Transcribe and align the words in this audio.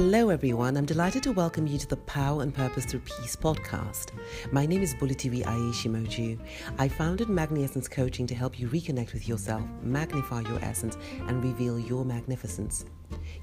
Hello, 0.00 0.28
everyone. 0.28 0.76
I'm 0.76 0.86
delighted 0.86 1.24
to 1.24 1.32
welcome 1.32 1.66
you 1.66 1.76
to 1.76 1.88
the 1.88 1.96
Power 1.96 2.42
and 2.42 2.54
Purpose 2.54 2.84
Through 2.84 3.00
Peace 3.00 3.34
podcast. 3.34 4.12
My 4.52 4.64
name 4.64 4.80
is 4.80 4.94
Bulitiwi 4.94 5.42
Aishimoju. 5.42 6.38
I 6.78 6.86
founded 6.86 7.28
Magni 7.28 7.64
Essence 7.64 7.88
Coaching 7.88 8.24
to 8.28 8.34
help 8.36 8.60
you 8.60 8.68
reconnect 8.68 9.12
with 9.12 9.26
yourself, 9.26 9.64
magnify 9.82 10.42
your 10.42 10.60
essence, 10.60 10.96
and 11.26 11.42
reveal 11.42 11.80
your 11.80 12.04
magnificence. 12.04 12.84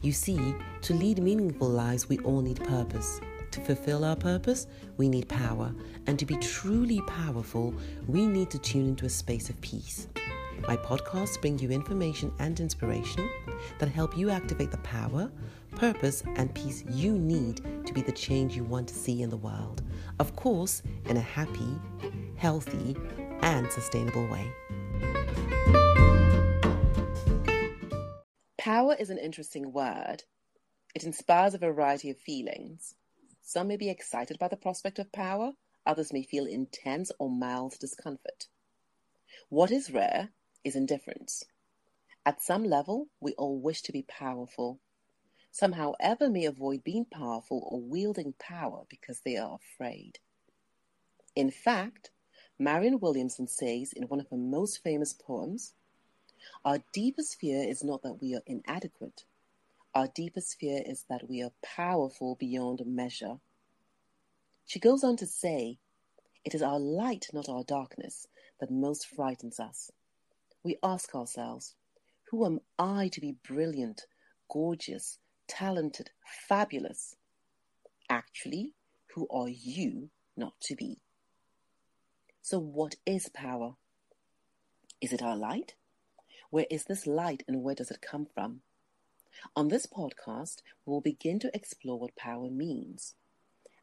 You 0.02 0.14
see, 0.14 0.55
to 0.84 0.94
lead 0.94 1.21
meaningful 1.21 1.68
lives, 1.68 2.07
we 2.07 2.20
all 2.20 2.39
need 2.39 2.64
purpose. 2.64 3.20
To 3.52 3.60
fulfill 3.60 4.06
our 4.06 4.16
purpose, 4.16 4.68
we 4.96 5.10
need 5.10 5.28
power. 5.28 5.76
And 6.08 6.18
to 6.20 6.26
be 6.26 6.38
truly 6.38 7.02
powerful, 7.02 7.74
we 8.08 8.26
need 8.26 8.50
to 8.52 8.60
tune 8.60 8.88
into 8.88 9.06
a 9.06 9.10
space 9.10 9.50
of 9.50 9.60
peace. 9.60 10.08
My 10.68 10.78
podcasts 10.78 11.40
bring 11.40 11.60
you 11.60 11.70
information 11.70 12.32
and 12.39 12.57
inspiration 12.60 13.29
that 13.78 13.89
help 13.89 14.18
you 14.18 14.29
activate 14.29 14.71
the 14.71 14.78
power, 14.78 15.29
purpose, 15.75 16.24
and 16.36 16.54
peace 16.54 16.84
you 16.89 17.18
need 17.18 17.61
to 17.86 17.93
be 17.93 18.02
the 18.02 18.11
change 18.11 18.56
you 18.56 18.64
want 18.64 18.88
to 18.88 18.96
see 18.96 19.21
in 19.21 19.29
the 19.29 19.38
world. 19.38 19.82
Of 20.20 20.36
course, 20.36 20.82
in 21.06 21.18
a 21.18 21.21
happy, 21.21 21.79
healthy, 22.38 22.96
and 23.42 23.71
sustainable 23.71 24.28
way. 24.28 24.51
Power 28.57 28.96
is 29.00 29.10
an 29.10 29.20
interesting 29.20 29.71
word. 29.71 30.24
It 30.96 31.04
inspires 31.04 31.54
a 31.54 31.60
variety 31.60 32.09
of 32.09 32.17
feelings. 32.17 32.95
Some 33.42 33.67
may 33.67 33.78
be 33.78 33.89
excited 33.89 34.39
by 34.39 34.48
the 34.48 34.58
prospect 34.58 34.98
of 34.98 35.12
power, 35.12 35.52
others 35.86 36.12
may 36.12 36.23
feel 36.23 36.45
intense 36.45 37.12
or 37.20 37.30
mild 37.30 37.76
discomfort. 37.80 38.48
What 39.50 39.70
is 39.70 39.92
rare 39.92 40.30
is 40.64 40.76
indifference. 40.76 41.44
At 42.26 42.42
some 42.42 42.64
level, 42.64 43.09
we 43.20 43.34
all 43.34 43.62
wish 43.62 43.84
to 43.84 43.92
be 43.92 44.02
powerful. 44.02 44.80
Some, 45.56 45.72
however, 45.72 46.30
may 46.30 46.44
avoid 46.44 46.84
being 46.84 47.06
powerful 47.06 47.66
or 47.72 47.80
wielding 47.80 48.34
power 48.34 48.84
because 48.89 49.22
they 49.22 49.38
are 49.38 49.56
afraid. 49.56 50.20
In 51.34 51.50
fact, 51.50 52.12
Marianne 52.59 53.00
Williamson 53.00 53.47
says 53.47 53.94
in 53.94 54.09
one 54.09 54.20
of 54.20 54.28
her 54.30 54.38
most 54.38 54.84
famous 54.84 55.14
poems, 55.14 55.73
Our 56.66 56.80
deepest 56.92 57.39
fear 57.39 57.64
is 57.64 57.86
not 57.86 58.02
that 58.03 58.22
we 58.22 58.36
are 58.36 58.44
inadequate. 58.45 59.23
Our 59.94 60.09
deepest 60.14 60.59
fear 60.59 60.84
is 60.86 61.06
that 61.09 61.30
we 61.30 61.42
are 61.42 61.53
powerful 61.64 62.36
beyond 62.36 62.81
measure. 62.86 63.40
She 64.66 64.80
goes 64.80 65.06
on 65.06 65.16
to 65.16 65.25
say, 65.25 65.80
It 66.44 66.53
is 66.53 66.62
our 66.62 66.80
light, 66.80 67.28
not 67.31 67.47
our 67.47 67.64
darkness, 67.64 68.28
that 68.59 68.72
most 68.72 69.08
frightens 69.08 69.58
us 69.58 69.90
we 70.66 70.78
ask 70.84 71.14
ourselves, 71.16 71.75
who 72.31 72.45
am 72.45 72.59
I 72.80 73.08
to 73.09 73.22
be 73.22 73.38
brilliant, 73.47 74.08
gorgeous, 74.52 75.19
talented, 75.48 76.12
fabulous? 76.48 77.16
Actually, 78.10 78.74
who 79.14 79.28
are 79.30 79.50
you 79.50 80.10
not 80.38 80.54
to 80.62 80.76
be? 80.76 81.00
So, 82.42 82.60
what 82.60 82.96
is 83.06 83.30
power? 83.30 83.76
Is 85.02 85.14
it 85.14 85.22
our 85.22 85.36
light? 85.36 85.76
Where 86.50 86.68
is 86.70 86.86
this 86.86 87.08
light 87.08 87.44
and 87.48 87.64
where 87.64 87.76
does 87.76 87.92
it 87.92 88.02
come 88.02 88.28
from? 88.34 88.62
On 89.56 89.68
this 89.68 89.86
podcast, 89.86 90.62
we 90.86 90.92
will 90.92 91.02
begin 91.02 91.40
to 91.40 91.52
explore 91.54 92.00
what 92.00 92.16
power 92.16 92.50
means. 92.50 93.16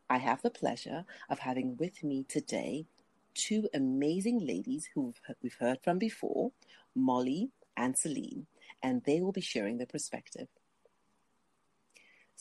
I 0.08 0.18
have 0.18 0.42
the 0.42 0.50
pleasure 0.50 1.04
of 1.28 1.40
having 1.40 1.76
with 1.76 2.04
me 2.04 2.24
today 2.28 2.86
two 3.34 3.68
amazing 3.74 4.46
ladies 4.46 4.90
who 4.94 5.14
we've 5.42 5.56
heard 5.58 5.78
from 5.82 5.98
before, 5.98 6.52
Molly 6.94 7.50
and 7.76 7.96
Celine, 7.96 8.46
and 8.82 9.02
they 9.04 9.20
will 9.20 9.32
be 9.32 9.40
sharing 9.40 9.78
their 9.78 9.86
perspective. 9.86 10.48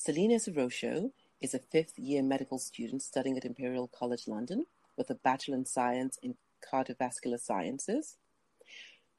Celine 0.04 0.32
Esarosho 0.32 1.12
is 1.42 1.54
a 1.54 1.60
fifth 1.60 2.00
year 2.00 2.24
medical 2.24 2.58
student 2.58 3.04
studying 3.04 3.38
at 3.38 3.46
Imperial 3.46 3.88
College 3.88 4.28
London 4.28 4.66
with 4.98 5.12
a 5.12 5.14
Bachelor 5.14 5.58
in 5.58 5.66
Science 5.68 6.18
in 6.24 6.38
Cardiovascular 6.68 7.40
Sciences. 7.40 8.18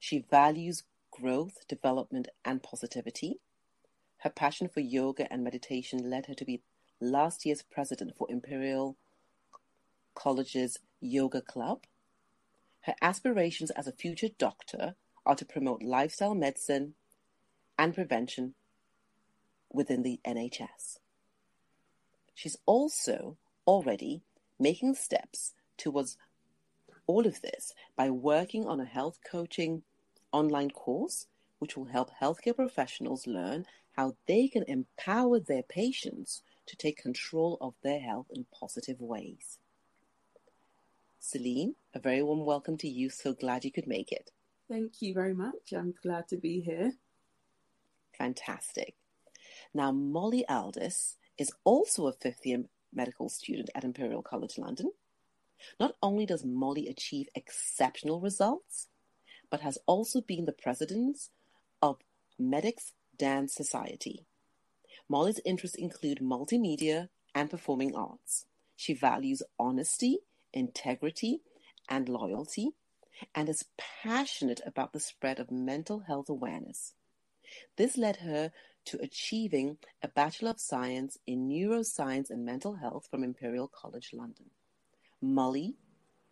She 0.01 0.25
values 0.29 0.83
growth, 1.13 1.69
development, 1.69 2.27
and 2.45 2.65
positivity. 2.65 3.39
Her 4.25 4.31
passion 4.31 4.69
for 4.69 4.81
yoga 4.81 5.33
and 5.33 5.45
meditation 5.45 6.11
led 6.11 6.27
her 6.27 6.35
to 6.35 6.45
be 6.45 6.63
last 7.01 7.47
year's 7.47 7.63
president 7.63 8.17
for 8.17 8.27
Imperial 8.29 8.97
College's 10.17 10.79
Yoga 11.01 11.43
Club. 11.43 11.85
Her 12.81 12.97
aspirations 13.01 13.71
as 13.71 13.87
a 13.87 13.93
future 13.93 14.31
doctor 14.37 14.97
are 15.25 15.37
to 15.37 15.45
promote 15.45 15.85
lifestyle 15.85 16.35
medicine 16.35 16.95
and 17.79 17.95
prevention 17.95 18.57
within 19.73 20.03
the 20.03 20.21
NHS. 20.27 20.99
She's 22.35 22.57
also 22.67 23.37
already 23.67 24.23
making 24.59 24.95
steps 24.95 25.53
towards 25.77 26.17
all 27.07 27.27
of 27.27 27.41
this 27.43 27.75
by 27.97 28.11
working 28.11 28.67
on 28.67 28.81
a 28.81 28.85
health 28.85 29.19
coaching 29.29 29.83
online 30.33 30.71
course, 30.71 31.27
which 31.59 31.77
will 31.77 31.87
help 31.87 32.11
healthcare 32.21 32.57
professionals 32.57 33.27
learn 33.27 33.67
how 33.97 34.17
they 34.27 34.49
can 34.49 34.65
empower 34.67 35.39
their 35.39 35.63
patients 35.63 36.43
to 36.67 36.77
take 36.77 36.97
control 36.97 37.59
of 37.61 37.75
their 37.83 38.01
health 38.01 38.27
in 38.31 38.47
positive 38.53 39.01
ways. 39.01 39.59
Celine, 41.19 41.75
a 41.95 41.99
very 42.01 42.23
warm 42.23 42.45
welcome 42.45 42.77
to 42.79 42.89
you. 42.89 43.11
So 43.11 43.33
glad 43.33 43.65
you 43.65 43.71
could 43.71 43.87
make 43.87 44.11
it. 44.11 44.31
Thank 44.69 45.03
you 45.03 45.13
very 45.15 45.35
much. 45.35 45.73
I'm 45.77 45.95
glad 46.03 46.29
to 46.29 46.37
be 46.37 46.61
here. 46.61 46.95
Fantastic. 48.17 48.95
Now, 49.75 49.93
Molly 49.93 50.47
Aldis 50.49 51.17
is 51.39 51.53
also 51.65 52.07
a 52.07 52.13
fifth 52.13 52.45
year 52.45 52.65
medical 52.93 53.29
student 53.29 53.71
at 53.75 53.85
Imperial 53.85 54.23
College 54.23 54.59
London. 54.59 54.93
Not 55.79 55.95
only 56.03 56.27
does 56.27 56.45
Molly 56.45 56.89
achieve 56.89 57.29
exceptional 57.35 58.21
results, 58.21 58.89
but 59.51 59.61
has 59.61 59.79
also 59.87 60.21
been 60.21 60.45
the 60.45 60.53
president 60.53 61.29
of 61.81 61.99
Medics 62.39 62.93
Dance 63.17 63.55
Society. 63.55 64.27
Molly's 65.09 65.41
interests 65.45 65.77
include 65.77 66.19
multimedia 66.19 67.09
and 67.35 67.51
performing 67.51 67.95
arts. 67.95 68.47
She 68.77 68.95
values 68.95 69.43
honesty 69.59 70.19
integrity, 70.53 71.41
and 71.89 72.09
loyalty, 72.09 72.71
and 73.35 73.49
is 73.49 73.65
passionate 73.77 74.61
about 74.67 74.93
the 74.93 75.01
spread 75.01 75.39
of 75.39 75.51
mental 75.51 76.01
health 76.01 76.29
awareness. 76.29 76.95
This 77.77 77.97
led 77.97 78.17
her 78.17 78.53
to 78.87 78.99
achieving 79.03 79.79
a 80.03 80.09
Bachelor 80.09 80.51
of 80.51 80.61
Science 80.61 81.19
in 81.27 81.49
Neuroscience 81.49 82.31
and 82.31 82.45
Mental 82.45 82.75
Health 82.75 83.07
from 83.11 83.25
Imperial 83.25 83.69
College 83.69 84.11
London. 84.13 84.47
Molly, 85.21 85.77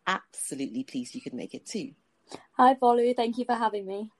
absolutely 0.06 0.84
pleased 0.84 1.14
you 1.14 1.20
could 1.20 1.34
make 1.34 1.54
it 1.54 1.66
too. 1.66 1.92
Hi, 2.56 2.74
Bolu. 2.74 3.14
Thank 3.14 3.38
you 3.38 3.44
for 3.44 3.54
having 3.54 3.86
me. 3.86 4.10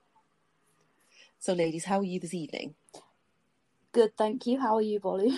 So, 1.39 1.53
ladies, 1.53 1.85
how 1.85 2.01
are 2.01 2.05
you 2.05 2.21
this 2.21 2.35
evening? 2.35 2.75
Good, 3.93 4.17
thank 4.17 4.47
you. 4.47 4.61
How 4.61 4.77
are 4.77 4.83
you, 4.83 5.01
Bolu? 5.01 5.37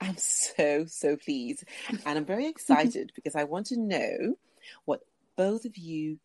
I'm 0.00 0.16
so, 0.16 0.86
so 0.86 1.16
pleased. 1.16 1.64
And 1.88 2.18
I'm 2.18 2.24
very 2.24 2.46
excited 2.48 3.12
because 3.14 3.34
I 3.34 3.44
want 3.44 3.66
to 3.66 3.78
know 3.78 4.36
what 4.84 5.02
both 5.36 5.64
of 5.64 5.76
you 5.76 6.18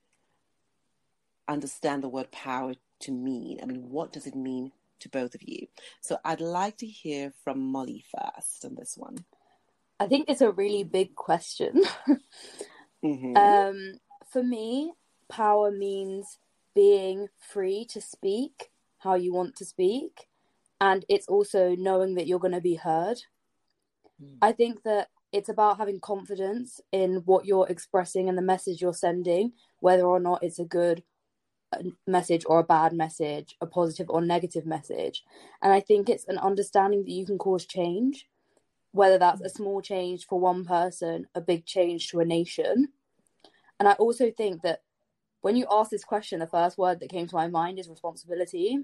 understand 1.48 2.04
the 2.04 2.10
word 2.10 2.32
power 2.32 2.74
to 3.02 3.12
mean. 3.12 3.60
I 3.62 3.66
mean, 3.66 3.90
what 3.90 4.14
does 4.14 4.28
it 4.28 4.36
mean 4.36 4.72
to 5.00 5.10
both 5.10 5.36
of 5.36 5.42
you? 5.44 5.68
So 6.02 6.18
I'd 6.24 6.42
like 6.42 6.78
to 6.78 6.88
hear 6.88 7.34
from 7.44 7.60
Molly 7.60 8.04
first 8.12 8.66
on 8.66 8.76
this 8.76 8.96
one. 8.98 9.26
I 10.00 10.08
think 10.08 10.30
it's 10.30 10.42
a 10.42 10.52
really 10.52 10.84
big 10.84 11.16
question. 11.16 11.84
mm-hmm. 13.04 13.36
um, 13.36 14.00
for 14.32 14.44
me, 14.44 14.94
power 15.28 15.72
means 15.72 16.40
being 16.74 17.28
free 17.38 17.86
to 17.90 18.00
speak 18.00 18.70
how 19.00 19.16
you 19.16 19.34
want 19.34 19.56
to 19.58 19.66
speak. 19.66 20.28
And 20.82 21.04
it's 21.10 21.28
also 21.28 21.76
knowing 21.78 22.16
that 22.16 22.28
you're 22.28 22.40
going 22.40 22.54
to 22.54 22.62
be 22.62 22.76
heard. 22.76 23.22
Mm. 24.22 24.38
I 24.42 24.52
think 24.54 24.84
that 24.84 25.10
it's 25.32 25.50
about 25.50 25.78
having 25.78 26.00
confidence 26.00 26.80
in 26.92 27.18
what 27.26 27.46
you're 27.46 27.68
expressing 27.68 28.30
and 28.30 28.38
the 28.38 28.42
message 28.42 28.82
you're 28.82 28.94
sending, 28.94 29.54
whether 29.80 30.04
or 30.04 30.20
not 30.20 30.44
it's 30.44 30.60
a 30.60 30.66
good 30.66 31.04
message 32.08 32.44
or 32.46 32.60
a 32.60 32.64
bad 32.64 32.94
message, 32.94 33.56
a 33.62 33.66
positive 33.66 34.10
or 34.10 34.22
negative 34.22 34.66
message. 34.66 35.24
And 35.62 35.72
I 35.72 35.80
think 35.80 36.10
it's 36.10 36.26
an 36.26 36.38
understanding 36.38 37.04
that 37.04 37.12
you 37.12 37.26
can 37.26 37.38
cause 37.38 37.66
change, 37.66 38.28
whether 38.92 39.18
that's 39.18 39.42
a 39.42 39.50
small 39.50 39.82
change 39.82 40.26
for 40.26 40.40
one 40.40 40.66
person, 40.66 41.28
a 41.36 41.42
big 41.42 41.66
change 41.66 42.10
to 42.10 42.20
a 42.20 42.26
nation. 42.26 42.90
And 43.80 43.88
I 43.88 43.94
also 43.94 44.32
think 44.32 44.62
that 44.64 44.82
when 45.42 45.56
you 45.56 45.66
ask 45.72 45.92
this 45.92 46.04
question, 46.04 46.40
the 46.40 46.48
first 46.48 46.78
word 46.78 47.00
that 47.00 47.10
came 47.10 47.28
to 47.28 47.36
my 47.36 47.48
mind 47.48 47.80
is 47.80 47.88
responsibility. 47.88 48.80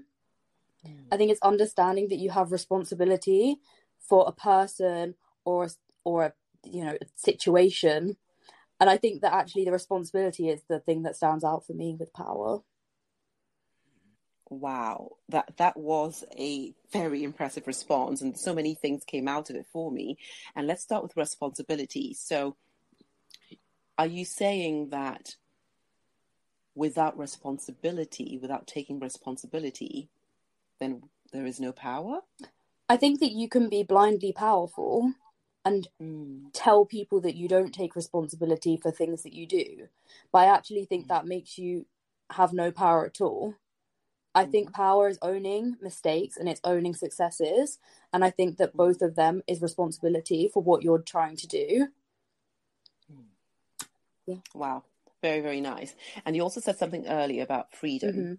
Mm. 0.86 1.06
I 1.12 1.16
think 1.16 1.30
it's 1.30 1.42
understanding 1.42 2.08
that 2.08 2.18
you 2.18 2.30
have 2.30 2.52
responsibility 2.52 3.56
for 3.98 4.24
a 4.26 4.32
person 4.32 5.14
or 5.44 5.64
a, 5.64 5.70
or 6.04 6.24
a 6.24 6.32
you 6.64 6.84
know 6.84 6.96
situation 7.14 8.16
and 8.80 8.90
i 8.90 8.96
think 8.96 9.22
that 9.22 9.32
actually 9.32 9.64
the 9.64 9.72
responsibility 9.72 10.48
is 10.48 10.62
the 10.68 10.80
thing 10.80 11.02
that 11.02 11.16
stands 11.16 11.44
out 11.44 11.64
for 11.64 11.72
me 11.72 11.96
with 11.98 12.12
power 12.12 12.60
Wow, 14.48 15.16
that 15.28 15.56
that 15.56 15.76
was 15.76 16.24
a 16.38 16.72
very 16.92 17.24
impressive 17.24 17.66
response, 17.66 18.22
and 18.22 18.38
so 18.38 18.54
many 18.54 18.74
things 18.74 19.04
came 19.04 19.26
out 19.26 19.50
of 19.50 19.56
it 19.56 19.66
for 19.72 19.90
me. 19.90 20.18
And 20.54 20.66
let's 20.66 20.82
start 20.82 21.02
with 21.02 21.16
responsibility. 21.16 22.14
So, 22.14 22.56
are 23.98 24.06
you 24.06 24.24
saying 24.24 24.90
that 24.90 25.34
without 26.76 27.18
responsibility, 27.18 28.38
without 28.40 28.66
taking 28.68 29.00
responsibility, 29.00 30.10
then 30.78 31.02
there 31.32 31.46
is 31.46 31.58
no 31.58 31.72
power? 31.72 32.20
I 32.88 32.96
think 32.96 33.20
that 33.20 33.32
you 33.32 33.48
can 33.48 33.68
be 33.68 33.82
blindly 33.82 34.32
powerful 34.32 35.12
and 35.64 35.88
mm. 36.00 36.44
tell 36.52 36.84
people 36.84 37.20
that 37.22 37.34
you 37.34 37.48
don't 37.48 37.74
take 37.74 37.96
responsibility 37.96 38.76
for 38.76 38.92
things 38.92 39.24
that 39.24 39.32
you 39.32 39.46
do. 39.46 39.88
But 40.30 40.38
I 40.40 40.54
actually 40.54 40.84
think 40.84 41.08
that 41.08 41.26
makes 41.26 41.58
you 41.58 41.86
have 42.30 42.52
no 42.52 42.70
power 42.70 43.04
at 43.04 43.20
all. 43.20 43.54
I 44.36 44.44
think 44.44 44.74
power 44.74 45.08
is 45.08 45.18
owning 45.22 45.78
mistakes 45.80 46.36
and 46.36 46.46
it's 46.46 46.60
owning 46.62 46.94
successes. 46.94 47.78
And 48.12 48.22
I 48.22 48.28
think 48.28 48.58
that 48.58 48.76
both 48.76 49.00
of 49.00 49.16
them 49.16 49.42
is 49.46 49.62
responsibility 49.62 50.50
for 50.52 50.62
what 50.62 50.82
you're 50.82 50.98
trying 50.98 51.36
to 51.36 51.46
do. 51.46 51.88
Yeah. 54.26 54.36
Wow. 54.54 54.82
Very, 55.22 55.40
very 55.40 55.62
nice. 55.62 55.94
And 56.26 56.36
you 56.36 56.42
also 56.42 56.60
said 56.60 56.76
something 56.76 57.06
earlier 57.06 57.42
about 57.42 57.74
freedom. 57.74 58.12
Mm-hmm. 58.12 58.34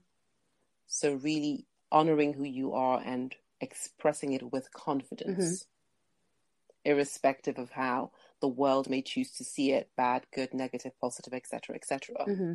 So, 0.85 1.15
really 1.15 1.65
honoring 1.91 2.33
who 2.33 2.43
you 2.43 2.73
are 2.73 3.01
and 3.03 3.33
expressing 3.59 4.33
it 4.33 4.51
with 4.51 4.71
confidence, 4.71 5.63
mm-hmm. 5.63 6.91
irrespective 6.91 7.57
of 7.57 7.71
how 7.71 8.11
the 8.39 8.47
world 8.47 8.87
may 8.87 9.01
choose 9.01 9.31
to 9.31 9.43
see 9.43 9.71
it 9.71 9.89
bad, 9.97 10.27
good, 10.31 10.53
negative, 10.53 10.91
positive, 11.01 11.33
etc., 11.33 11.75
etc. 11.75 12.15
Mm-hmm. 12.27 12.53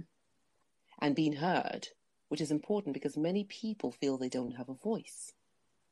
And 1.00 1.16
being 1.16 1.34
heard, 1.34 1.88
which 2.32 2.40
is 2.40 2.50
important 2.50 2.94
because 2.94 3.18
many 3.18 3.44
people 3.44 3.92
feel 3.92 4.16
they 4.16 4.30
don't 4.30 4.56
have 4.56 4.70
a 4.70 4.74
voice. 4.74 5.34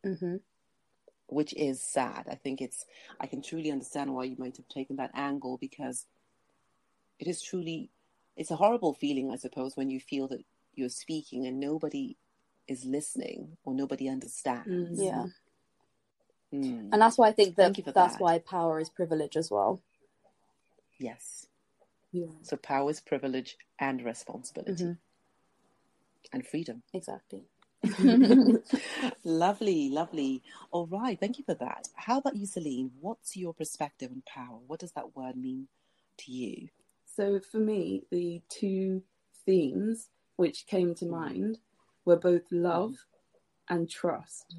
Mm-hmm. 0.06 0.36
Which 1.26 1.52
is 1.52 1.82
sad. 1.82 2.24
I 2.30 2.34
think 2.34 2.62
it's, 2.62 2.86
I 3.20 3.26
can 3.26 3.42
truly 3.42 3.70
understand 3.70 4.14
why 4.14 4.24
you 4.24 4.36
might 4.38 4.56
have 4.56 4.66
taken 4.66 4.96
that 4.96 5.10
angle 5.12 5.58
because 5.60 6.06
it 7.18 7.28
is 7.28 7.42
truly 7.42 7.90
it's 8.38 8.50
a 8.50 8.56
horrible 8.56 8.94
feeling, 8.94 9.30
I 9.30 9.36
suppose, 9.36 9.76
when 9.76 9.90
you 9.90 10.00
feel 10.00 10.28
that 10.28 10.42
you're 10.74 10.88
speaking 10.88 11.46
and 11.46 11.60
nobody 11.60 12.16
is 12.66 12.86
listening 12.86 13.58
or 13.64 13.74
nobody 13.74 14.08
understands. 14.08 14.98
Mm, 14.98 15.04
yeah. 15.06 15.26
Mm. 16.54 16.88
And 16.90 17.02
that's 17.02 17.18
why 17.18 17.28
I 17.28 17.32
think 17.32 17.56
that 17.56 17.74
that's 17.94 18.14
that. 18.14 18.18
why 18.18 18.38
power 18.38 18.80
is 18.80 18.88
privilege 18.88 19.36
as 19.36 19.50
well. 19.50 19.82
Yes. 20.98 21.48
Yeah. 22.12 22.28
So 22.40 22.56
power 22.56 22.88
is 22.88 23.02
privilege 23.02 23.58
and 23.78 24.02
responsibility 24.02 24.84
mm-hmm. 24.84 24.92
And 26.32 26.46
freedom. 26.46 26.82
Exactly. 26.92 27.44
lovely, 29.24 29.88
lovely. 29.88 30.42
All 30.70 30.86
right, 30.86 31.18
thank 31.18 31.38
you 31.38 31.44
for 31.44 31.54
that. 31.54 31.88
How 31.94 32.18
about 32.18 32.36
you, 32.36 32.46
Celine? 32.46 32.90
What's 33.00 33.36
your 33.36 33.54
perspective 33.54 34.10
on 34.12 34.22
power? 34.26 34.58
What 34.66 34.80
does 34.80 34.92
that 34.92 35.16
word 35.16 35.36
mean 35.36 35.68
to 36.18 36.32
you? 36.32 36.68
So 37.04 37.40
for 37.40 37.58
me, 37.58 38.04
the 38.10 38.42
two 38.48 39.02
themes 39.44 40.08
which 40.36 40.66
came 40.66 40.94
to 40.96 41.06
mind 41.06 41.58
were 42.04 42.16
both 42.16 42.42
love 42.50 42.94
and 43.68 43.88
trust. 43.88 44.54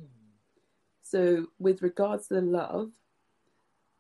So 1.02 1.48
with 1.60 1.82
regards 1.82 2.28
to 2.28 2.36
the 2.36 2.42
love, 2.42 2.92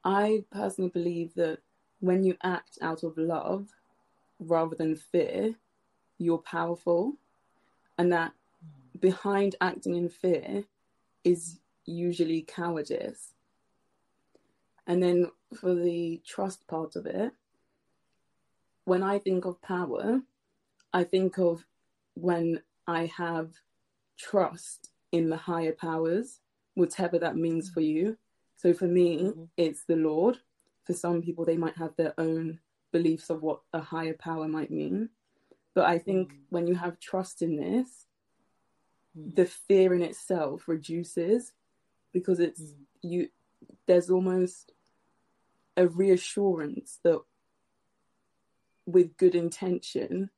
I 0.03 0.45
personally 0.51 0.89
believe 0.89 1.33
that 1.35 1.59
when 1.99 2.23
you 2.23 2.35
act 2.43 2.77
out 2.81 3.03
of 3.03 3.17
love 3.17 3.67
rather 4.39 4.75
than 4.75 4.95
fear, 4.95 5.55
you're 6.17 6.39
powerful, 6.39 7.15
and 8.01 8.11
that 8.11 8.33
behind 8.99 9.55
acting 9.61 9.93
in 9.93 10.09
fear 10.09 10.63
is 11.23 11.59
usually 11.85 12.41
cowardice. 12.41 13.35
And 14.87 15.03
then 15.03 15.29
for 15.53 15.75
the 15.75 16.19
trust 16.25 16.67
part 16.67 16.95
of 16.95 17.05
it, 17.05 17.31
when 18.85 19.03
I 19.03 19.19
think 19.19 19.45
of 19.45 19.61
power, 19.61 20.21
I 20.91 21.03
think 21.03 21.37
of 21.37 21.63
when 22.15 22.63
I 22.87 23.05
have 23.15 23.51
trust 24.17 24.89
in 25.11 25.29
the 25.29 25.37
higher 25.37 25.73
powers, 25.73 26.39
whatever 26.73 27.19
that 27.19 27.37
means 27.37 27.69
for 27.69 27.81
you. 27.81 28.17
So 28.57 28.73
for 28.73 28.87
me, 28.87 29.25
mm-hmm. 29.25 29.43
it's 29.57 29.83
the 29.83 29.95
Lord. 29.95 30.39
For 30.85 30.93
some 30.93 31.21
people, 31.21 31.45
they 31.45 31.57
might 31.57 31.77
have 31.77 31.95
their 31.97 32.15
own 32.17 32.61
beliefs 32.91 33.29
of 33.29 33.43
what 33.43 33.61
a 33.73 33.79
higher 33.79 34.15
power 34.15 34.47
might 34.47 34.71
mean. 34.71 35.09
But 35.73 35.85
I 35.85 35.99
think 35.99 36.29
mm-hmm. 36.29 36.41
when 36.49 36.67
you 36.67 36.75
have 36.75 36.99
trust 36.99 37.41
in 37.41 37.57
this, 37.57 38.05
mm-hmm. 39.17 39.35
the 39.35 39.45
fear 39.45 39.93
in 39.93 40.01
itself 40.01 40.67
reduces 40.67 41.53
because 42.13 42.39
it's 42.39 42.61
mm. 42.61 42.75
you 43.01 43.27
there's 43.87 44.09
almost 44.09 44.71
a 45.77 45.87
reassurance 45.87 46.99
that 47.03 47.21
with 48.85 49.17
good 49.17 49.35
intention, 49.35 50.29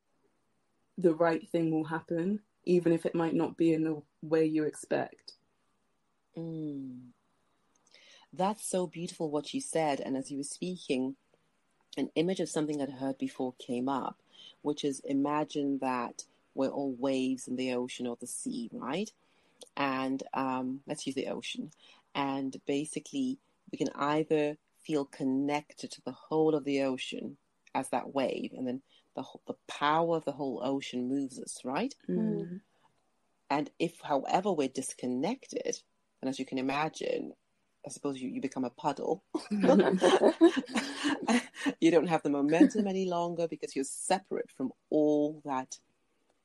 the 0.98 1.16
right 1.16 1.48
thing 1.50 1.72
will 1.72 1.86
happen, 1.86 2.40
even 2.66 2.94
if 2.94 3.06
it 3.06 3.16
might 3.16 3.34
not 3.34 3.58
be 3.58 3.74
in 3.74 3.84
the 3.84 4.02
way 4.22 4.46
you 4.46 4.64
expect. 4.64 5.34
Mm. 6.38 7.00
That's 8.32 8.68
so 8.68 8.88
beautiful 8.88 9.30
what 9.30 9.54
you 9.54 9.62
said. 9.62 10.00
And 10.00 10.18
as 10.18 10.32
you 10.32 10.38
were 10.38 10.44
speaking, 10.44 11.16
an 11.98 12.10
image 12.16 12.40
of 12.40 12.50
something 12.50 12.82
I'd 12.82 12.90
heard 12.90 13.18
before 13.18 13.54
came 13.60 13.88
up, 13.88 14.22
which 14.64 14.84
is 14.84 15.02
imagine 15.06 15.78
that 15.80 16.24
we're 16.56 16.70
all 16.70 16.96
waves 16.98 17.48
in 17.48 17.56
the 17.56 17.74
ocean 17.74 18.08
or 18.08 18.18
the 18.20 18.28
sea, 18.28 18.70
right? 18.74 19.12
And 19.78 20.22
um, 20.34 20.82
let's 20.88 21.06
use 21.06 21.16
the 21.16 21.28
ocean. 21.28 21.72
And 22.16 22.56
basically, 22.66 23.40
we 23.72 23.78
can 23.78 23.90
either 23.96 24.58
feel 24.82 25.06
connected 25.06 25.92
to 25.92 26.02
the 26.02 26.12
whole 26.12 26.56
of 26.56 26.64
the 26.64 26.82
ocean 26.84 27.38
as 27.74 27.90
that 27.90 28.14
wave, 28.14 28.52
and 28.56 28.68
then 28.68 28.82
the 29.16 29.24
the 29.48 29.56
power 29.68 30.18
of 30.18 30.26
the 30.26 30.32
whole 30.32 30.62
ocean 30.64 31.08
moves 31.08 31.40
us, 31.40 31.60
right? 31.64 31.94
Mm. 32.08 32.62
And 33.50 33.70
if, 33.80 34.00
however, 34.02 34.52
we're 34.52 34.68
disconnected, 34.68 35.80
and 36.22 36.30
as 36.30 36.40
you 36.40 36.46
can 36.46 36.58
imagine, 36.58 37.34
I 37.86 37.90
suppose 37.90 38.22
you, 38.22 38.30
you 38.30 38.40
become 38.42 38.64
a 38.64 38.70
puddle. 38.70 39.24
you 39.52 39.60
don't 41.92 42.08
have 42.08 42.24
the 42.24 42.30
momentum 42.30 42.88
any 42.88 43.06
longer 43.06 43.48
because 43.48 43.76
you're 43.76 43.84
separate 43.86 44.50
from 44.50 44.72
all 44.90 45.42
that, 45.46 45.78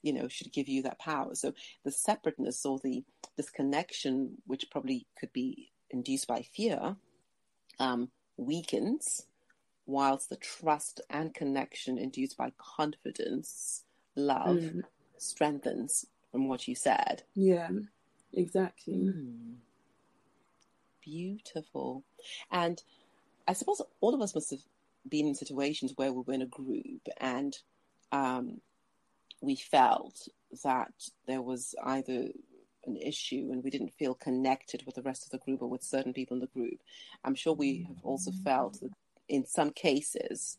you 0.03 0.13
know, 0.13 0.27
should 0.29 0.53
give 0.53 0.69
you 0.69 0.83
that 0.83 0.99
power. 0.99 1.35
So 1.35 1.55
the 1.85 1.93
separateness 1.93 2.67
or 2.67 2.81
the 2.83 3.05
disconnection, 3.37 4.39
which 4.47 4.69
probably 4.71 5.07
could 5.19 5.33
be 5.33 5.71
induced 5.91 6.27
by 6.27 6.43
fear, 6.43 6.97
um, 7.79 8.11
weakens 8.37 9.27
whilst 9.87 10.29
the 10.29 10.37
trust 10.37 11.01
and 11.09 11.35
connection 11.35 11.99
induced 11.99 12.37
by 12.37 12.53
confidence, 12.59 13.85
love, 14.15 14.59
mm. 14.59 14.83
strengthens 15.17 16.05
from 16.31 16.47
what 16.47 16.69
you 16.69 16.75
said. 16.75 17.23
Yeah, 17.35 17.71
exactly. 18.35 18.95
Mm. 18.95 19.55
Beautiful. 21.09 22.05
And 22.51 22.83
I 23.47 23.55
suppose 23.55 23.81
all 24.01 24.15
of 24.15 24.21
us 24.21 24.35
must 24.35 24.51
have 24.51 24.61
been 25.09 25.27
in 25.27 25.35
situations 25.35 25.95
where 25.97 26.13
we 26.13 26.23
were 26.27 26.35
in 26.35 26.43
a 26.43 26.47
group 26.47 27.09
and 27.19 27.57
um, 28.13 28.61
we 29.41 29.57
felt 29.57 30.29
that 30.65 30.93
there 31.27 31.41
was 31.41 31.75
either 31.85 32.29
an 32.85 32.97
issue 32.97 33.49
and 33.51 33.65
we 33.65 33.71
didn't 33.71 33.95
feel 33.99 34.15
connected 34.15 34.83
with 34.85 34.97
the 34.97 35.03
rest 35.03 35.25
of 35.25 35.31
the 35.31 35.39
group 35.39 35.63
or 35.63 35.69
with 35.69 35.83
certain 35.83 36.13
people 36.13 36.35
in 36.35 36.41
the 36.41 36.47
group. 36.49 36.81
I'm 37.25 37.35
sure 37.35 37.55
we 37.55 37.87
have 37.89 37.99
also 38.03 38.31
felt 38.45 38.81
that 38.81 38.91
in 39.29 39.47
some 39.47 39.71
cases 39.71 40.59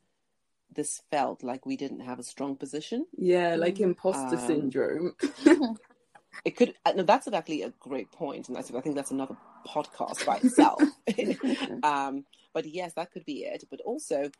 this 0.75 1.01
felt 1.09 1.43
like 1.43 1.65
we 1.65 1.77
didn't 1.77 2.01
have 2.01 2.19
a 2.19 2.23
strong 2.23 2.55
position. 2.55 3.05
Yeah, 3.17 3.55
like 3.55 3.79
imposter 3.79 4.37
um, 4.37 4.47
syndrome. 4.47 5.15
it 6.45 6.55
could 6.55 6.75
uh, 6.85 6.93
no, 6.95 7.03
that's 7.03 7.27
actually 7.27 7.63
a 7.63 7.73
great 7.79 8.11
point, 8.11 8.49
and 8.49 8.57
I 8.57 8.61
think 8.61 8.95
that's 8.95 9.11
another 9.11 9.35
podcast 9.67 10.25
by 10.25 10.37
itself. 10.37 10.81
um, 11.83 12.25
but 12.53 12.65
yes, 12.65 12.93
that 12.93 13.11
could 13.11 13.25
be 13.25 13.43
it. 13.43 13.63
But 13.69 13.81
also, 13.81 14.31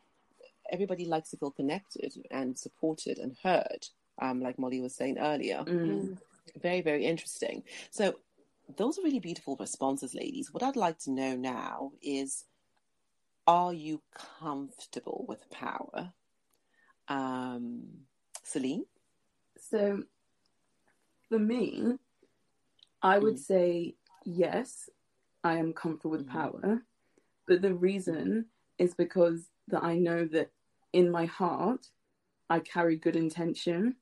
everybody 0.70 1.04
likes 1.06 1.30
to 1.30 1.36
feel 1.36 1.50
connected 1.50 2.12
and 2.30 2.58
supported 2.58 3.18
and 3.18 3.36
heard, 3.42 3.86
um, 4.20 4.40
like 4.40 4.58
Molly 4.58 4.80
was 4.80 4.94
saying 4.94 5.18
earlier. 5.18 5.64
Mm. 5.66 6.18
Very, 6.60 6.80
very 6.80 7.04
interesting. 7.06 7.62
So, 7.90 8.16
those 8.76 8.98
are 8.98 9.02
really 9.02 9.20
beautiful 9.20 9.56
responses, 9.58 10.14
ladies. 10.14 10.52
What 10.52 10.62
I'd 10.62 10.76
like 10.76 10.98
to 11.00 11.10
know 11.10 11.36
now 11.36 11.92
is 12.02 12.44
are 13.46 13.72
you 13.72 14.00
comfortable 14.38 15.24
with 15.28 15.50
power? 15.50 16.12
Um, 17.08 17.82
Celine? 18.44 18.84
So, 19.58 20.04
for 21.28 21.38
me, 21.38 21.94
I 23.02 23.18
would 23.18 23.36
mm. 23.36 23.40
say 23.40 23.94
yes, 24.24 24.88
I 25.42 25.56
am 25.56 25.72
comfortable 25.72 26.12
with 26.12 26.26
mm-hmm. 26.26 26.38
power. 26.38 26.82
But 27.46 27.62
the 27.62 27.74
reason 27.74 28.46
is 28.78 28.94
because 28.94 29.48
that 29.68 29.82
I 29.82 29.98
know 29.98 30.24
that 30.26 30.50
in 30.92 31.10
my 31.10 31.26
heart, 31.26 31.86
I 32.48 32.60
carry 32.60 32.96
good 32.96 33.16
intention. 33.16 33.96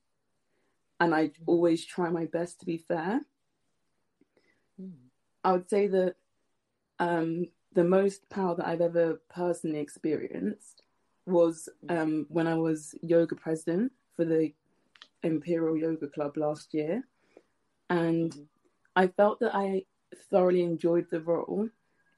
and 1.01 1.15
I 1.15 1.31
always 1.47 1.85
try 1.85 2.11
my 2.11 2.27
best 2.27 2.61
to 2.61 2.67
be 2.67 2.79
fair. 2.79 3.21
Mm. 4.81 4.93
I 5.45 5.53
would 5.53 5.69
say 5.71 5.87
that 5.87 6.17
um, 6.99 7.47
the 7.75 7.85
most 7.85 8.29
power 8.31 8.57
that 8.57 8.67
I've 8.67 8.81
ever 8.81 9.21
personally 9.29 9.79
experienced 9.79 10.83
was 11.27 11.69
um, 11.89 12.27
when 12.29 12.47
I 12.47 12.55
was 12.55 12.95
yoga 13.03 13.37
president 13.37 13.93
for 14.17 14.25
the 14.25 14.53
Imperial 15.23 15.77
Yoga 15.77 16.09
Club 16.09 16.37
last 16.37 16.75
year. 16.75 17.05
And 17.91 18.33
mm-hmm. 18.33 18.43
I 18.97 19.07
felt 19.07 19.39
that 19.41 19.55
I 19.55 19.85
thoroughly 20.31 20.63
enjoyed 20.63 21.07
the 21.11 21.21
role. 21.21 21.69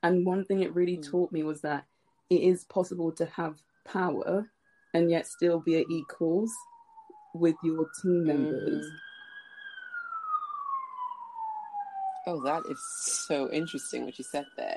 And 0.02 0.24
one 0.24 0.44
thing 0.44 0.62
it 0.62 0.74
really 0.74 0.96
mm. 0.96 1.10
taught 1.10 1.32
me 1.32 1.42
was 1.42 1.60
that 1.62 1.84
it 2.30 2.40
is 2.42 2.64
possible 2.64 3.12
to 3.12 3.26
have 3.26 3.60
power 3.84 4.50
and 4.94 5.10
yet 5.10 5.26
still 5.26 5.60
be 5.60 5.80
at 5.80 5.90
equals 5.90 6.52
with 7.34 7.56
your 7.62 7.86
team 8.02 8.26
members. 8.26 8.86
Mm. 8.86 8.96
Oh, 12.26 12.42
that 12.44 12.62
is 12.70 12.78
so 13.26 13.50
interesting 13.50 14.04
what 14.04 14.18
you 14.18 14.24
said 14.24 14.44
there. 14.56 14.76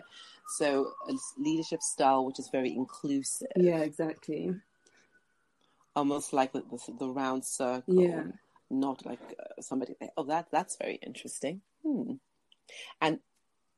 So, 0.58 0.91
a 1.10 1.13
leadership 1.38 1.82
style 1.82 2.25
which 2.25 2.39
is 2.39 2.50
very 2.50 2.74
inclusive. 2.74 3.48
Yeah, 3.55 3.79
exactly. 3.79 4.55
Almost 5.96 6.34
like 6.34 6.53
the, 6.53 6.62
the, 6.62 6.93
the 7.00 7.10
round 7.10 7.46
circle. 7.46 8.01
Yeah. 8.01 8.24
Not 8.70 9.05
like 9.05 9.20
uh, 9.39 9.62
somebody. 9.62 9.96
Oh, 10.17 10.24
that 10.24 10.48
that's 10.51 10.77
very 10.77 11.00
interesting. 11.03 11.62
Hmm. 11.86 12.13
And 13.01 13.20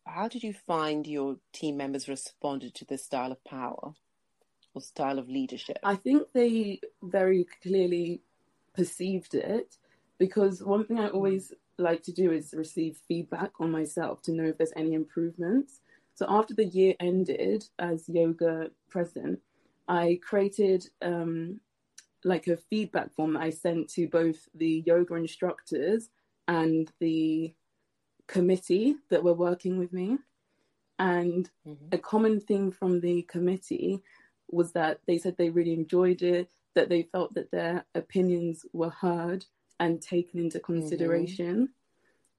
how 0.06 0.27
did 0.27 0.44
you 0.44 0.54
find 0.54 1.06
your 1.08 1.38
team 1.51 1.77
members 1.77 2.08
responded 2.08 2.75
to 2.75 2.86
this 2.86 3.04
style 3.04 3.32
of 3.32 3.44
power 3.44 3.94
or 4.74 4.82
style 4.82 5.20
of 5.20 5.30
leadership? 5.30 5.80
I 5.84 5.96
think 5.96 6.24
they 6.34 6.80
very 7.01 7.48
clearly 7.63 8.22
perceived 8.74 9.34
it 9.34 9.77
because 10.18 10.62
one 10.62 10.86
thing 10.86 11.00
I 11.00 11.10
always 11.10 11.54
like 11.77 12.04
to 12.04 12.12
do 12.12 12.32
is 12.32 12.54
receive 12.54 12.98
feedback 13.08 13.51
on 13.60 13.72
myself 13.72 14.22
to 14.24 14.32
know 14.32 14.46
if 14.46 14.58
there's 14.58 14.72
any 14.75 14.94
improvements. 14.94 15.82
So 16.13 16.25
after 16.30 16.54
the 16.54 16.65
year 16.65 16.96
ended 17.00 17.65
as 17.80 18.08
yoga 18.08 18.70
president, 18.89 19.39
I 19.88 20.20
created 20.24 20.88
um, 21.01 21.60
like 22.24 22.48
a 22.48 22.58
feedback 22.58 23.13
form 23.13 23.34
that 23.34 23.44
I 23.44 23.50
sent 23.50 23.89
to 23.89 24.08
both 24.08 24.48
the 24.56 24.84
yoga 24.86 25.15
instructors 25.15 26.10
and 26.48 26.92
the 27.00 27.54
committee 28.27 28.96
that 29.10 29.24
were 29.24 29.34
working 29.34 29.77
with 29.77 29.94
me. 29.94 30.17
And 31.00 31.50
mm-hmm. 31.67 31.88
a 31.91 31.98
common 31.98 32.39
thing 32.39 32.72
from 32.72 33.01
the 33.01 33.24
committee 33.24 34.01
was 34.50 34.72
that 34.74 35.00
they 35.08 35.17
said 35.17 35.36
they 35.38 35.50
really 35.50 35.74
enjoyed 35.74 36.22
it, 36.22 36.50
that 36.74 36.89
they 36.89 37.03
felt 37.03 37.34
that 37.34 37.51
their 37.51 37.86
opinions 37.96 38.65
were 38.74 38.89
heard 38.89 39.46
and 39.79 40.01
taken 40.01 40.39
into 40.39 40.60
mm-hmm. 40.60 40.74
consideration. 40.74 41.55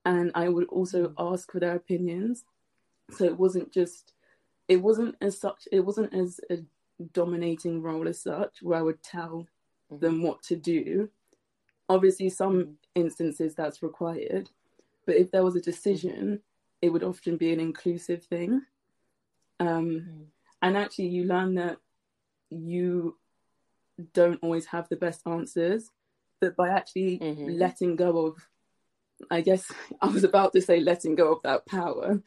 Mm-hmm. 0.07 0.17
And 0.19 0.31
I 0.35 0.49
would 0.49 0.69
also 0.69 1.09
mm-hmm. 1.09 1.33
ask 1.33 1.51
for 1.51 1.61
their 1.61 1.77
opinions. 1.77 2.45
So 3.11 3.25
it 3.25 3.39
wasn't 3.39 3.73
just, 3.73 4.15
it 4.69 4.77
wasn't 4.77 5.17
as 5.21 5.39
such, 5.39 5.69
it 5.71 5.81
wasn't 5.81 6.15
as 6.15 6.41
a 6.51 6.59
dominating 7.13 7.83
role 7.83 8.09
as 8.09 8.21
such, 8.21 8.63
where 8.63 8.79
I 8.79 8.83
would 8.83 9.03
tell 9.03 9.47
mm-hmm. 9.93 9.99
them 9.99 10.23
what 10.23 10.43
to 10.45 10.57
do. 10.57 11.11
Obviously, 11.89 12.31
some 12.31 12.55
mm-hmm. 12.55 12.73
instances 12.95 13.55
that's 13.55 13.83
required, 13.83 14.51
but 15.07 15.17
if 15.17 15.31
there 15.31 15.45
was 15.45 15.57
a 15.57 15.61
decision, 15.61 16.41
it 16.83 16.91
would 16.91 17.05
often 17.05 17.37
be 17.37 17.53
an 17.53 17.61
inclusive 17.61 18.25
thing. 18.25 18.63
Um, 19.61 19.69
mm. 19.69 20.25
And 20.63 20.77
actually, 20.77 21.09
you 21.09 21.25
learn 21.25 21.55
that 21.55 21.79
you 22.51 23.17
don't 24.13 24.41
always 24.43 24.67
have 24.67 24.89
the 24.89 24.97
best 24.97 25.23
answers, 25.27 25.91
but 26.41 26.57
by 26.57 26.69
actually 26.69 27.19
mm-hmm. 27.19 27.59
letting 27.59 27.97
go 27.97 28.27
of, 28.27 28.49
I 29.31 29.41
guess 29.41 29.71
I 30.03 30.09
was 30.09 30.25
about 30.25 30.53
to 30.53 30.61
say 30.61 30.81
letting 30.81 31.15
go 31.15 31.33
of 31.33 31.43
that 31.45 31.67
power 31.67 32.21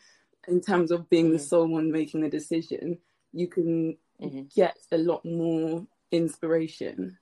in 0.48 0.62
terms 0.62 0.92
of 0.92 1.10
being 1.10 1.26
mm-hmm. 1.26 1.34
the 1.34 1.40
sole 1.40 1.68
one 1.68 1.92
making 1.92 2.22
the 2.22 2.30
decision, 2.30 2.98
you 3.34 3.48
can 3.48 3.98
mm-hmm. 4.22 4.44
get 4.56 4.78
a 4.92 4.98
lot 4.98 5.24
more 5.24 5.86
inspiration. 6.12 7.18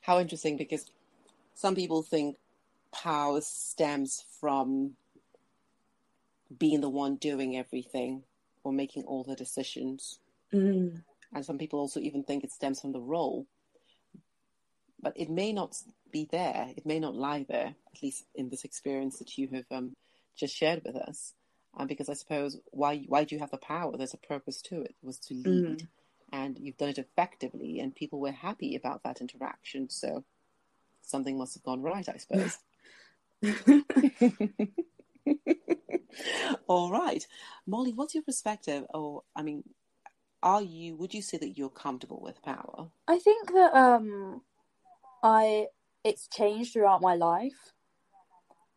How 0.00 0.20
interesting 0.20 0.56
because 0.56 0.90
some 1.56 1.74
people 1.74 2.02
think 2.02 2.36
power 2.92 3.40
stems 3.40 4.24
from 4.40 4.92
being 6.56 6.82
the 6.82 6.88
one 6.88 7.16
doing 7.16 7.56
everything 7.56 8.22
or 8.62 8.72
making 8.72 9.04
all 9.04 9.24
the 9.24 9.34
decisions. 9.34 10.18
Mm. 10.52 11.02
And 11.34 11.44
some 11.44 11.56
people 11.58 11.80
also 11.80 11.98
even 12.00 12.22
think 12.22 12.44
it 12.44 12.52
stems 12.52 12.80
from 12.80 12.92
the 12.92 13.00
role. 13.00 13.46
But 15.00 15.14
it 15.16 15.30
may 15.30 15.52
not 15.52 15.76
be 16.12 16.28
there. 16.30 16.72
It 16.76 16.84
may 16.84 17.00
not 17.00 17.14
lie 17.14 17.46
there, 17.48 17.74
at 17.94 18.02
least 18.02 18.24
in 18.34 18.50
this 18.50 18.64
experience 18.64 19.18
that 19.18 19.38
you 19.38 19.48
have 19.48 19.64
um, 19.70 19.96
just 20.36 20.54
shared 20.54 20.82
with 20.84 20.96
us. 20.96 21.32
Um, 21.78 21.86
because 21.86 22.08
I 22.08 22.14
suppose 22.14 22.58
why 22.70 23.04
why 23.06 23.24
do 23.24 23.34
you 23.34 23.40
have 23.40 23.50
the 23.50 23.58
power? 23.58 23.96
There's 23.96 24.14
a 24.14 24.18
purpose 24.18 24.62
to 24.62 24.80
it. 24.82 24.94
It 25.02 25.06
was 25.06 25.18
to 25.20 25.34
lead, 25.34 25.78
mm. 25.80 25.88
and 26.32 26.58
you've 26.58 26.78
done 26.78 26.88
it 26.88 26.98
effectively, 26.98 27.80
and 27.80 27.94
people 27.94 28.18
were 28.18 28.30
happy 28.30 28.74
about 28.74 29.02
that 29.04 29.20
interaction. 29.20 29.90
So 29.90 30.24
something 31.06 31.38
must 31.38 31.54
have 31.54 31.62
gone 31.62 31.82
right, 31.82 32.06
I 32.08 32.18
suppose. 32.18 32.58
All 36.68 36.90
right. 36.90 37.26
Molly, 37.66 37.92
what's 37.92 38.14
your 38.14 38.24
perspective? 38.24 38.84
Or, 38.92 39.22
I 39.34 39.42
mean, 39.42 39.64
are 40.42 40.62
you, 40.62 40.96
would 40.96 41.14
you 41.14 41.22
say 41.22 41.38
that 41.38 41.56
you're 41.56 41.70
comfortable 41.70 42.20
with 42.22 42.42
power? 42.42 42.88
I 43.08 43.18
think 43.18 43.52
that, 43.52 43.74
um, 43.74 44.42
I, 45.22 45.66
it's 46.04 46.28
changed 46.28 46.72
throughout 46.72 47.02
my 47.02 47.14
life. 47.14 47.72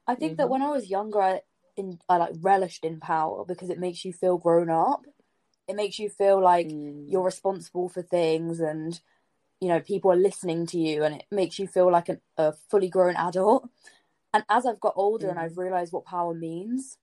I 0.07 0.15
think 0.15 0.33
mm-hmm. 0.33 0.37
that 0.37 0.49
when 0.49 0.61
I 0.61 0.69
was 0.69 0.89
younger, 0.89 1.21
I, 1.21 1.41
in, 1.77 1.99
I 2.09 2.17
like 2.17 2.33
relished 2.41 2.83
in 2.83 2.99
power 2.99 3.45
because 3.45 3.69
it 3.69 3.79
makes 3.79 4.03
you 4.03 4.13
feel 4.13 4.37
grown 4.37 4.69
up. 4.69 5.05
It 5.67 5.75
makes 5.75 5.99
you 5.99 6.09
feel 6.09 6.41
like 6.41 6.67
mm. 6.67 7.05
you're 7.07 7.21
responsible 7.21 7.89
for 7.89 8.01
things 8.01 8.59
and 8.59 8.99
you 9.61 9.67
know 9.67 9.79
people 9.79 10.11
are 10.11 10.15
listening 10.15 10.65
to 10.65 10.77
you 10.77 11.03
and 11.03 11.15
it 11.15 11.25
makes 11.31 11.59
you 11.59 11.67
feel 11.67 11.91
like 11.91 12.09
an, 12.09 12.21
a 12.37 12.53
fully 12.69 12.89
grown 12.89 13.15
adult 13.15 13.69
and 14.33 14.43
as 14.49 14.65
i've 14.65 14.79
got 14.79 14.93
older 14.95 15.27
mm. 15.27 15.31
and 15.31 15.39
i've 15.39 15.57
realized 15.57 15.91
what 15.91 16.05
power 16.05 16.33
means 16.33 16.97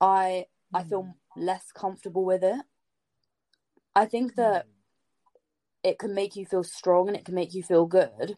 i 0.00 0.46
mm. 0.74 0.80
i 0.80 0.82
feel 0.82 1.02
mm. 1.02 1.14
less 1.36 1.72
comfortable 1.72 2.24
with 2.24 2.42
it 2.42 2.62
i 3.94 4.04
think 4.04 4.34
that 4.36 4.66
mm. 4.66 4.68
it 5.82 5.98
can 5.98 6.14
make 6.14 6.36
you 6.36 6.46
feel 6.46 6.64
strong 6.64 7.08
and 7.08 7.16
it 7.16 7.24
can 7.24 7.34
make 7.34 7.54
you 7.54 7.62
feel 7.62 7.86
good 7.86 8.36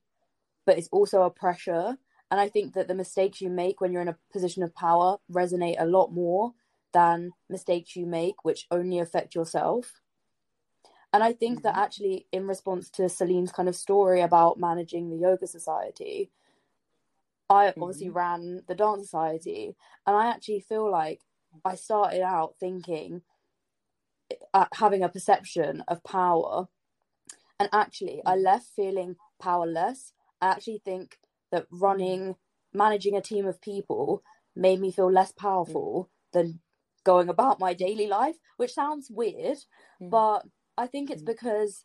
but 0.66 0.78
it's 0.78 0.88
also 0.90 1.22
a 1.22 1.30
pressure 1.30 1.96
and 2.30 2.40
i 2.40 2.48
think 2.48 2.74
that 2.74 2.88
the 2.88 2.94
mistakes 2.94 3.40
you 3.40 3.50
make 3.50 3.80
when 3.80 3.92
you're 3.92 4.02
in 4.02 4.08
a 4.08 4.18
position 4.32 4.62
of 4.62 4.74
power 4.74 5.16
resonate 5.30 5.76
a 5.78 5.86
lot 5.86 6.12
more 6.12 6.52
than 6.92 7.30
mistakes 7.48 7.94
you 7.94 8.06
make 8.06 8.44
which 8.44 8.66
only 8.70 8.98
affect 8.98 9.34
yourself 9.34 10.00
and 11.12 11.22
I 11.22 11.32
think 11.32 11.58
mm-hmm. 11.58 11.68
that 11.68 11.76
actually, 11.76 12.26
in 12.32 12.46
response 12.46 12.90
to 12.90 13.08
Celine's 13.08 13.52
kind 13.52 13.68
of 13.68 13.76
story 13.76 14.20
about 14.20 14.58
managing 14.58 15.10
the 15.10 15.16
yoga 15.16 15.46
society, 15.46 16.30
I 17.48 17.66
mm-hmm. 17.66 17.82
obviously 17.82 18.10
ran 18.10 18.62
the 18.66 18.74
dance 18.74 19.02
society, 19.02 19.74
and 20.06 20.16
I 20.16 20.26
actually 20.28 20.60
feel 20.60 20.90
like 20.90 21.20
I 21.64 21.76
started 21.76 22.22
out 22.22 22.56
thinking, 22.60 23.22
uh, 24.52 24.66
having 24.74 25.02
a 25.02 25.08
perception 25.08 25.82
of 25.88 26.04
power, 26.04 26.68
and 27.58 27.68
actually, 27.72 28.20
I 28.26 28.34
mm-hmm. 28.34 28.44
left 28.44 28.66
feeling 28.76 29.16
powerless. 29.40 30.12
I 30.40 30.48
actually 30.48 30.82
think 30.84 31.18
that 31.50 31.66
running, 31.70 32.36
managing 32.74 33.16
a 33.16 33.22
team 33.22 33.46
of 33.46 33.62
people 33.62 34.22
made 34.54 34.80
me 34.80 34.92
feel 34.92 35.10
less 35.10 35.32
powerful 35.32 36.10
mm-hmm. 36.34 36.38
than 36.38 36.60
going 37.04 37.30
about 37.30 37.58
my 37.58 37.72
daily 37.72 38.06
life, 38.06 38.36
which 38.58 38.74
sounds 38.74 39.10
weird, 39.10 39.56
mm-hmm. 39.56 40.10
but 40.10 40.44
I 40.78 40.86
think 40.86 41.10
it's 41.10 41.22
mm. 41.22 41.26
because 41.26 41.84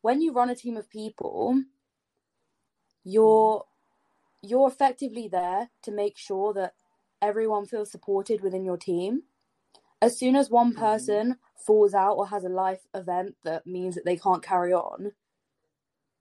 when 0.00 0.22
you 0.22 0.32
run 0.32 0.48
a 0.48 0.54
team 0.54 0.76
of 0.76 0.88
people, 0.88 1.62
you're 3.04 3.64
you're 4.42 4.68
effectively 4.68 5.28
there 5.28 5.70
to 5.82 5.90
make 5.90 6.16
sure 6.16 6.54
that 6.54 6.74
everyone 7.20 7.66
feels 7.66 7.90
supported 7.90 8.40
within 8.42 8.64
your 8.64 8.76
team. 8.76 9.22
As 10.00 10.16
soon 10.16 10.36
as 10.36 10.48
one 10.48 10.70
mm-hmm. 10.70 10.80
person 10.80 11.36
falls 11.56 11.94
out 11.94 12.14
or 12.14 12.28
has 12.28 12.44
a 12.44 12.48
life 12.48 12.86
event 12.94 13.34
that 13.42 13.66
means 13.66 13.96
that 13.96 14.04
they 14.04 14.16
can't 14.16 14.42
carry 14.42 14.72
on, 14.72 15.12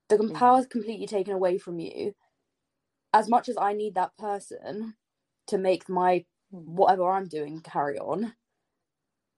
the 0.09 0.17
mm-hmm. 0.17 0.33
power 0.33 0.59
is 0.59 0.67
completely 0.67 1.05
taken 1.05 1.33
away 1.33 1.59
from 1.59 1.79
you. 1.79 2.15
As 3.13 3.29
much 3.29 3.47
as 3.47 3.57
I 3.57 3.73
need 3.73 3.93
that 3.95 4.17
person 4.17 4.95
to 5.47 5.57
make 5.59 5.87
my 5.87 6.25
mm. 6.51 6.65
whatever 6.65 7.11
I'm 7.11 7.27
doing 7.27 7.61
carry 7.61 7.99
on, 7.99 8.33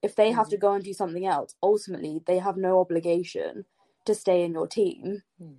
if 0.07 0.15
they 0.15 0.31
have 0.31 0.47
to 0.49 0.57
mm. 0.57 0.61
go 0.61 0.73
and 0.73 0.83
do 0.83 0.93
something 0.93 1.25
else, 1.25 1.55
ultimately 1.61 2.21
they 2.25 2.39
have 2.39 2.55
no 2.55 2.79
obligation 2.79 3.65
to 4.05 4.15
stay 4.15 4.43
in 4.43 4.53
your 4.53 4.67
team. 4.67 5.23
Mm. 5.41 5.57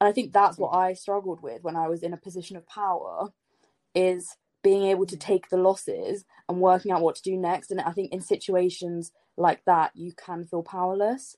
And 0.00 0.08
I 0.08 0.12
think 0.12 0.32
that's 0.32 0.56
what 0.56 0.70
I 0.74 0.94
struggled 0.94 1.42
with 1.42 1.62
when 1.62 1.76
I 1.76 1.88
was 1.88 2.02
in 2.02 2.14
a 2.14 2.16
position 2.16 2.56
of 2.56 2.66
power 2.66 3.28
is 3.94 4.36
being 4.62 4.84
able 4.84 5.04
to 5.06 5.16
mm. 5.16 5.20
take 5.20 5.50
the 5.50 5.58
losses 5.58 6.24
and 6.48 6.58
working 6.58 6.90
out 6.90 7.02
what 7.02 7.16
to 7.16 7.22
do 7.22 7.36
next. 7.36 7.70
And 7.70 7.80
I 7.82 7.92
think 7.92 8.12
in 8.12 8.22
situations 8.22 9.12
like 9.36 9.62
that, 9.66 9.92
you 9.94 10.12
can 10.12 10.46
feel 10.46 10.62
powerless. 10.62 11.36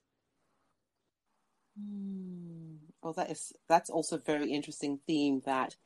Mm. 1.77 2.77
Well, 3.03 3.15
that 3.15 3.31
is 3.33 3.53
that's 3.69 3.91
also 3.91 4.17
a 4.17 4.31
very 4.33 4.51
interesting 4.53 5.01
theme 5.07 5.43
that 5.45 5.77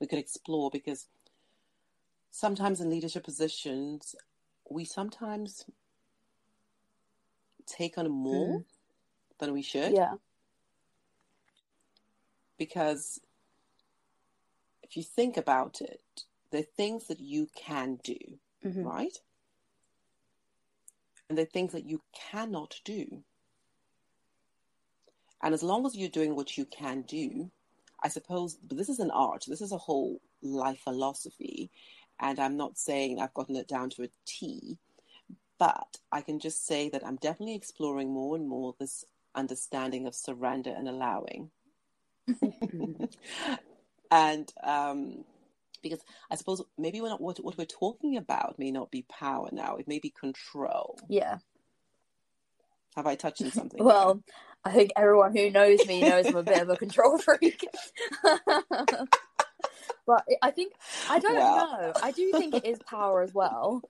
we 0.00 0.06
could 0.06 0.18
explore 0.18 0.70
because 0.70 1.06
sometimes 2.30 2.80
in 2.80 2.90
leadership 2.90 3.24
positions, 3.24 4.16
we 4.70 4.84
sometimes 4.84 5.66
take 7.66 7.98
on 7.98 8.10
more 8.10 8.60
mm. 8.60 8.64
than 9.38 9.52
we 9.52 9.62
should. 9.62 9.92
Yeah. 9.92 10.14
Because 12.58 13.20
if 14.82 14.96
you 14.96 15.02
think 15.02 15.36
about 15.36 15.80
it, 15.80 16.00
there 16.50 16.60
are 16.60 16.76
things 16.76 17.08
that 17.08 17.20
you 17.20 17.48
can 17.56 17.98
do, 18.04 18.18
mm-hmm. 18.64 18.84
right? 18.84 19.18
And 21.28 21.36
there 21.36 21.44
are 21.44 21.48
things 21.48 21.72
that 21.72 21.84
you 21.84 22.00
cannot 22.30 22.80
do. 22.84 23.24
And 25.42 25.52
as 25.52 25.62
long 25.62 25.84
as 25.84 25.96
you're 25.96 26.08
doing 26.08 26.36
what 26.36 26.56
you 26.56 26.64
can 26.64 27.02
do, 27.02 27.50
I 28.02 28.08
suppose, 28.08 28.54
but 28.54 28.78
this 28.78 28.88
is 28.88 29.00
an 29.00 29.10
art, 29.10 29.44
this 29.48 29.60
is 29.60 29.72
a 29.72 29.78
whole 29.78 30.20
life 30.42 30.80
philosophy. 30.84 31.70
And 32.20 32.38
I'm 32.38 32.56
not 32.56 32.78
saying 32.78 33.18
I've 33.18 33.34
gotten 33.34 33.56
it 33.56 33.66
down 33.66 33.90
to 33.90 34.04
a 34.04 34.08
T, 34.26 34.78
but 35.58 35.98
I 36.10 36.20
can 36.20 36.38
just 36.38 36.66
say 36.66 36.88
that 36.90 37.06
I'm 37.06 37.16
definitely 37.16 37.54
exploring 37.54 38.12
more 38.12 38.36
and 38.36 38.48
more 38.48 38.74
this 38.78 39.04
understanding 39.34 40.06
of 40.06 40.14
surrender 40.14 40.74
and 40.76 40.88
allowing. 40.88 41.50
and 44.10 44.52
um, 44.62 45.24
because 45.82 46.00
I 46.30 46.36
suppose 46.36 46.62
maybe 46.76 47.00
we're 47.00 47.10
not, 47.10 47.20
what, 47.20 47.38
what 47.44 47.56
we're 47.56 47.64
talking 47.66 48.16
about 48.16 48.58
may 48.58 48.72
not 48.72 48.90
be 48.90 49.02
power 49.08 49.48
now, 49.52 49.76
it 49.76 49.86
may 49.86 50.00
be 50.00 50.10
control. 50.10 50.98
Yeah. 51.08 51.38
Have 52.96 53.06
I 53.06 53.14
touched 53.14 53.42
on 53.42 53.50
something? 53.52 53.84
well, 53.84 54.22
I 54.64 54.72
think 54.72 54.90
everyone 54.96 55.36
who 55.36 55.50
knows 55.50 55.86
me 55.86 56.02
knows 56.02 56.26
I'm 56.26 56.36
a 56.36 56.42
bit 56.42 56.62
of 56.62 56.70
a 56.70 56.76
control 56.76 57.18
freak. 57.18 57.66
but 60.06 60.24
I 60.42 60.50
think 60.50 60.72
I 61.10 61.18
don't 61.18 61.34
know. 61.34 61.92
I 62.02 62.12
do 62.12 62.32
think 62.32 62.54
it 62.54 62.64
is 62.64 62.78
power 62.88 63.22
as 63.22 63.34
well. 63.34 63.82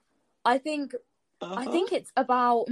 I 0.43 0.57
think 0.57 0.93
uh-huh. 1.41 1.55
I 1.55 1.65
think 1.65 1.91
it's 1.91 2.11
about 2.15 2.67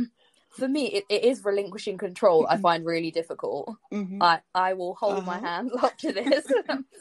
for 0.53 0.67
me 0.67 0.86
it, 0.88 1.03
it 1.10 1.24
is 1.24 1.43
relinquishing 1.43 1.98
control 1.98 2.46
i 2.50 2.58
find 2.58 2.86
really 2.86 3.12
difficult 3.12 3.75
mm-hmm. 3.91 4.22
i 4.22 4.39
i 4.53 4.74
will 4.74 4.93
hold 4.96 5.17
uh-huh. 5.17 5.25
my 5.25 5.39
hands 5.39 5.72
up 5.82 5.98
to 5.98 6.12
this 6.12 6.46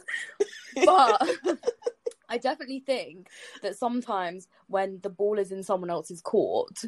but 0.85 1.28
i 2.28 2.38
definitely 2.38 2.81
think 2.81 3.28
that 3.62 3.76
sometimes 3.76 4.49
when 4.69 4.99
the 5.02 5.11
ball 5.11 5.38
is 5.38 5.52
in 5.52 5.62
someone 5.62 5.90
else's 5.90 6.21
court 6.21 6.85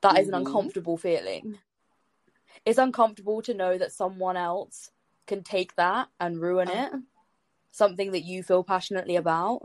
that 0.00 0.12
mm-hmm. 0.12 0.16
is 0.16 0.28
an 0.28 0.34
mm-hmm. 0.34 0.46
uncomfortable 0.46 0.96
feeling 0.96 1.58
it's 2.66 2.78
uncomfortable 2.78 3.40
to 3.40 3.54
know 3.54 3.78
that 3.78 3.92
someone 3.92 4.36
else 4.36 4.90
can 5.26 5.42
take 5.42 5.74
that 5.76 6.08
and 6.18 6.40
ruin 6.40 6.68
uh-huh. 6.68 6.96
it 6.96 7.00
something 7.70 8.10
that 8.10 8.24
you 8.24 8.42
feel 8.42 8.64
passionately 8.64 9.14
about 9.14 9.62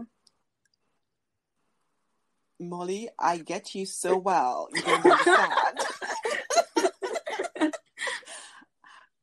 Molly, 2.60 3.10
I 3.20 3.38
get 3.38 3.76
you 3.76 3.86
so 3.86 4.18
well. 4.18 4.70
You 4.74 4.82
don't 4.82 5.06
understand. 5.06 5.80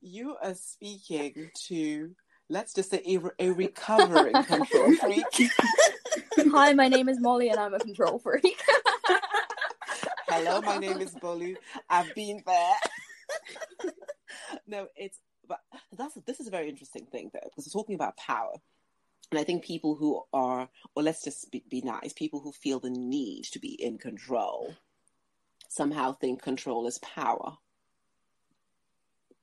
you 0.00 0.36
are 0.42 0.54
speaking 0.54 1.50
to, 1.68 2.14
let's 2.48 2.74
just 2.74 2.90
say, 2.90 3.02
a, 3.06 3.20
a 3.46 3.50
recovering 3.50 4.34
control 4.44 4.94
freak. 4.96 5.50
Hi, 6.52 6.72
my 6.74 6.88
name 6.88 7.08
is 7.08 7.20
Molly, 7.20 7.48
and 7.48 7.58
I'm 7.58 7.74
a 7.74 7.78
control 7.78 8.18
freak. 8.18 8.60
Hello, 10.28 10.60
my 10.60 10.78
name 10.78 11.00
is 11.00 11.14
Bolu. 11.14 11.56
I've 11.88 12.14
been 12.14 12.42
there. 12.46 12.74
no, 14.66 14.88
it's 14.96 15.18
but 15.48 15.58
that's 15.96 16.16
this 16.26 16.40
is 16.40 16.46
a 16.46 16.50
very 16.50 16.68
interesting 16.68 17.06
thing 17.06 17.30
though 17.32 17.40
because 17.44 17.66
we're 17.66 17.80
talking 17.80 17.94
about 17.94 18.16
power 18.16 18.52
and 19.32 19.38
I 19.38 19.44
think 19.44 19.64
people 19.64 19.94
who 19.94 20.22
are, 20.34 20.68
or 20.94 21.02
let's 21.02 21.24
just 21.24 21.50
be, 21.50 21.64
be 21.70 21.80
nice, 21.80 22.12
people 22.12 22.40
who 22.40 22.52
feel 22.52 22.80
the 22.80 22.90
need 22.90 23.44
to 23.44 23.58
be 23.58 23.72
in 23.82 23.96
control 23.96 24.74
somehow 25.70 26.12
think 26.12 26.42
control 26.42 26.86
is 26.86 26.98
power. 26.98 27.56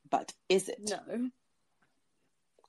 But 0.07 0.31
is 0.47 0.69
it? 0.69 0.77
No. 0.87 1.31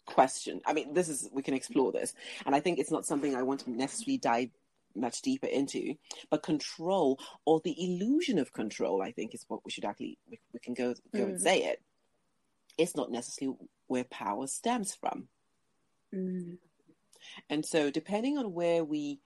Question. 0.06 0.62
I 0.64 0.72
mean, 0.72 0.94
this 0.94 1.11
is, 1.11 1.28
we 1.30 1.42
can 1.42 1.52
explore 1.52 1.92
this. 1.92 2.14
And 2.46 2.54
I 2.54 2.61
think 2.61 2.78
it's 2.78 2.90
not 2.90 3.04
something 3.04 3.37
I 3.37 3.42
want 3.42 3.61
to 3.61 3.70
necessarily 3.70 4.16
dive 4.16 4.48
much 4.96 5.20
deeper 5.20 5.46
into. 5.46 5.96
But 6.30 6.42
control 6.42 7.20
or 7.44 7.61
the 7.62 7.76
illusion 7.78 8.38
of 8.38 8.54
control, 8.54 9.02
I 9.02 9.12
think, 9.12 9.35
is 9.35 9.44
what 9.46 9.61
we 9.62 9.70
should 9.70 9.85
actually, 9.85 10.16
we, 10.30 10.40
we 10.54 10.61
can 10.61 10.72
go, 10.72 10.94
go 11.12 11.20
mm. 11.20 11.28
and 11.28 11.40
say 11.40 11.64
it. 11.64 11.83
It's 12.78 12.96
not 12.96 13.12
necessarily 13.12 13.59
where 13.88 14.04
power 14.04 14.46
stems 14.46 14.94
from. 14.94 15.28
Mm. 16.14 16.56
And 17.48 17.64
so, 17.64 17.90
depending 17.90 18.38
on 18.38 18.54
where 18.54 18.85
we 18.85 19.20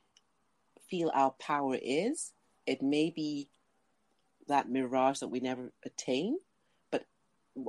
feel 0.89 1.11
our 1.15 1.33
power 1.33 1.79
is, 1.81 2.33
it 2.67 2.83
may 2.83 3.11
be 3.11 3.49
that 4.49 4.69
mirage 4.69 5.21
that 5.21 5.29
we 5.29 5.41
never 5.41 5.73
attain. 5.85 6.39
But 6.91 7.07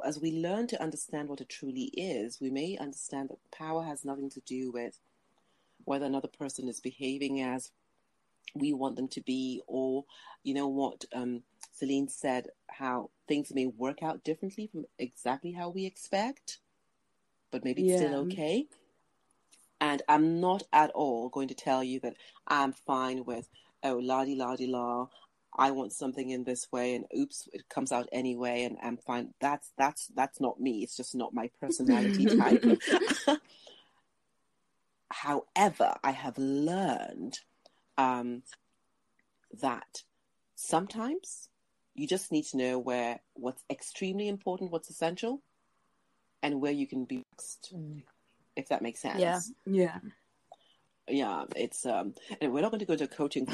as 0.05 0.19
we 0.19 0.31
learn 0.31 0.67
to 0.67 0.81
understand 0.81 1.29
what 1.29 1.41
it 1.41 1.49
truly 1.49 1.85
is, 1.93 2.39
we 2.41 2.49
may 2.49 2.77
understand 2.77 3.29
that 3.29 3.51
power 3.51 3.83
has 3.83 4.05
nothing 4.05 4.29
to 4.31 4.41
do 4.41 4.71
with 4.71 4.99
whether 5.85 6.05
another 6.05 6.27
person 6.27 6.67
is 6.67 6.79
behaving 6.79 7.41
as 7.41 7.71
we 8.53 8.73
want 8.73 8.95
them 8.95 9.07
to 9.09 9.21
be, 9.21 9.61
or, 9.67 10.05
you 10.43 10.53
know, 10.53 10.67
what 10.67 11.03
um, 11.13 11.41
Celine 11.73 12.07
said, 12.07 12.47
how 12.67 13.09
things 13.27 13.53
may 13.53 13.65
work 13.65 14.01
out 14.01 14.23
differently 14.23 14.67
from 14.67 14.85
exactly 14.97 15.51
how 15.51 15.69
we 15.69 15.85
expect, 15.85 16.59
but 17.51 17.63
maybe 17.63 17.83
it's 17.83 18.01
yeah. 18.01 18.07
still 18.07 18.21
okay. 18.21 18.65
And 19.86 20.02
I'm 20.10 20.39
not 20.41 20.63
at 20.74 20.89
all 20.95 21.30
going 21.30 21.48
to 21.50 21.54
tell 21.54 21.84
you 21.84 22.00
that 22.00 22.15
I'm 22.48 22.74
fine 22.74 23.24
with, 23.24 23.48
oh, 23.84 23.98
la 23.98 24.26
di 24.26 24.34
la 24.34 24.56
di 24.56 24.65
la, 24.65 25.10
I 25.56 25.69
want 25.69 25.93
something 25.93 26.32
in 26.32 26.43
this 26.43 26.71
way, 26.71 26.95
and 26.95 27.06
oops, 27.15 27.48
it 27.54 27.69
comes 27.69 27.91
out 27.91 28.10
anyway, 28.12 28.63
and 28.63 28.80
I'm 28.82 28.98
fine. 28.98 29.36
That's 29.39 29.74
that's 29.78 30.08
that's 30.15 30.41
not 30.41 30.60
me. 30.60 30.82
It's 30.82 30.98
just 30.98 31.13
not 31.13 31.36
my 31.36 31.52
personality 31.62 32.26
type. 32.38 32.65
However, 35.12 35.93
I 36.04 36.12
have 36.12 36.39
learned 36.39 37.41
um, 37.95 38.41
that 39.62 40.02
sometimes 40.56 41.50
you 41.93 42.08
just 42.08 42.32
need 42.32 42.45
to 42.45 42.58
know 42.58 42.80
where 42.80 43.19
what's 43.36 43.63
extremely 43.69 44.28
important, 44.28 44.71
what's 44.71 44.89
essential, 44.89 45.43
and 46.41 46.60
where 46.60 46.71
you 46.71 46.88
can 46.88 47.06
be 47.06 47.17
next. 47.17 47.71
Mm 47.71 48.02
if 48.55 48.69
that 48.69 48.81
makes 48.81 49.01
sense. 49.01 49.19
Yeah. 49.19 49.39
Yeah. 49.65 49.99
Yeah, 51.07 51.43
it's 51.55 51.85
um 51.85 52.15
and 52.41 52.51
we're 52.51 52.61
not 52.61 52.71
going 52.71 52.79
to 52.79 52.85
go 52.85 52.95
to 52.95 53.07
coaching 53.07 53.45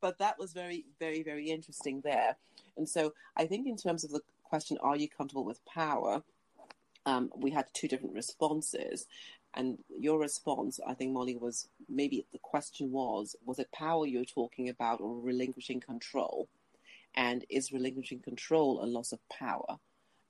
but 0.00 0.18
that 0.18 0.38
was 0.38 0.52
very 0.52 0.86
very 0.98 1.22
very 1.22 1.50
interesting 1.50 2.00
there. 2.02 2.36
And 2.76 2.88
so 2.88 3.12
I 3.36 3.46
think 3.46 3.66
in 3.66 3.76
terms 3.76 4.04
of 4.04 4.10
the 4.10 4.20
question 4.44 4.78
are 4.82 4.96
you 4.96 5.08
comfortable 5.08 5.44
with 5.44 5.64
power? 5.66 6.22
Um, 7.04 7.30
we 7.36 7.52
had 7.52 7.66
two 7.72 7.86
different 7.86 8.14
responses 8.14 9.06
and 9.56 9.78
your 9.98 10.18
response 10.18 10.78
i 10.86 10.94
think 10.94 11.12
molly 11.12 11.36
was 11.36 11.68
maybe 11.88 12.26
the 12.32 12.38
question 12.38 12.92
was 12.92 13.34
was 13.44 13.58
it 13.58 13.70
power 13.72 14.06
you're 14.06 14.24
talking 14.24 14.68
about 14.68 15.00
or 15.00 15.18
relinquishing 15.18 15.80
control 15.80 16.48
and 17.14 17.44
is 17.48 17.72
relinquishing 17.72 18.20
control 18.20 18.84
a 18.84 18.86
loss 18.86 19.12
of 19.12 19.18
power 19.28 19.78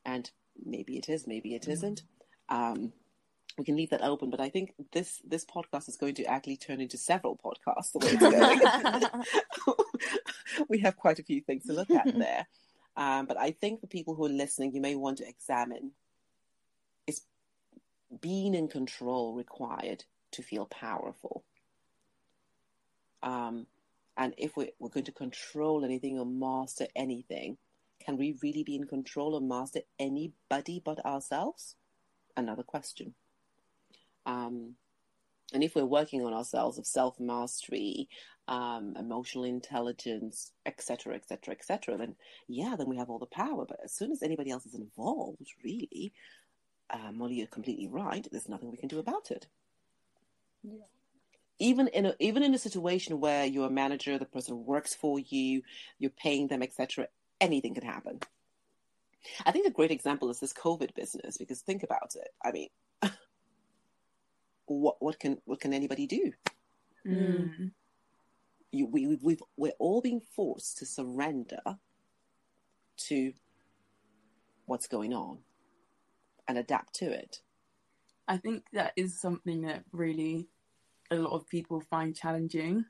and 0.05 0.31
maybe 0.64 0.97
it 0.97 1.09
is, 1.09 1.27
maybe 1.27 1.55
it 1.55 1.62
mm. 1.62 1.73
isn't. 1.73 2.03
Um, 2.49 2.92
we 3.59 3.64
can 3.64 3.77
leave 3.77 3.90
that 3.90 4.03
open, 4.03 4.31
but 4.31 4.40
I 4.40 4.51
think 4.51 4.75
this 4.92 5.21
this 5.27 5.45
podcast 5.45 5.88
is 5.88 5.97
going 5.97 6.14
to 6.16 6.25
actually 6.25 6.59
turn 6.59 6.81
into 6.81 6.99
several 6.99 7.38
podcasts 7.38 7.92
the 7.92 7.99
way 8.01 8.12
it's 8.12 9.64
going. 9.64 10.66
we 10.69 10.79
have 10.81 10.97
quite 10.97 11.19
a 11.19 11.23
few 11.23 11.40
things 11.40 11.64
to 11.66 11.73
look 11.73 11.90
at 11.90 12.07
there. 12.19 12.47
Um, 12.97 13.27
but 13.27 13.38
I 13.38 13.51
think 13.53 13.81
for 13.81 13.87
people 13.87 14.14
who 14.14 14.27
are 14.27 14.31
listening, 14.31 14.75
you 14.75 14.81
may 14.81 14.95
want 14.95 15.19
to 15.19 15.29
examine 15.29 15.92
is 17.07 17.23
being 18.21 18.55
in 18.55 18.69
control 18.69 19.35
required 19.35 20.05
to 20.33 20.42
feel 20.42 20.66
powerful? 20.66 21.45
Um, 23.23 23.66
and 24.16 24.35
if 24.38 24.57
we're, 24.57 24.71
we're, 24.79 24.88
going 24.88 25.07
to 25.07 25.12
control 25.12 25.85
anything 25.85 26.19
or 26.19 26.27
master 26.27 26.87
anything, 26.95 27.59
can 28.07 28.16
we 28.16 28.38
really 28.40 28.62
be 28.62 28.77
in 28.77 28.85
control 28.85 29.35
or 29.35 29.40
master 29.40 29.81
anybody 29.99 30.81
but 30.83 31.05
ourselves? 31.05 31.75
Another 32.37 32.62
question. 32.62 33.14
Um, 34.25 34.75
and 35.53 35.64
if 35.64 35.75
we're 35.75 35.85
working 35.85 36.25
on 36.25 36.33
ourselves 36.33 36.79
of 36.79 36.87
self 36.87 37.19
mastery, 37.19 38.09
um, 38.47 38.95
emotional 38.97 39.45
intelligence, 39.45 40.53
etc., 40.64 41.16
etc., 41.16 41.55
etc., 41.55 41.97
then 41.97 42.14
yeah, 42.49 42.77
then 42.79 42.88
we 42.88 42.97
have 42.97 43.11
all 43.11 43.19
the 43.19 43.27
power. 43.27 43.64
But 43.66 43.81
as 43.85 43.92
soon 43.92 44.12
as 44.12 44.23
anybody 44.23 44.51
else 44.51 44.66
is 44.66 44.75
involved, 44.75 45.53
really, 45.64 46.12
uh, 46.90 47.11
Molly, 47.12 47.37
you're 47.37 47.49
completely 47.49 47.88
right. 47.88 48.27
There's 48.31 48.49
nothing 48.49 48.71
we 48.71 48.77
can 48.77 48.88
do 48.88 49.01
about 49.01 49.33
it. 49.33 49.47
Yeah. 50.62 50.85
Even 51.59 51.88
in 51.88 52.07
a 52.07 52.14
even 52.21 52.42
in 52.42 52.55
a 52.55 52.59
situation 52.59 53.19
where 53.19 53.47
you're 53.47 53.69
a 53.69 53.71
manager, 53.71 54.19
the 54.19 54.27
person 54.27 54.64
works 54.64 54.95
for 54.95 55.19
you, 55.19 55.62
you're 55.99 56.11
paying 56.11 56.49
them, 56.49 56.62
etc 56.62 57.09
anything 57.40 57.75
can 57.75 57.85
happen. 57.85 58.20
I 59.44 59.51
think 59.51 59.66
a 59.66 59.70
great 59.72 59.90
example 59.90 60.31
is 60.31 60.40
this 60.40 60.53
COVID 60.53 60.94
business 60.94 61.37
because 61.37 61.61
think 61.61 61.83
about 61.83 62.14
it. 62.14 62.29
I 62.44 62.53
mean, 62.53 62.68
what 64.66 64.96
what 65.01 65.18
can 65.18 65.38
what 65.44 65.61
can 65.61 65.72
anybody 65.72 66.07
do? 66.07 66.33
Mm. 67.07 67.72
You, 68.72 68.87
we 68.87 69.18
we've 69.22 69.42
we're 69.57 69.72
all 69.79 70.01
being 70.01 70.20
forced 70.20 70.79
to 70.79 70.87
surrender 70.87 71.61
to 73.09 73.33
what's 74.66 74.88
going 74.88 75.12
on 75.12 75.38
and 76.49 76.59
adapt 76.59 76.94
to 76.96 77.07
it. 77.07 77.40
I 78.29 78.37
think 78.37 78.64
that 78.72 78.92
is 78.96 79.20
something 79.20 79.62
that 79.62 79.85
really 79.92 80.49
a 81.11 81.16
lot 81.16 81.33
of 81.33 81.49
people 81.49 81.81
find 81.81 82.14
challenging 82.14 82.85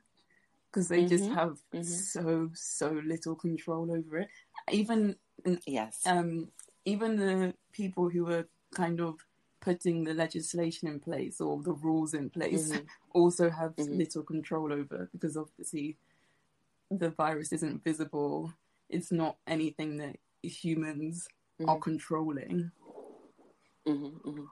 because 0.71 0.87
they 0.87 0.99
mm-hmm. 0.99 1.07
just 1.07 1.29
have 1.29 1.57
mm-hmm. 1.73 1.83
so 1.83 2.49
so 2.53 3.01
little 3.05 3.35
control 3.35 3.91
over 3.91 4.19
it. 4.19 4.29
Even 4.71 5.15
yes, 5.65 6.01
um, 6.05 6.49
even 6.85 7.15
the 7.15 7.53
people 7.71 8.09
who 8.09 8.29
are 8.29 8.47
kind 8.73 8.99
of 8.99 9.15
putting 9.59 10.03
the 10.03 10.13
legislation 10.13 10.87
in 10.87 10.99
place 10.99 11.41
or 11.41 11.61
the 11.61 11.73
rules 11.73 12.13
in 12.13 12.29
place 12.29 12.71
mm-hmm. 12.71 12.85
also 13.13 13.49
have 13.49 13.75
mm-hmm. 13.75 13.97
little 13.97 14.23
control 14.23 14.71
over 14.71 15.09
because 15.11 15.35
obviously 15.35 15.97
the 16.91 17.09
virus 17.09 17.51
isn't 17.51 17.83
visible. 17.83 18.53
It's 18.89 19.11
not 19.11 19.37
anything 19.47 19.97
that 19.97 20.17
humans 20.41 21.27
are 21.61 21.65
mm-hmm. 21.65 21.81
controlling. 21.81 22.71
Mm-hmm, 23.87 24.29
mm-hmm. 24.29 24.43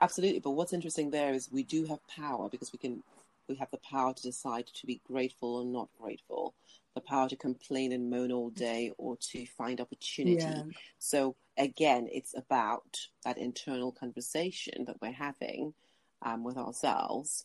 Absolutely, 0.00 0.40
but 0.40 0.52
what's 0.52 0.72
interesting 0.72 1.10
there 1.10 1.32
is 1.32 1.50
we 1.50 1.62
do 1.62 1.84
have 1.86 2.06
power 2.06 2.48
because 2.48 2.72
we 2.72 2.78
can 2.78 3.02
we 3.48 3.56
have 3.56 3.70
the 3.70 3.78
power 3.78 4.12
to 4.14 4.22
decide 4.22 4.66
to 4.66 4.86
be 4.86 5.00
grateful 5.06 5.56
or 5.56 5.64
not 5.64 5.88
grateful, 6.00 6.54
the 6.94 7.00
power 7.00 7.28
to 7.28 7.36
complain 7.36 7.92
and 7.92 8.10
moan 8.10 8.32
all 8.32 8.50
day 8.50 8.92
or 8.98 9.16
to 9.16 9.46
find 9.46 9.80
opportunity. 9.80 10.38
Yeah. 10.38 10.62
So 10.98 11.36
again, 11.56 12.08
it's 12.10 12.34
about 12.36 12.98
that 13.24 13.38
internal 13.38 13.92
conversation 13.92 14.84
that 14.86 15.00
we're 15.00 15.12
having 15.12 15.74
um, 16.22 16.44
with 16.44 16.56
ourselves. 16.56 17.44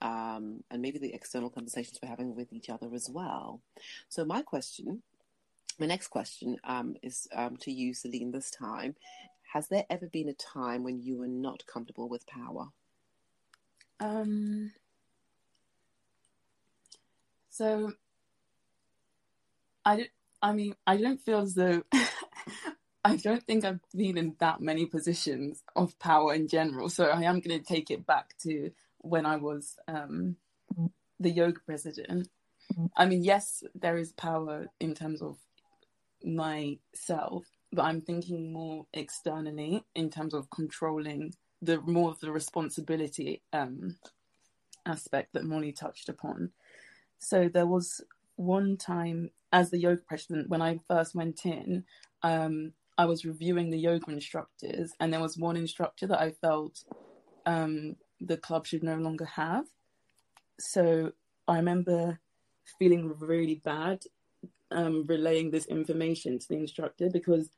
Um, 0.00 0.62
and 0.70 0.80
maybe 0.80 1.00
the 1.00 1.12
external 1.12 1.50
conversations 1.50 1.98
we're 2.00 2.08
having 2.08 2.36
with 2.36 2.52
each 2.52 2.70
other 2.70 2.94
as 2.94 3.10
well. 3.10 3.60
So, 4.08 4.24
my 4.24 4.42
question, 4.42 5.02
my 5.80 5.86
next 5.86 6.06
question 6.08 6.56
um, 6.62 6.94
is 7.02 7.26
um, 7.34 7.56
to 7.58 7.72
you, 7.72 7.94
Celine, 7.94 8.30
this 8.30 8.50
time. 8.50 8.94
Has 9.52 9.66
there 9.68 9.86
ever 9.90 10.06
been 10.06 10.28
a 10.28 10.34
time 10.34 10.84
when 10.84 11.00
you 11.00 11.18
were 11.18 11.26
not 11.26 11.66
comfortable 11.66 12.08
with 12.08 12.26
power? 12.26 12.68
Um, 13.98 14.72
so 17.58 17.92
I 19.84 19.96
don't, 19.96 20.10
I 20.40 20.52
mean, 20.52 20.76
I 20.86 20.96
don't 20.96 21.20
feel 21.20 21.40
as 21.40 21.54
though 21.54 21.82
I 23.04 23.16
don't 23.16 23.42
think 23.42 23.64
I've 23.64 23.80
been 23.92 24.16
in 24.16 24.36
that 24.38 24.60
many 24.60 24.86
positions 24.86 25.64
of 25.74 25.98
power 25.98 26.34
in 26.34 26.46
general. 26.46 26.88
So 26.88 27.06
I 27.06 27.22
am 27.22 27.40
going 27.40 27.58
to 27.58 27.66
take 27.66 27.90
it 27.90 28.06
back 28.06 28.38
to 28.42 28.70
when 28.98 29.26
I 29.26 29.36
was 29.36 29.76
um, 29.88 30.36
the 31.18 31.30
yoga 31.30 31.58
president. 31.66 32.28
I 32.96 33.06
mean, 33.06 33.24
yes, 33.24 33.64
there 33.74 33.96
is 33.96 34.12
power 34.12 34.68
in 34.78 34.94
terms 34.94 35.20
of 35.20 35.38
myself, 36.22 37.44
but 37.72 37.82
I'm 37.82 38.02
thinking 38.02 38.52
more 38.52 38.86
externally 38.92 39.84
in 39.96 40.10
terms 40.10 40.32
of 40.32 40.50
controlling 40.50 41.34
the 41.60 41.80
more 41.80 42.10
of 42.10 42.20
the 42.20 42.30
responsibility 42.30 43.42
um, 43.52 43.96
aspect 44.86 45.32
that 45.32 45.44
Molly 45.44 45.72
touched 45.72 46.08
upon. 46.08 46.52
So 47.18 47.48
there 47.48 47.66
was 47.66 48.00
one 48.36 48.76
time 48.76 49.30
as 49.52 49.70
the 49.70 49.78
yoga 49.78 50.02
president 50.02 50.48
when 50.48 50.62
I 50.62 50.78
first 50.88 51.14
went 51.14 51.44
in, 51.44 51.84
um, 52.22 52.72
I 52.96 53.06
was 53.06 53.24
reviewing 53.24 53.70
the 53.70 53.78
yoga 53.78 54.10
instructors, 54.10 54.92
and 54.98 55.12
there 55.12 55.20
was 55.20 55.38
one 55.38 55.56
instructor 55.56 56.06
that 56.08 56.20
I 56.20 56.32
felt 56.32 56.84
um, 57.46 57.96
the 58.20 58.36
club 58.36 58.66
should 58.66 58.82
no 58.82 58.96
longer 58.96 59.24
have. 59.24 59.66
So 60.58 61.12
I 61.46 61.56
remember 61.56 62.18
feeling 62.78 63.14
really 63.18 63.54
bad 63.64 64.04
um, 64.70 65.04
relaying 65.06 65.50
this 65.50 65.66
information 65.66 66.38
to 66.38 66.48
the 66.48 66.56
instructor 66.56 67.08
because 67.10 67.48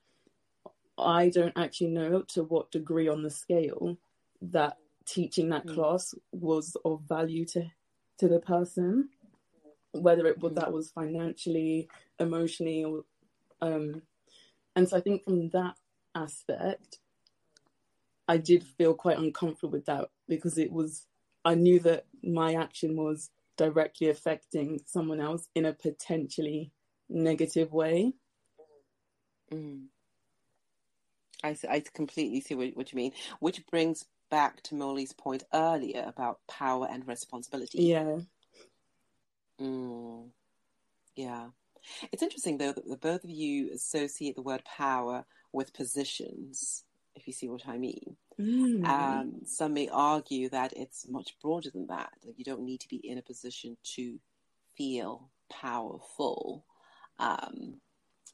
I 0.98 1.30
don't 1.30 1.56
actually 1.56 1.90
know 1.90 2.22
to 2.28 2.44
what 2.44 2.70
degree 2.70 3.08
on 3.08 3.22
the 3.22 3.30
scale 3.30 3.96
that 4.42 4.76
teaching 5.06 5.48
that 5.48 5.66
mm. 5.66 5.74
class 5.74 6.14
was 6.32 6.76
of 6.84 7.00
value 7.08 7.44
to 7.46 7.64
to 8.18 8.28
the 8.28 8.38
person 8.38 9.08
whether 9.92 10.26
it 10.26 10.38
was 10.38 10.52
mm. 10.52 10.56
that 10.56 10.72
was 10.72 10.90
financially, 10.90 11.88
emotionally, 12.18 12.84
or 12.84 13.04
um, 13.60 14.02
and 14.76 14.88
so 14.88 14.96
I 14.96 15.00
think 15.00 15.24
from 15.24 15.50
that 15.50 15.74
aspect, 16.14 16.98
I 18.28 18.36
did 18.36 18.64
feel 18.64 18.94
quite 18.94 19.18
uncomfortable 19.18 19.72
with 19.72 19.86
that 19.86 20.08
because 20.28 20.58
it 20.58 20.72
was 20.72 21.06
I 21.44 21.54
knew 21.54 21.80
that 21.80 22.06
my 22.22 22.54
action 22.54 22.96
was 22.96 23.30
directly 23.56 24.08
affecting 24.08 24.80
someone 24.86 25.20
else 25.20 25.48
in 25.54 25.64
a 25.64 25.72
potentially 25.72 26.72
negative 27.08 27.72
way. 27.72 28.14
Mm. 29.52 29.86
I, 31.42 31.56
I 31.68 31.82
completely 31.92 32.40
see 32.40 32.54
what, 32.54 32.76
what 32.76 32.92
you 32.92 32.96
mean, 32.96 33.12
which 33.40 33.66
brings 33.66 34.04
back 34.30 34.62
to 34.64 34.74
Molly's 34.74 35.12
point 35.12 35.42
earlier 35.52 36.04
about 36.06 36.38
power 36.46 36.88
and 36.90 37.06
responsibility. 37.06 37.82
Yeah. 37.82 38.18
Mm. 39.60 40.28
Yeah. 41.16 41.48
It's 42.12 42.22
interesting, 42.22 42.58
though, 42.58 42.72
that 42.72 42.88
the 42.88 42.96
both 42.96 43.24
of 43.24 43.30
you 43.30 43.72
associate 43.72 44.36
the 44.36 44.42
word 44.42 44.62
power 44.64 45.24
with 45.52 45.74
positions, 45.74 46.84
if 47.14 47.26
you 47.26 47.32
see 47.32 47.48
what 47.48 47.66
I 47.66 47.78
mean. 47.78 48.16
Mm. 48.38 48.86
Um, 48.86 49.32
some 49.44 49.74
may 49.74 49.88
argue 49.88 50.48
that 50.50 50.72
it's 50.74 51.08
much 51.08 51.36
broader 51.42 51.70
than 51.70 51.86
that, 51.88 52.10
that 52.24 52.38
you 52.38 52.44
don't 52.44 52.62
need 52.62 52.80
to 52.80 52.88
be 52.88 52.96
in 52.96 53.18
a 53.18 53.22
position 53.22 53.76
to 53.96 54.18
feel 54.76 55.30
powerful. 55.50 56.64
Um, 57.18 57.80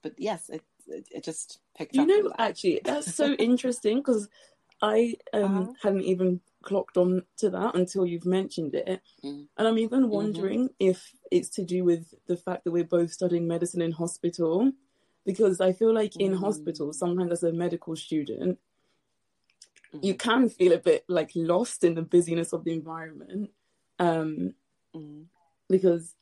but 0.02 0.14
yes, 0.18 0.48
it, 0.48 0.62
it, 0.86 1.08
it 1.10 1.24
just 1.24 1.60
picked 1.76 1.94
you 1.94 2.02
up. 2.02 2.08
You 2.08 2.24
know, 2.24 2.32
actually, 2.38 2.80
that's 2.84 3.14
so 3.14 3.32
interesting 3.38 3.98
because 3.98 4.28
I 4.82 5.14
um, 5.32 5.42
uh-huh. 5.62 5.72
hadn't 5.82 6.02
even 6.02 6.40
clocked 6.62 6.96
on 6.96 7.22
to 7.38 7.48
that 7.50 7.74
until 7.74 8.04
you've 8.04 8.26
mentioned 8.26 8.74
it. 8.74 9.00
Mm. 9.24 9.46
And 9.56 9.68
I'm 9.68 9.78
even 9.78 10.02
mm-hmm. 10.02 10.10
wondering 10.10 10.64
mm-hmm. 10.64 10.90
if 10.90 11.12
it's 11.30 11.48
to 11.50 11.64
do 11.64 11.84
with 11.84 12.12
the 12.26 12.36
fact 12.36 12.64
that 12.64 12.72
we're 12.72 12.84
both 12.84 13.12
studying 13.12 13.46
medicine 13.46 13.80
in 13.80 13.92
hospital. 13.92 14.72
Because 15.24 15.60
I 15.60 15.72
feel 15.72 15.92
like 15.92 16.16
in 16.16 16.32
mm. 16.32 16.40
hospital, 16.40 16.92
sometimes 16.92 17.32
as 17.32 17.42
a 17.42 17.52
medical 17.52 17.96
student, 17.96 18.58
mm. 19.94 20.04
you 20.04 20.14
can 20.14 20.48
feel 20.48 20.72
a 20.72 20.78
bit 20.78 21.04
like 21.08 21.30
lost 21.34 21.82
in 21.82 21.94
the 21.94 22.02
busyness 22.02 22.52
of 22.52 22.64
the 22.64 22.72
environment. 22.72 23.50
Um, 23.98 24.54
mm. 24.94 25.24
because 25.68 26.14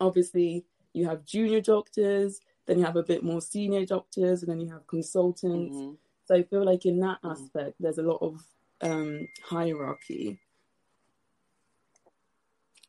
obviously 0.00 0.64
you 0.92 1.06
have 1.08 1.24
junior 1.24 1.60
doctors, 1.60 2.40
then 2.66 2.78
you 2.78 2.84
have 2.84 2.96
a 2.96 3.02
bit 3.02 3.22
more 3.22 3.40
senior 3.40 3.84
doctors, 3.84 4.42
and 4.42 4.50
then 4.50 4.60
you 4.60 4.70
have 4.70 4.86
consultants. 4.86 5.98
So 6.26 6.34
I 6.34 6.42
feel 6.42 6.64
like 6.64 6.84
in 6.86 7.00
that 7.00 7.18
mm. 7.22 7.30
aspect, 7.30 7.76
there's 7.80 7.98
a 7.98 8.02
lot 8.02 8.18
of 8.20 8.44
um, 8.80 9.28
hierarchy. 9.44 10.38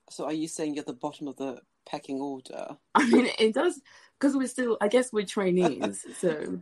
So 0.09 0.25
are 0.25 0.33
you 0.33 0.47
saying 0.47 0.75
you're 0.75 0.83
the 0.83 0.93
bottom 0.93 1.27
of 1.27 1.37
the 1.37 1.61
pecking 1.85 2.19
order? 2.19 2.77
I 2.95 3.09
mean, 3.09 3.29
it 3.39 3.53
does 3.53 3.81
because 4.19 4.35
we're 4.35 4.47
still. 4.47 4.77
I 4.81 4.87
guess 4.87 5.13
we're 5.13 5.25
trainees, 5.25 6.05
so. 6.19 6.61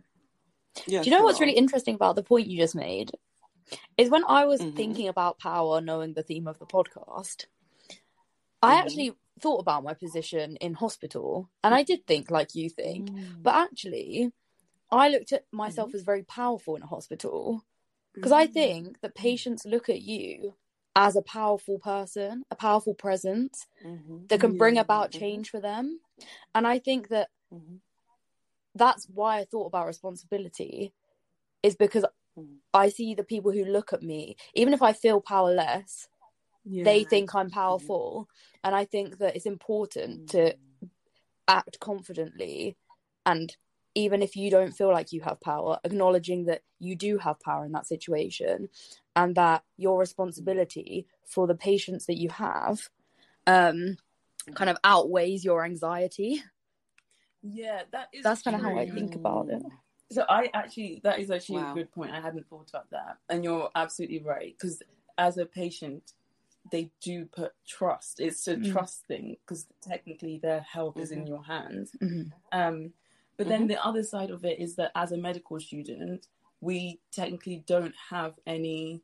Yeah, 0.86 1.00
Do 1.02 1.08
you 1.08 1.16
know 1.16 1.24
what's 1.24 1.40
really 1.40 1.54
interesting 1.54 1.94
about 1.94 2.16
the 2.16 2.22
point 2.22 2.48
you 2.48 2.58
just 2.58 2.74
made? 2.74 3.10
Is 3.96 4.10
when 4.10 4.24
I 4.28 4.44
was 4.44 4.60
mm-hmm. 4.60 4.76
thinking 4.76 5.08
about 5.08 5.38
power, 5.38 5.80
knowing 5.80 6.12
the 6.12 6.22
theme 6.22 6.46
of 6.46 6.58
the 6.58 6.66
podcast, 6.66 7.46
I 8.62 8.74
mm-hmm. 8.74 8.86
actually 8.86 9.16
thought 9.40 9.60
about 9.60 9.84
my 9.84 9.94
position 9.94 10.56
in 10.56 10.74
hospital, 10.74 11.48
and 11.64 11.74
I 11.74 11.82
did 11.82 12.06
think 12.06 12.30
like 12.30 12.54
you 12.54 12.68
think, 12.68 13.10
mm. 13.10 13.42
but 13.42 13.54
actually, 13.54 14.32
I 14.90 15.08
looked 15.08 15.32
at 15.32 15.44
myself 15.52 15.88
mm-hmm. 15.88 15.96
as 15.96 16.02
very 16.02 16.22
powerful 16.22 16.76
in 16.76 16.82
a 16.82 16.86
hospital 16.86 17.64
because 18.14 18.32
I 18.32 18.46
mm. 18.46 18.52
think 18.52 19.00
that 19.00 19.14
patients 19.14 19.66
look 19.66 19.88
at 19.88 20.00
you 20.00 20.54
as 20.94 21.16
a 21.16 21.22
powerful 21.22 21.78
person, 21.78 22.44
a 22.50 22.56
powerful 22.56 22.94
presence 22.94 23.66
mm-hmm. 23.84 24.26
that 24.28 24.40
can 24.40 24.56
bring 24.56 24.78
about 24.78 25.10
mm-hmm. 25.10 25.20
change 25.20 25.50
for 25.50 25.60
them. 25.60 26.00
And 26.54 26.66
I 26.66 26.78
think 26.78 27.08
that 27.08 27.28
mm-hmm. 27.52 27.76
that's 28.74 29.06
why 29.12 29.38
I 29.38 29.44
thought 29.44 29.66
about 29.66 29.86
responsibility, 29.86 30.92
is 31.62 31.76
because 31.76 32.06
mm. 32.38 32.56
I 32.72 32.88
see 32.88 33.14
the 33.14 33.24
people 33.24 33.52
who 33.52 33.64
look 33.64 33.92
at 33.92 34.02
me, 34.02 34.36
even 34.54 34.72
if 34.72 34.80
I 34.80 34.92
feel 34.92 35.20
powerless, 35.20 36.08
yeah. 36.64 36.84
they 36.84 37.04
think 37.04 37.34
I'm 37.34 37.46
mm-hmm. 37.46 37.54
powerful. 37.54 38.28
And 38.64 38.74
I 38.74 38.86
think 38.86 39.18
that 39.18 39.36
it's 39.36 39.46
important 39.46 40.30
to 40.30 40.56
act 41.46 41.78
confidently 41.80 42.76
and 43.26 43.54
even 43.96 44.20
if 44.22 44.36
you 44.36 44.50
don't 44.50 44.72
feel 44.76 44.92
like 44.92 45.10
you 45.10 45.22
have 45.22 45.40
power, 45.40 45.80
acknowledging 45.82 46.44
that 46.44 46.62
you 46.78 46.94
do 46.94 47.16
have 47.16 47.40
power 47.40 47.64
in 47.64 47.72
that 47.72 47.86
situation 47.86 48.68
and 49.16 49.34
that 49.36 49.64
your 49.78 49.98
responsibility 49.98 51.06
for 51.24 51.46
the 51.46 51.54
patients 51.54 52.04
that 52.04 52.18
you 52.18 52.28
have 52.28 52.90
um, 53.46 53.96
kind 54.54 54.68
of 54.68 54.76
outweighs 54.84 55.46
your 55.46 55.64
anxiety. 55.64 56.42
Yeah, 57.42 57.82
that 57.92 58.08
is 58.12 58.22
that's 58.22 58.42
kind 58.42 58.54
of 58.54 58.60
how 58.60 58.76
I 58.76 58.86
think 58.86 59.14
about 59.14 59.48
it. 59.48 59.62
So 60.12 60.26
I 60.28 60.50
actually, 60.52 61.00
that 61.02 61.18
is 61.18 61.30
actually 61.30 61.56
Wow. 61.56 61.70
a 61.72 61.74
good 61.74 61.90
point. 61.90 62.12
I 62.12 62.20
hadn't 62.20 62.48
thought 62.50 62.68
about 62.68 62.90
that, 62.90 63.16
and 63.30 63.42
you're 63.42 63.70
absolutely 63.74 64.20
right. 64.20 64.54
Because 64.58 64.82
as 65.16 65.38
a 65.38 65.46
patient, 65.46 66.12
they 66.70 66.90
do 67.00 67.24
put 67.24 67.52
trust. 67.66 68.20
It's 68.20 68.46
a 68.46 68.56
Mm. 68.56 68.70
trust 68.70 69.06
thing 69.06 69.38
because 69.40 69.66
technically 69.80 70.38
their 70.38 70.60
health 70.60 70.98
is 70.98 71.12
in 71.12 71.24
Mhm. 71.24 71.28
your 71.28 71.44
hands. 71.44 71.96
Mhm. 72.02 72.32
Um, 72.52 72.92
but 73.36 73.48
then 73.48 73.66
the 73.66 73.84
other 73.84 74.02
side 74.02 74.30
of 74.30 74.44
it 74.44 74.58
is 74.58 74.76
that 74.76 74.92
as 74.94 75.12
a 75.12 75.16
medical 75.16 75.58
student, 75.60 76.26
we 76.60 77.00
technically 77.12 77.62
don't 77.66 77.94
have 78.10 78.34
any 78.46 79.02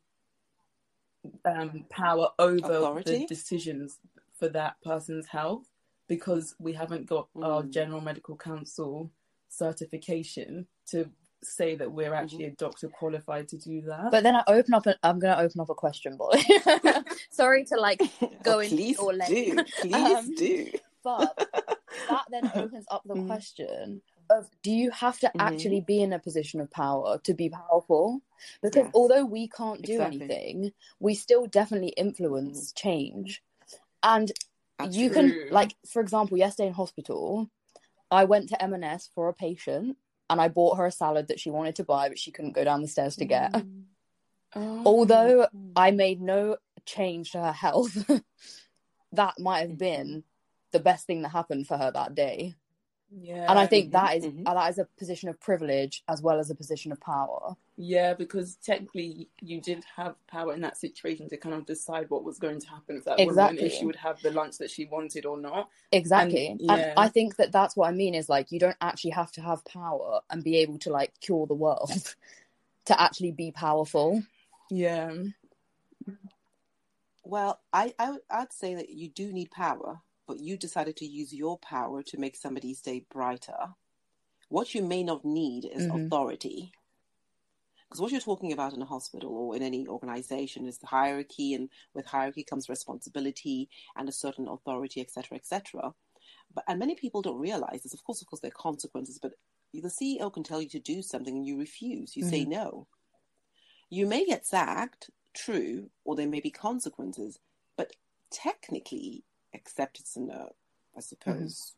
um, 1.45 1.85
power 1.91 2.29
over 2.39 2.73
Authority? 2.75 3.19
the 3.21 3.27
decisions 3.27 3.99
for 4.39 4.49
that 4.49 4.77
person's 4.83 5.27
health 5.27 5.69
because 6.09 6.55
we 6.59 6.73
haven't 6.73 7.07
got 7.07 7.29
our 7.37 7.63
Mm. 7.63 7.71
general 7.71 8.01
medical 8.01 8.37
council 8.37 9.11
certification 9.49 10.67
to 10.87 11.09
say 11.45 11.75
that 11.75 11.91
we're 11.91 12.15
actually 12.15 12.45
a 12.45 12.51
doctor 12.53 12.89
qualified 12.89 13.49
to 13.49 13.59
do 13.59 13.83
that. 13.83 14.11
But 14.11 14.23
then 14.23 14.37
I 14.37 14.43
open 14.47 14.75
up. 14.75 14.87
A, 14.87 14.97
I'm 15.03 15.19
going 15.19 15.37
to 15.37 15.43
open 15.43 15.61
up 15.61 15.71
a 15.71 15.75
question, 15.75 16.17
boy. 16.17 16.41
Sorry 17.31 17.65
to 17.67 17.77
like 17.77 18.01
go 18.43 18.57
Oh, 18.57 18.59
into 18.61 18.77
please 18.77 18.99
lane. 19.01 19.57
do. 19.57 19.65
Please 19.81 19.95
Um, 20.19 20.35
do. 20.37 20.71
but 21.05 21.37
that 22.09 22.25
then 22.31 22.51
opens 22.55 22.87
up 22.91 23.03
the 23.07 23.15
Mhm. 23.15 23.27
question 23.27 24.03
of 24.39 24.49
do 24.63 24.71
you 24.73 24.91
have 24.91 25.19
to 25.21 25.27
Mhm. 25.29 25.41
actually 25.41 25.81
be 25.81 26.03
in 26.03 26.13
a 26.13 26.19
position 26.19 26.61
of 26.61 26.71
power 26.71 27.19
to 27.19 27.35
be 27.35 27.49
powerful 27.49 28.23
because 28.63 28.87
Yes. 28.87 28.95
although 28.95 29.25
we 29.25 29.49
can't 29.49 29.83
do 29.83 29.93
Exactly. 30.01 30.21
anything 30.23 30.73
we 31.01 31.15
still 31.15 31.47
definitely 31.47 31.91
influence 31.91 32.73
change 32.73 33.43
and 34.03 34.33
That's 34.79 34.97
you 34.97 35.09
true. 35.09 35.15
can 35.15 35.49
like 35.51 35.77
for 35.87 36.01
example 36.03 36.37
yesterday 36.39 36.69
in 36.69 36.75
hospital 36.75 37.51
i 38.11 38.25
went 38.25 38.49
to 38.49 38.63
m&s 38.63 39.09
for 39.15 39.29
a 39.29 39.35
patient 39.35 39.97
and 40.29 40.41
i 40.41 40.49
bought 40.49 40.77
her 40.79 40.87
a 40.87 40.93
salad 40.93 41.29
that 41.29 41.41
she 41.41 41.51
wanted 41.51 41.77
to 41.77 41.85
buy 41.85 42.09
but 42.09 42.19
she 42.19 42.31
couldn't 42.33 42.53
go 42.53 42.65
down 42.65 42.83
the 42.83 42.89
stairs 42.89 43.17
to 43.17 43.25
get 43.25 43.53
Mm. 43.53 43.85
Oh. 44.55 44.83
although 44.85 45.49
I 45.75 45.93
made 45.93 46.21
no 46.21 46.59
change 46.85 47.31
to 47.33 47.39
her 47.41 47.53
health, 47.53 47.95
that 49.13 49.39
might 49.39 49.61
have 49.61 49.79
been 49.79 50.25
the 50.73 50.81
best 50.81 51.07
thing 51.07 51.23
that 51.23 51.31
happened 51.31 51.67
for 51.67 51.79
her 51.79 51.91
that 51.91 52.15
day. 52.15 52.55
Yeah, 53.21 53.47
And 53.51 53.59
I 53.59 53.67
think 53.67 53.93
that 53.93 54.17
is- 54.17 54.25
mhm. 54.25 54.43
uh, 54.47 54.55
that 54.55 54.71
is 54.71 54.79
a 54.79 54.85
position 54.97 55.29
of 55.29 55.39
privilege 55.41 56.03
as 56.09 56.23
well 56.23 56.39
as 56.39 56.51
a 56.51 56.55
position 56.55 56.93
of 56.93 57.01
power. 57.01 57.57
yeah, 57.77 58.15
because 58.15 58.57
technically 58.57 59.29
you 59.41 59.61
did 59.61 59.85
have 59.97 60.15
power 60.29 60.53
in 60.55 60.61
that 60.61 60.77
situation 60.77 61.29
to 61.29 61.37
kind 61.37 61.55
of 61.55 61.67
decide 61.67 62.09
what 62.11 62.23
was 62.25 62.39
going 62.39 62.61
to 62.61 62.69
happen 62.69 62.95
with 62.97 63.05
that 63.05 63.19
woman 63.19 63.29
Exactly. 63.31 63.63
if 63.67 63.73
she 63.73 63.85
would 63.85 63.97
have 63.97 64.21
the 64.23 64.31
lunch 64.31 64.59
that 64.59 64.71
she 64.71 64.85
wanted 64.87 65.27
or 65.27 65.37
not. 65.37 65.69
Exactly. 65.91 66.47
And- 66.49 66.61
And, 66.61 66.81
yeah. 66.81 66.95
I 66.97 67.09
think 67.09 67.37
that 67.37 67.51
that's 67.53 67.77
what 67.77 67.89
I 67.89 67.93
mean 67.93 68.15
is 68.15 68.29
like 68.29 68.53
you 68.53 68.59
don't 68.61 68.77
actually 68.81 69.11
have 69.13 69.33
to 69.33 69.41
have 69.43 69.65
power 69.65 70.21
and 70.31 70.45
be 70.45 70.57
able 70.59 70.79
to 70.79 70.91
like 70.91 71.19
cure 71.21 71.47
the 71.47 71.55
world 71.55 71.91
to 72.87 73.01
actually 73.01 73.33
be 73.33 73.51
powerful. 73.51 74.23
Yeah, 74.71 75.15
Well, 77.25 77.61
I, 77.73 77.95
I 77.99 78.17
I'd 78.31 78.53
say 78.53 78.75
that 78.75 78.91
you 78.91 79.09
do 79.09 79.33
need 79.33 79.51
power, 79.51 80.01
but 80.27 80.41
you 80.41 80.57
decided 80.57 80.97
to 80.97 81.07
use 81.07 81.33
your 81.33 81.59
power 81.59 82.03
to 82.03 82.19
make 82.19 82.37
somebody's 82.37 82.81
day 82.81 83.07
brighter. 83.11 83.75
What 84.49 84.75
you 84.75 84.83
may 84.83 85.03
not 85.03 85.25
need 85.25 85.65
is 85.65 85.87
Mhm. 85.87 86.07
authority. 86.07 86.73
Because 87.89 88.01
what 88.01 88.13
you're 88.13 88.21
talking 88.21 88.53
about 88.53 88.73
in 88.73 88.81
a 88.81 88.87
hospital 88.87 89.35
or 89.35 89.55
in 89.55 89.63
any 89.63 89.87
organization 89.87 90.67
is 90.67 90.79
the 90.79 90.87
hierarchy, 90.87 91.55
and 91.55 91.69
with 91.93 92.07
hierarchy 92.07 92.43
comes 92.43 92.69
responsibility 92.69 93.69
and 93.97 94.09
a 94.09 94.13
certain 94.13 94.49
authority, 94.49 95.01
etc., 95.01 95.37
etc. 95.37 95.95
But 96.55 96.65
and 96.69 96.79
many 96.79 96.95
people 96.95 97.21
don't 97.23 97.39
realize 97.39 97.83
this. 97.83 97.95
Of 97.95 98.05
course, 98.05 98.23
of 98.23 98.29
course, 98.29 98.41
there 98.41 98.51
are 98.51 98.63
consequences. 98.63 99.19
But 99.19 99.35
the 99.75 99.91
CEO 99.91 100.31
can 100.31 100.43
tell 100.43 100.63
you 100.63 100.69
to 100.71 100.79
do 100.79 101.03
something 101.03 101.37
and 101.37 101.47
you 101.47 101.59
refuse. 101.59 102.17
You 102.17 102.23
say 102.23 102.45
no. 102.45 102.87
You 103.91 104.07
may 104.07 104.25
get 104.25 104.47
sacked, 104.47 105.11
true, 105.35 105.91
or 106.05 106.17
there 106.17 106.29
may 106.29 106.41
be 106.41 106.51
consequences. 106.51 107.39
But 107.77 107.95
technically, 108.31 109.25
except 109.53 110.01
it's 110.01 110.17
in 110.17 110.31
a, 110.31 110.49
I 110.97 111.01
suppose, 111.01 111.75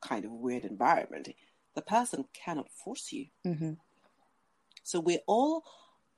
kind 0.00 0.24
of 0.24 0.32
weird 0.32 0.64
environment, 0.64 1.28
the 1.74 1.82
person 1.82 2.24
cannot 2.32 2.70
force 2.70 3.12
you. 3.12 3.26
Mm-hmm. 3.46 3.72
So 4.82 5.00
we're 5.00 5.20
all 5.26 5.64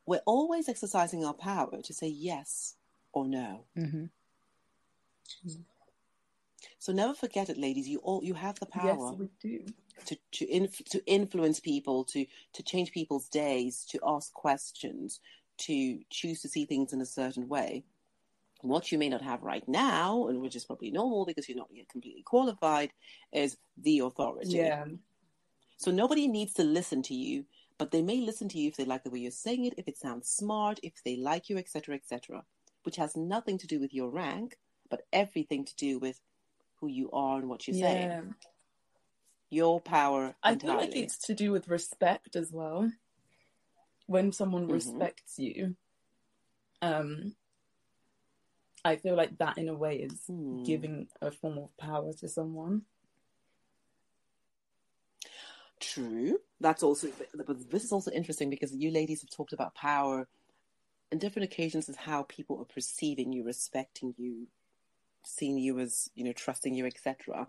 we're 0.06 0.22
always 0.26 0.68
exercising 0.68 1.24
our 1.24 1.34
power 1.34 1.80
to 1.82 1.94
say 1.94 2.08
yes 2.08 2.74
or 3.12 3.26
no. 3.26 3.64
Mm-hmm. 3.76 4.06
So 6.78 6.92
never 6.92 7.14
forget 7.14 7.48
it, 7.48 7.58
ladies. 7.58 7.88
You 7.88 7.98
all 7.98 8.22
you 8.24 8.34
have 8.34 8.58
the 8.58 8.66
yes, 8.74 8.82
power 8.82 9.12
we 9.12 9.28
do. 9.40 9.64
to 10.06 10.16
to 10.32 10.50
inf- 10.50 10.84
to 10.86 11.04
influence 11.06 11.60
people, 11.60 12.04
to 12.06 12.26
to 12.54 12.62
change 12.62 12.92
people's 12.92 13.28
days, 13.28 13.84
to 13.90 14.00
ask 14.04 14.32
questions, 14.32 15.20
to 15.58 16.00
choose 16.10 16.42
to 16.42 16.48
see 16.48 16.64
things 16.64 16.92
in 16.92 17.00
a 17.00 17.06
certain 17.06 17.48
way. 17.48 17.84
What 18.62 18.92
you 18.92 18.98
may 18.98 19.08
not 19.08 19.22
have 19.22 19.42
right 19.42 19.66
now, 19.68 20.28
and 20.28 20.40
which 20.40 20.56
is 20.56 20.64
probably 20.64 20.90
normal 20.90 21.26
because 21.26 21.48
you're 21.48 21.58
not 21.58 21.68
yet 21.72 21.88
completely 21.88 22.22
qualified, 22.22 22.92
is 23.32 23.56
the 23.76 23.98
authority. 24.00 24.50
Yeah, 24.58 24.84
So 25.76 25.90
nobody 25.90 26.28
needs 26.28 26.54
to 26.54 26.64
listen 26.64 27.02
to 27.02 27.14
you, 27.14 27.44
but 27.76 27.90
they 27.90 28.02
may 28.02 28.20
listen 28.20 28.48
to 28.50 28.58
you 28.58 28.68
if 28.68 28.76
they 28.76 28.84
like 28.84 29.02
the 29.02 29.10
way 29.10 29.18
you're 29.18 29.32
saying 29.32 29.64
it, 29.64 29.74
if 29.76 29.88
it 29.88 29.98
sounds 29.98 30.28
smart, 30.28 30.78
if 30.84 30.94
they 31.04 31.16
like 31.16 31.50
you, 31.50 31.58
etc., 31.58 31.96
etc., 31.96 32.44
which 32.84 32.96
has 32.96 33.16
nothing 33.16 33.58
to 33.58 33.66
do 33.66 33.80
with 33.80 33.92
your 33.92 34.10
rank, 34.10 34.56
but 34.88 35.02
everything 35.12 35.64
to 35.64 35.74
do 35.76 35.98
with 35.98 36.20
who 36.76 36.86
you 36.86 37.10
are 37.12 37.38
and 37.38 37.48
what 37.48 37.66
you're 37.66 37.76
yeah. 37.76 37.86
saying. 37.86 38.34
Your 39.50 39.80
power 39.80 40.34
I 40.42 40.54
feel 40.56 40.76
like 40.76 40.96
it's 40.96 41.18
to 41.26 41.34
do 41.34 41.50
with 41.50 41.68
respect 41.68 42.36
as 42.36 42.52
well. 42.52 42.90
When 44.06 44.32
someone 44.32 44.66
Mhm. 44.66 44.72
respects 44.72 45.38
you, 45.38 45.76
um, 46.80 47.34
I 48.84 48.96
feel 48.96 49.16
like 49.16 49.38
that 49.38 49.58
in 49.58 49.68
a 49.68 49.74
way 49.74 49.96
is 49.96 50.26
Hmm. 50.26 50.62
giving 50.64 51.08
a 51.20 51.30
form 51.30 51.58
of 51.58 51.76
power 51.76 52.12
to 52.14 52.28
someone. 52.28 52.82
True. 55.78 56.38
That's 56.60 56.82
also, 56.82 57.08
but 57.34 57.70
this 57.70 57.84
is 57.84 57.92
also 57.92 58.10
interesting 58.10 58.50
because 58.50 58.74
you 58.74 58.90
ladies 58.90 59.20
have 59.22 59.30
talked 59.30 59.52
about 59.52 59.74
power 59.74 60.28
on 61.12 61.18
different 61.18 61.44
occasions 61.52 61.88
as 61.88 61.96
how 61.96 62.22
people 62.24 62.58
are 62.60 62.64
perceiving 62.64 63.32
you, 63.32 63.44
respecting 63.44 64.14
you, 64.16 64.46
seeing 65.24 65.58
you 65.58 65.78
as, 65.80 66.10
you 66.14 66.24
know, 66.24 66.32
trusting 66.32 66.74
you, 66.74 66.86
etc. 66.86 67.48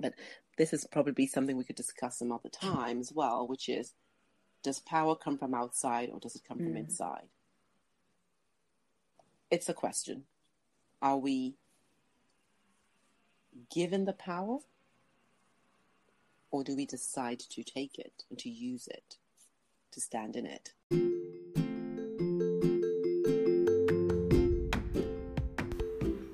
But 0.00 0.14
this 0.58 0.72
is 0.72 0.86
probably 0.86 1.26
something 1.26 1.56
we 1.56 1.64
could 1.64 1.76
discuss 1.76 2.18
some 2.18 2.32
other 2.32 2.48
time 2.48 3.00
as 3.00 3.12
well, 3.12 3.46
which 3.46 3.68
is 3.68 3.94
does 4.62 4.80
power 4.80 5.14
come 5.14 5.36
from 5.38 5.54
outside 5.54 6.10
or 6.12 6.18
does 6.18 6.34
it 6.34 6.42
come 6.46 6.58
from 6.58 6.74
Mm. 6.74 6.78
inside? 6.78 7.28
It's 9.50 9.68
a 9.68 9.74
question. 9.74 10.24
Are 11.04 11.18
we 11.18 11.56
given 13.70 14.06
the 14.06 14.14
power 14.14 14.60
or 16.50 16.64
do 16.64 16.74
we 16.74 16.86
decide 16.86 17.40
to 17.40 17.62
take 17.62 17.98
it 17.98 18.24
and 18.30 18.38
to 18.38 18.48
use 18.48 18.88
it, 18.88 19.18
to 19.92 20.00
stand 20.00 20.34
in 20.34 20.46
it? 20.46 20.72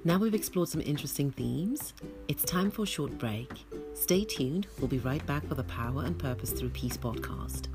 Now 0.04 0.18
we've 0.18 0.34
explored 0.34 0.68
some 0.68 0.82
interesting 0.82 1.32
themes, 1.32 1.92
it's 2.28 2.44
time 2.44 2.70
for 2.70 2.84
a 2.84 2.86
short 2.86 3.18
break. 3.18 3.50
Stay 3.94 4.22
tuned, 4.22 4.68
we'll 4.78 4.86
be 4.86 4.98
right 4.98 5.26
back 5.26 5.42
with 5.48 5.58
the 5.58 5.64
Power 5.64 6.04
and 6.04 6.16
Purpose 6.16 6.52
Through 6.52 6.70
Peace 6.70 6.96
podcast. 6.96 7.66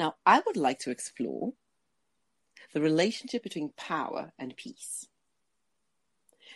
Now, 0.00 0.14
I 0.24 0.40
would 0.46 0.56
like 0.56 0.78
to 0.78 0.90
explore 0.90 1.52
the 2.72 2.80
relationship 2.80 3.42
between 3.42 3.74
power 3.76 4.32
and 4.38 4.56
peace. 4.56 5.08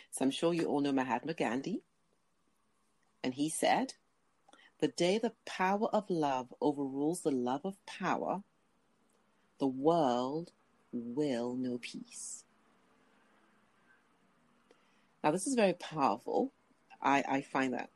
So 0.09 0.25
I'm 0.25 0.31
sure 0.31 0.51
you 0.51 0.65
all 0.65 0.81
know 0.81 0.91
Mahatma 0.91 1.35
Gandhi. 1.35 1.83
And 3.23 3.35
he 3.35 3.49
said, 3.49 3.93
The 4.79 4.87
day 4.87 5.19
the 5.19 5.33
power 5.45 5.89
of 5.93 6.09
love 6.09 6.55
overrules 6.59 7.21
the 7.21 7.29
love 7.29 7.61
of 7.65 7.75
power, 7.85 8.41
the 9.59 9.67
world 9.67 10.51
will 10.91 11.53
know 11.55 11.77
peace. 11.77 12.45
Now, 15.23 15.29
this 15.29 15.45
is 15.45 15.53
very 15.53 15.73
powerful. 15.73 16.51
I, 16.99 17.23
I 17.29 17.41
find 17.41 17.75
that 17.75 17.91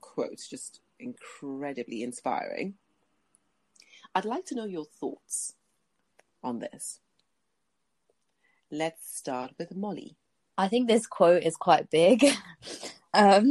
quote 0.00 0.38
just 0.48 0.80
incredibly 0.98 2.02
inspiring. 2.02 2.78
I'd 4.14 4.24
like 4.24 4.46
to 4.46 4.54
know 4.54 4.64
your 4.64 4.84
thoughts 4.84 5.54
on 6.42 6.58
this. 6.58 7.00
Let's 8.70 9.16
start 9.16 9.52
with 9.58 9.74
Molly. 9.76 10.16
I 10.56 10.68
think 10.68 10.88
this 10.88 11.06
quote 11.06 11.42
is 11.42 11.56
quite 11.56 11.88
big. 11.90 12.24
um, 13.14 13.44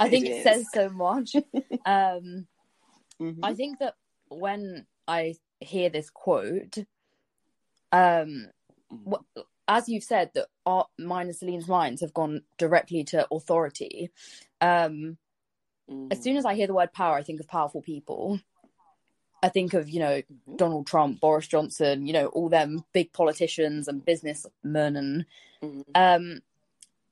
I 0.00 0.08
think 0.08 0.26
It 0.26 0.38
it, 0.38 0.42
says 0.42 0.66
so 0.72 0.88
much. 0.88 1.36
um, 1.86 2.46
Mhm. 3.20 3.38
I 3.42 3.54
think 3.54 3.78
that 3.78 3.94
when 4.28 4.86
I 5.08 5.36
hear 5.60 5.88
this 5.88 6.10
quote, 6.10 6.76
um, 7.92 8.48
what, 8.88 9.22
as 9.66 9.88
you've 9.88 10.04
said, 10.04 10.30
that 10.34 10.48
our, 10.66 10.86
mine 10.98 11.28
and 11.28 11.36
Celine's 11.36 11.66
minds 11.68 12.02
have 12.02 12.12
gone 12.12 12.42
directly 12.58 13.04
to 13.04 13.26
authority, 13.32 14.10
Um, 14.60 15.16
mm. 15.90 16.12
As 16.12 16.22
soon 16.22 16.36
as 16.36 16.44
I 16.44 16.54
hear 16.54 16.66
the 16.66 16.74
word 16.74 16.92
power, 16.92 17.14
I 17.16 17.22
think 17.22 17.40
of 17.40 17.48
powerful 17.48 17.80
people. 17.82 18.38
I 19.42 19.48
think 19.48 19.74
of, 19.74 19.88
you 19.88 20.00
know, 20.00 20.22
mm-hmm. 20.22 20.56
Donald 20.56 20.86
Trump, 20.86 21.20
Boris 21.20 21.46
Johnson, 21.46 22.06
you 22.06 22.12
know, 22.12 22.26
all 22.28 22.48
them 22.48 22.84
big 22.92 23.12
politicians 23.12 23.88
and 23.88 24.04
businessmen. 24.04 24.96
And, 24.96 25.26
mm-hmm. 25.62 25.80
um, 25.94 26.40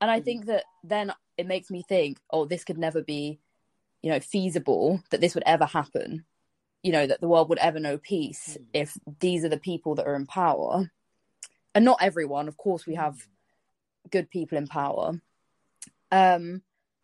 and 0.01 0.11
I 0.11 0.17
mm-hmm. 0.17 0.25
think 0.25 0.47
that 0.47 0.65
then 0.83 1.13
it 1.37 1.47
makes 1.47 1.71
me 1.71 1.83
think, 1.83 2.19
oh, 2.31 2.45
this 2.45 2.65
could 2.65 2.79
never 2.79 3.03
be, 3.03 3.39
you 4.03 4.11
know, 4.11 4.21
feasible 4.21 5.03
that 5.11 5.21
this 5.21 5.35
would 5.35 5.45
ever 5.47 5.67
happen. 5.67 6.25
You 6.83 6.93
know, 6.93 7.07
that 7.07 7.23
the 7.23 7.29
world 7.29 7.49
would 7.49 7.59
ever 7.59 7.81
know 7.81 7.97
peace 7.97 8.59
mm. 8.61 8.67
if 8.75 8.99
these 9.19 9.43
are 9.43 9.49
the 9.49 9.57
people 9.57 9.95
that 9.95 10.07
are 10.07 10.15
in 10.17 10.27
power. 10.27 10.91
And 11.75 11.83
not 11.83 12.03
everyone, 12.03 12.47
of 12.47 12.59
course, 12.59 12.87
we 12.87 12.95
have 12.95 13.27
good 14.11 14.29
people 14.29 14.59
in 14.59 14.67
power. 14.67 15.19
Um, 16.13 16.61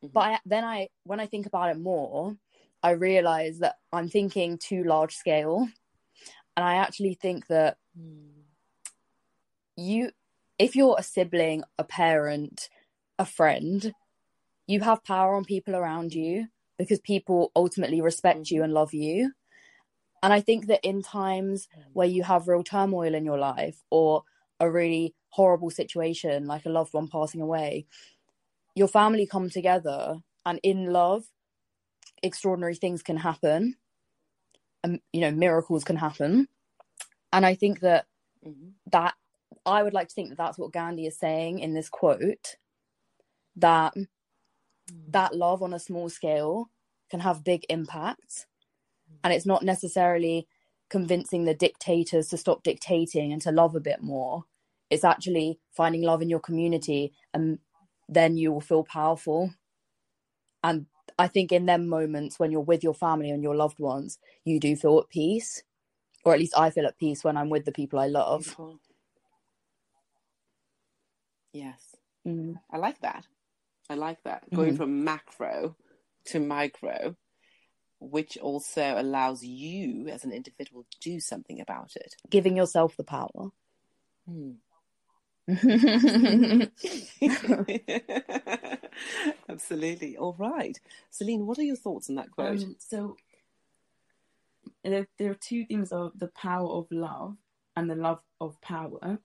mm-hmm. 0.06 0.09
but 0.12 0.20
I, 0.20 0.38
then 0.44 0.64
I, 0.64 0.88
when 1.04 1.18
I 1.18 1.26
think 1.26 1.46
about 1.46 1.70
it 1.70 1.78
more, 1.78 2.37
I 2.82 2.92
realize 2.92 3.58
that 3.58 3.76
I'm 3.92 4.08
thinking 4.08 4.58
too 4.58 4.84
large 4.84 5.14
scale, 5.14 5.68
and 6.56 6.64
I 6.64 6.76
actually 6.76 7.14
think 7.14 7.46
that 7.48 7.76
mm. 7.98 8.30
you, 9.76 10.10
if 10.58 10.76
you're 10.76 10.96
a 10.98 11.02
sibling, 11.02 11.64
a 11.78 11.84
parent, 11.84 12.68
a 13.18 13.26
friend, 13.26 13.92
you 14.66 14.80
have 14.80 15.04
power 15.04 15.34
on 15.34 15.44
people 15.44 15.74
around 15.74 16.14
you 16.14 16.46
because 16.78 17.00
people 17.00 17.52
ultimately 17.54 18.00
respect 18.00 18.40
mm-hmm. 18.40 18.54
you 18.54 18.62
and 18.62 18.72
love 18.72 18.94
you. 18.94 19.32
And 20.22 20.32
I 20.32 20.40
think 20.40 20.66
that 20.66 20.80
in 20.82 21.02
times 21.02 21.68
mm. 21.76 21.82
where 21.92 22.06
you 22.06 22.22
have 22.22 22.48
real 22.48 22.62
turmoil 22.62 23.14
in 23.14 23.24
your 23.24 23.38
life 23.38 23.82
or 23.90 24.22
a 24.60 24.70
really 24.70 25.14
horrible 25.30 25.70
situation 25.70 26.46
like 26.46 26.66
a 26.66 26.68
loved 26.68 26.92
one 26.92 27.08
passing 27.08 27.40
away 27.40 27.86
your 28.74 28.88
family 28.88 29.26
come 29.26 29.50
together 29.50 30.16
and 30.46 30.60
in 30.62 30.92
love 30.92 31.24
extraordinary 32.22 32.74
things 32.74 33.02
can 33.02 33.16
happen. 33.16 33.76
And 34.83 35.00
you 35.12 35.20
know 35.20 35.30
miracles 35.30 35.85
can 35.85 35.96
happen. 35.96 36.48
And 37.33 37.46
i 37.46 37.54
think 37.54 37.80
that 37.80 38.06
mm-hmm. 38.44 38.70
that 38.90 39.14
i 39.66 39.83
would 39.83 39.94
like 39.94 40.09
to 40.09 40.14
think 40.14 40.30
that 40.30 40.38
that's 40.38 40.59
what 40.59 40.72
gandhi 40.72 41.06
is 41.06 41.18
saying 41.18 41.61
in 41.61 41.74
this 41.74 41.88
quote 41.88 42.56
that 43.56 43.94
mm. 43.94 44.06
that 45.09 45.37
love 45.37 45.62
on 45.62 45.74
a 45.74 45.78
small 45.78 46.09
scale 46.09 46.70
can 47.11 47.20
have 47.20 47.44
big 47.44 47.64
impacts 47.68 48.46
and 49.22 49.33
it's 49.33 49.46
not 49.46 49.62
necessarily 49.62 50.46
convincing 50.88 51.44
the 51.44 51.54
dictators 51.54 52.28
to 52.28 52.37
stop 52.37 52.62
dictating 52.62 53.33
and 53.33 53.40
to 53.42 53.52
love 53.52 53.74
a 53.74 53.80
bit 53.80 54.02
more. 54.02 54.44
It's 54.90 55.04
actually 55.04 55.59
finding 55.70 56.02
love 56.02 56.20
in 56.20 56.28
your 56.28 56.40
community 56.40 57.12
and 57.33 57.59
then 58.09 58.37
you 58.37 58.52
will 58.52 58.61
feel 58.61 58.85
powerful. 58.85 59.52
And 60.64 60.87
i 61.18 61.26
think 61.26 61.52
in 61.52 61.66
them 61.66 61.88
moments 61.88 62.38
when 62.38 62.50
you're 62.50 62.60
with 62.60 62.82
your 62.82 62.94
family 62.94 63.30
and 63.30 63.42
your 63.42 63.56
loved 63.56 63.78
ones 63.78 64.18
you 64.44 64.60
do 64.60 64.74
feel 64.76 64.98
at 64.98 65.08
peace 65.08 65.62
or 66.24 66.32
at 66.32 66.38
least 66.38 66.56
i 66.56 66.70
feel 66.70 66.86
at 66.86 66.98
peace 66.98 67.24
when 67.24 67.36
i'm 67.36 67.50
with 67.50 67.64
the 67.64 67.72
people 67.72 67.98
i 67.98 68.06
love 68.06 68.42
Beautiful. 68.42 68.80
yes 71.52 71.96
mm. 72.26 72.54
i 72.70 72.76
like 72.76 73.00
that 73.00 73.26
i 73.88 73.94
like 73.94 74.22
that 74.24 74.44
mm-hmm. 74.46 74.56
going 74.56 74.76
from 74.76 75.04
macro 75.04 75.76
to 76.24 76.38
micro 76.40 77.16
which 78.02 78.38
also 78.38 78.94
allows 78.96 79.44
you 79.44 80.08
as 80.08 80.24
an 80.24 80.32
individual 80.32 80.86
to 80.90 80.98
do 81.00 81.20
something 81.20 81.60
about 81.60 81.96
it 81.96 82.14
giving 82.30 82.56
yourself 82.56 82.96
the 82.96 83.04
power 83.04 83.50
mm. 84.28 84.54
Absolutely. 89.48 90.16
All 90.16 90.36
right. 90.38 90.78
Celine, 91.10 91.46
what 91.46 91.58
are 91.58 91.62
your 91.62 91.76
thoughts 91.76 92.08
on 92.08 92.16
that 92.16 92.30
quote? 92.30 92.62
Um, 92.62 92.76
so 92.78 93.16
there, 94.84 95.08
there, 95.18 95.30
are 95.30 95.34
two 95.34 95.64
themes 95.64 95.92
of 95.92 96.18
the 96.18 96.28
power 96.28 96.68
of 96.68 96.86
love 96.90 97.36
and 97.76 97.90
the 97.90 97.94
love 97.94 98.20
of 98.40 98.60
power. 98.60 99.18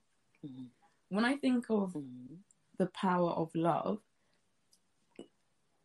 Mm-hmm. 0.46 0.66
When 1.10 1.26
I 1.26 1.36
think 1.36 1.66
of 1.70 1.94
mm-hmm. 1.94 2.36
the 2.78 2.88
power 2.88 3.32
of 3.32 3.54
love, 3.54 4.00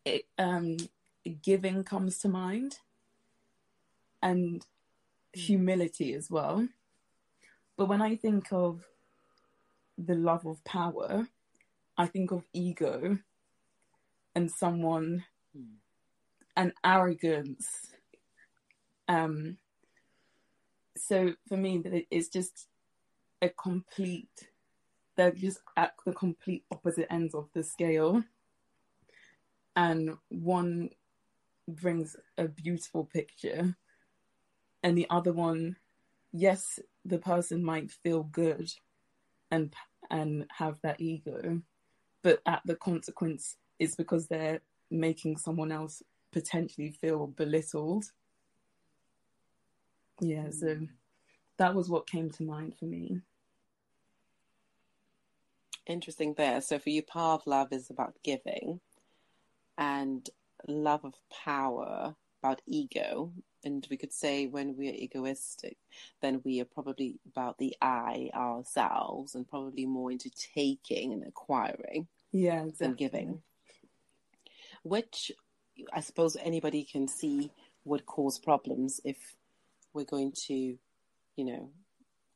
it, 0.04 0.26
um, 0.38 0.76
giving 1.42 1.84
comes 1.84 2.18
to 2.18 2.28
mind 2.28 2.78
and 4.22 4.60
mm. 4.60 5.40
humility 5.40 6.14
as 6.14 6.30
well. 6.30 6.66
But 7.76 7.86
when 7.86 8.02
I 8.02 8.16
think 8.16 8.52
of 8.52 8.84
the 10.06 10.14
love 10.14 10.46
of 10.46 10.62
power, 10.64 11.26
I 11.96 12.06
think 12.06 12.30
of 12.30 12.44
ego 12.52 13.18
and 14.34 14.50
someone 14.50 15.24
mm. 15.56 15.66
and 16.56 16.72
arrogance. 16.84 17.92
Um, 19.08 19.58
so 20.96 21.34
for 21.48 21.56
me, 21.56 22.06
it's 22.10 22.28
just 22.28 22.68
a 23.42 23.48
complete. 23.48 24.48
They're 25.16 25.32
just 25.32 25.60
at 25.76 25.94
the 26.06 26.12
complete 26.12 26.64
opposite 26.70 27.06
ends 27.10 27.34
of 27.34 27.48
the 27.52 27.62
scale, 27.62 28.22
and 29.76 30.16
one 30.28 30.90
brings 31.68 32.16
a 32.38 32.48
beautiful 32.48 33.04
picture, 33.04 33.76
and 34.82 34.96
the 34.96 35.06
other 35.10 35.32
one, 35.32 35.76
yes, 36.32 36.78
the 37.04 37.18
person 37.18 37.62
might 37.62 37.90
feel 37.90 38.22
good 38.22 38.70
and 39.50 39.74
and 40.10 40.46
have 40.50 40.78
that 40.82 41.00
ego, 41.00 41.60
but 42.22 42.40
at 42.46 42.62
the 42.64 42.76
consequence 42.76 43.56
is 43.78 43.94
because 43.96 44.26
they're 44.26 44.60
making 44.90 45.36
someone 45.36 45.72
else 45.72 46.02
potentially 46.32 46.90
feel 46.90 47.28
belittled. 47.28 48.04
Yeah, 50.20 50.50
so 50.50 50.66
mm. 50.66 50.88
that 51.56 51.74
was 51.74 51.88
what 51.88 52.08
came 52.08 52.30
to 52.30 52.42
mind 52.42 52.74
for 52.78 52.84
me. 52.84 53.20
Interesting 55.86 56.34
there. 56.34 56.60
So 56.60 56.78
for 56.78 56.90
you, 56.90 57.02
power 57.02 57.34
of 57.34 57.46
love 57.46 57.72
is 57.72 57.90
about 57.90 58.14
giving, 58.22 58.80
and 59.78 60.28
love 60.68 61.04
of 61.04 61.14
power 61.44 62.14
about 62.42 62.62
ego 62.66 63.32
and 63.64 63.86
we 63.90 63.96
could 63.96 64.12
say 64.12 64.46
when 64.46 64.76
we're 64.76 64.94
egoistic, 64.94 65.76
then 66.22 66.40
we 66.44 66.60
are 66.60 66.66
probably 66.66 67.20
about 67.26 67.58
the 67.58 67.76
I 67.82 68.30
ourselves 68.34 69.34
and 69.34 69.48
probably 69.48 69.86
more 69.86 70.10
into 70.10 70.30
taking 70.54 71.12
and 71.12 71.24
acquiring 71.26 72.08
yeah, 72.32 72.62
exactly. 72.62 72.86
than 72.86 72.94
giving. 72.94 73.42
Which 74.82 75.30
I 75.92 76.00
suppose 76.00 76.36
anybody 76.40 76.84
can 76.84 77.06
see 77.06 77.50
would 77.84 78.06
cause 78.06 78.38
problems 78.38 79.00
if 79.04 79.18
we're 79.92 80.04
going 80.04 80.32
to, 80.46 80.78
you 81.36 81.44
know, 81.44 81.70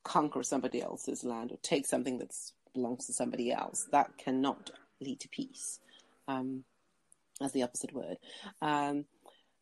conquer 0.03 0.43
somebody 0.43 0.83
else's 0.83 1.25
land 1.25 1.53
or 1.53 1.59
take 1.62 1.87
something 1.87 2.19
that 2.19 2.35
belongs 2.75 3.07
to 3.07 3.14
somebody 3.14 3.51
else. 3.51 3.87
That 3.93 4.19
cannot 4.19 4.71
lead 5.01 5.21
to 5.21 5.29
peace. 5.29 5.81
Um, 6.29 6.64
as 7.40 7.53
the 7.53 7.62
opposite 7.62 7.93
word. 7.93 8.19
Um, 8.62 9.05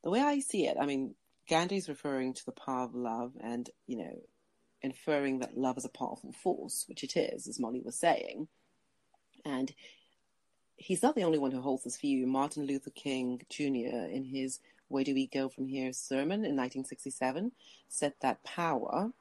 the 0.02 0.10
way 0.10 0.20
I 0.20 0.40
see 0.40 0.66
it, 0.66 0.76
I 0.80 0.86
mean, 0.86 1.14
Gandhi's 1.48 1.88
referring 1.88 2.34
to 2.34 2.46
the 2.46 2.52
power 2.52 2.84
of 2.84 2.94
love 2.94 3.32
and, 3.40 3.68
you 3.86 3.98
know, 3.98 4.18
inferring 4.82 5.38
that 5.40 5.56
love 5.56 5.78
is 5.78 5.84
a 5.84 5.88
powerful 5.88 6.32
force, 6.32 6.84
which 6.88 7.04
it 7.04 7.16
is, 7.16 7.46
as 7.46 7.60
Molly 7.60 7.80
was 7.80 7.96
saying. 7.96 8.48
And 9.44 9.72
he's 10.76 11.02
not 11.02 11.14
the 11.14 11.24
only 11.24 11.38
one 11.38 11.52
who 11.52 11.60
holds 11.60 11.84
this 11.84 11.96
view. 11.96 12.26
Martin 12.26 12.66
Luther 12.66 12.90
King 12.90 13.42
Jr., 13.48 14.06
in 14.10 14.24
his 14.24 14.60
Where 14.88 15.04
Do 15.04 15.14
We 15.14 15.26
Go 15.26 15.48
From 15.48 15.66
Here 15.66 15.92
sermon 15.92 16.44
in 16.44 16.56
1967, 16.56 17.52
said 17.88 18.14
that 18.20 18.42
power, 18.44 19.12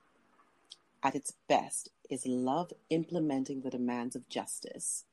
at 1.03 1.15
its 1.15 1.33
best, 1.47 1.89
is 2.09 2.25
love 2.25 2.71
implementing 2.89 3.61
the 3.61 3.69
demands 3.69 4.15
of 4.15 4.29
justice. 4.29 5.05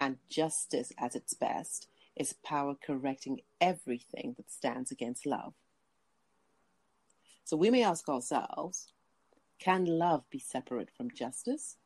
And 0.00 0.18
justice, 0.28 0.92
at 0.96 1.16
its 1.16 1.34
best, 1.34 1.88
is 2.18 2.34
power 2.44 2.74
correcting 2.74 3.40
everything 3.60 4.34
that 4.36 4.50
stands 4.50 4.90
against 4.90 5.26
love. 5.26 5.54
So 7.44 7.56
we 7.56 7.70
may 7.70 7.82
ask 7.82 8.08
ourselves 8.08 8.92
can 9.58 9.84
love 9.86 10.22
be 10.30 10.38
separate 10.38 10.90
from 10.96 11.10
justice? 11.10 11.76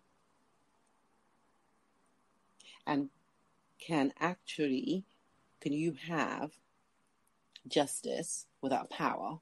And 2.86 3.08
can 3.78 4.12
actually, 4.20 5.04
can 5.60 5.72
you 5.72 5.94
have 6.08 6.52
justice 7.66 8.46
without 8.60 8.90
power? 8.90 9.38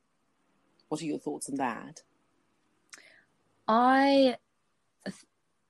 What 0.89 1.03
are 1.03 1.07
your 1.07 1.19
thoughts 1.19 1.49
on 1.49 1.57
that? 1.57 2.03
I, 3.67 4.37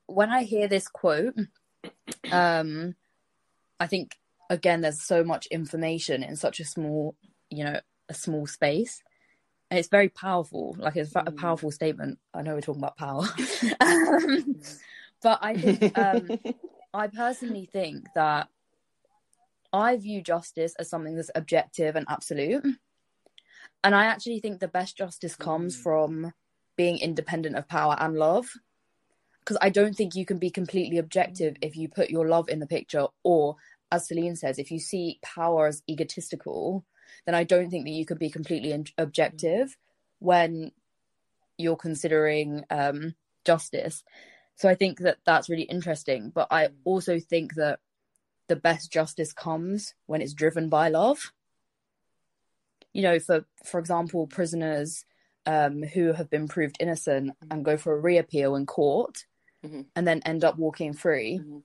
when 0.06 0.30
I 0.30 0.42
hear 0.42 0.68
this 0.68 0.88
quote, 0.88 1.34
um, 2.32 2.94
I 3.78 3.86
think 3.86 4.19
again, 4.50 4.82
there's 4.82 5.00
so 5.00 5.24
much 5.24 5.46
information 5.46 6.22
in 6.22 6.36
such 6.36 6.60
a 6.60 6.64
small, 6.64 7.14
you 7.48 7.64
know, 7.64 7.80
a 8.10 8.14
small 8.14 8.46
space 8.46 9.02
and 9.70 9.78
it's 9.78 9.88
very 9.88 10.08
powerful. 10.08 10.74
Like 10.78 10.96
it's 10.96 11.14
a 11.14 11.22
mm. 11.22 11.36
powerful 11.36 11.70
statement. 11.70 12.18
I 12.34 12.42
know 12.42 12.54
we're 12.54 12.60
talking 12.60 12.82
about 12.82 12.96
power, 12.96 13.24
um, 13.80 14.56
but 15.22 15.38
I 15.40 15.56
think 15.56 15.96
um, 15.96 16.28
I 16.94 17.06
personally 17.06 17.68
think 17.72 18.06
that 18.14 18.48
I 19.72 19.96
view 19.96 20.22
justice 20.22 20.74
as 20.78 20.90
something 20.90 21.14
that's 21.14 21.30
objective 21.34 21.94
and 21.94 22.06
absolute. 22.08 22.64
And 23.84 23.94
I 23.94 24.06
actually 24.06 24.40
think 24.40 24.58
the 24.58 24.68
best 24.68 24.96
justice 24.96 25.36
comes 25.36 25.76
mm. 25.76 25.82
from 25.82 26.32
being 26.76 26.98
independent 26.98 27.56
of 27.56 27.68
power 27.68 27.96
and 27.98 28.16
love. 28.16 28.48
Because 29.38 29.56
I 29.62 29.70
don't 29.70 29.94
think 29.94 30.14
you 30.14 30.26
can 30.26 30.38
be 30.38 30.50
completely 30.50 30.98
objective 30.98 31.56
if 31.62 31.76
you 31.76 31.88
put 31.88 32.10
your 32.10 32.28
love 32.28 32.48
in 32.48 32.58
the 32.58 32.66
picture, 32.66 33.06
or 33.22 33.56
as 33.90 34.08
Celine 34.08 34.36
says, 34.36 34.58
if 34.58 34.70
you 34.70 34.78
see 34.78 35.18
power 35.22 35.66
as 35.66 35.82
egotistical, 35.88 36.84
then 37.26 37.34
I 37.34 37.44
don't 37.44 37.70
think 37.70 37.84
that 37.84 37.92
you 37.92 38.06
can 38.06 38.18
be 38.18 38.30
completely 38.30 38.72
in- 38.72 38.86
objective 38.98 39.76
when 40.18 40.72
you're 41.58 41.76
considering 41.76 42.64
um, 42.70 43.14
justice. 43.44 44.02
So 44.56 44.68
I 44.68 44.74
think 44.74 44.98
that 45.00 45.18
that's 45.24 45.48
really 45.48 45.62
interesting. 45.64 46.30
But 46.34 46.48
I 46.50 46.68
also 46.84 47.18
think 47.18 47.54
that 47.54 47.80
the 48.48 48.56
best 48.56 48.92
justice 48.92 49.32
comes 49.32 49.94
when 50.06 50.20
it's 50.20 50.34
driven 50.34 50.68
by 50.68 50.88
love. 50.88 51.32
You 52.92 53.02
know, 53.02 53.18
for 53.18 53.44
for 53.64 53.78
example, 53.78 54.26
prisoners 54.26 55.04
um, 55.46 55.82
who 55.82 56.12
have 56.12 56.28
been 56.28 56.48
proved 56.48 56.76
innocent 56.80 57.32
and 57.50 57.64
go 57.64 57.76
for 57.76 57.94
a 57.94 58.00
reappeal 58.00 58.56
in 58.56 58.66
court 58.66 59.24
mm-hmm. 59.64 59.82
and 59.96 60.06
then 60.06 60.22
end 60.24 60.44
up 60.44 60.58
walking 60.58 60.92
free, 60.92 61.38
mm-hmm. 61.40 61.58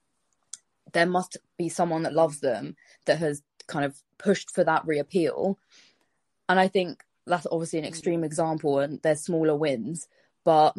There 0.96 1.06
must 1.06 1.38
be 1.58 1.68
someone 1.68 2.04
that 2.04 2.14
loves 2.14 2.40
them 2.40 2.78
that 3.06 3.20
has 3.20 3.44
kind 3.68 3.84
of 3.84 4.02
pushed 4.18 4.50
for 4.50 4.64
that 4.64 4.88
reappeal. 4.88 5.60
And 6.48 6.58
I 6.58 6.70
think 6.70 7.04
that's 7.28 7.46
obviously 7.52 7.80
an 7.80 7.86
extreme 7.86 8.20
mm-hmm. 8.20 8.26
example 8.26 8.80
and 8.80 9.02
there's 9.04 9.22
smaller 9.22 9.56
wins, 9.56 10.08
but 10.46 10.74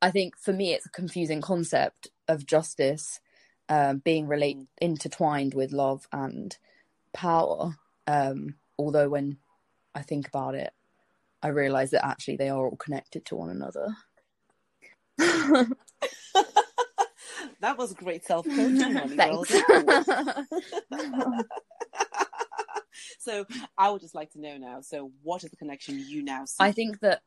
I 0.00 0.12
think 0.12 0.38
for 0.38 0.52
me 0.52 0.74
it's 0.74 0.86
a 0.86 0.90
confusing 0.90 1.40
concept 1.40 2.08
of 2.28 2.46
justice 2.46 3.20
um, 3.68 3.98
being 3.98 4.28
relate 4.28 4.58
mm. 4.58 4.66
intertwined 4.80 5.54
with 5.54 5.72
love 5.72 6.06
and 6.12 6.56
power. 7.12 7.76
Um, 8.06 8.54
although 8.78 9.08
when 9.08 9.38
I 9.92 10.02
think 10.02 10.28
about 10.28 10.54
it, 10.54 10.72
I 11.42 11.48
realise 11.48 11.90
that 11.90 12.06
actually 12.06 12.36
they 12.36 12.48
are 12.48 12.64
all 12.64 12.76
connected 12.76 13.24
to 13.26 13.34
one 13.34 13.50
another. 13.50 13.96
that 17.64 17.78
was 17.78 17.94
great 17.94 18.24
self 18.26 18.46
coaching. 18.46 19.08
Thanks. 19.16 19.48
so 23.18 23.46
I 23.78 23.90
would 23.90 24.02
just 24.02 24.14
like 24.14 24.30
to 24.32 24.40
know 24.40 24.58
now. 24.58 24.82
So, 24.82 25.10
what 25.22 25.42
is 25.44 25.50
the 25.50 25.56
connection 25.56 25.98
you 25.98 26.22
now 26.22 26.44
see? 26.44 26.56
I 26.60 26.72
think 26.72 27.00
that 27.00 27.22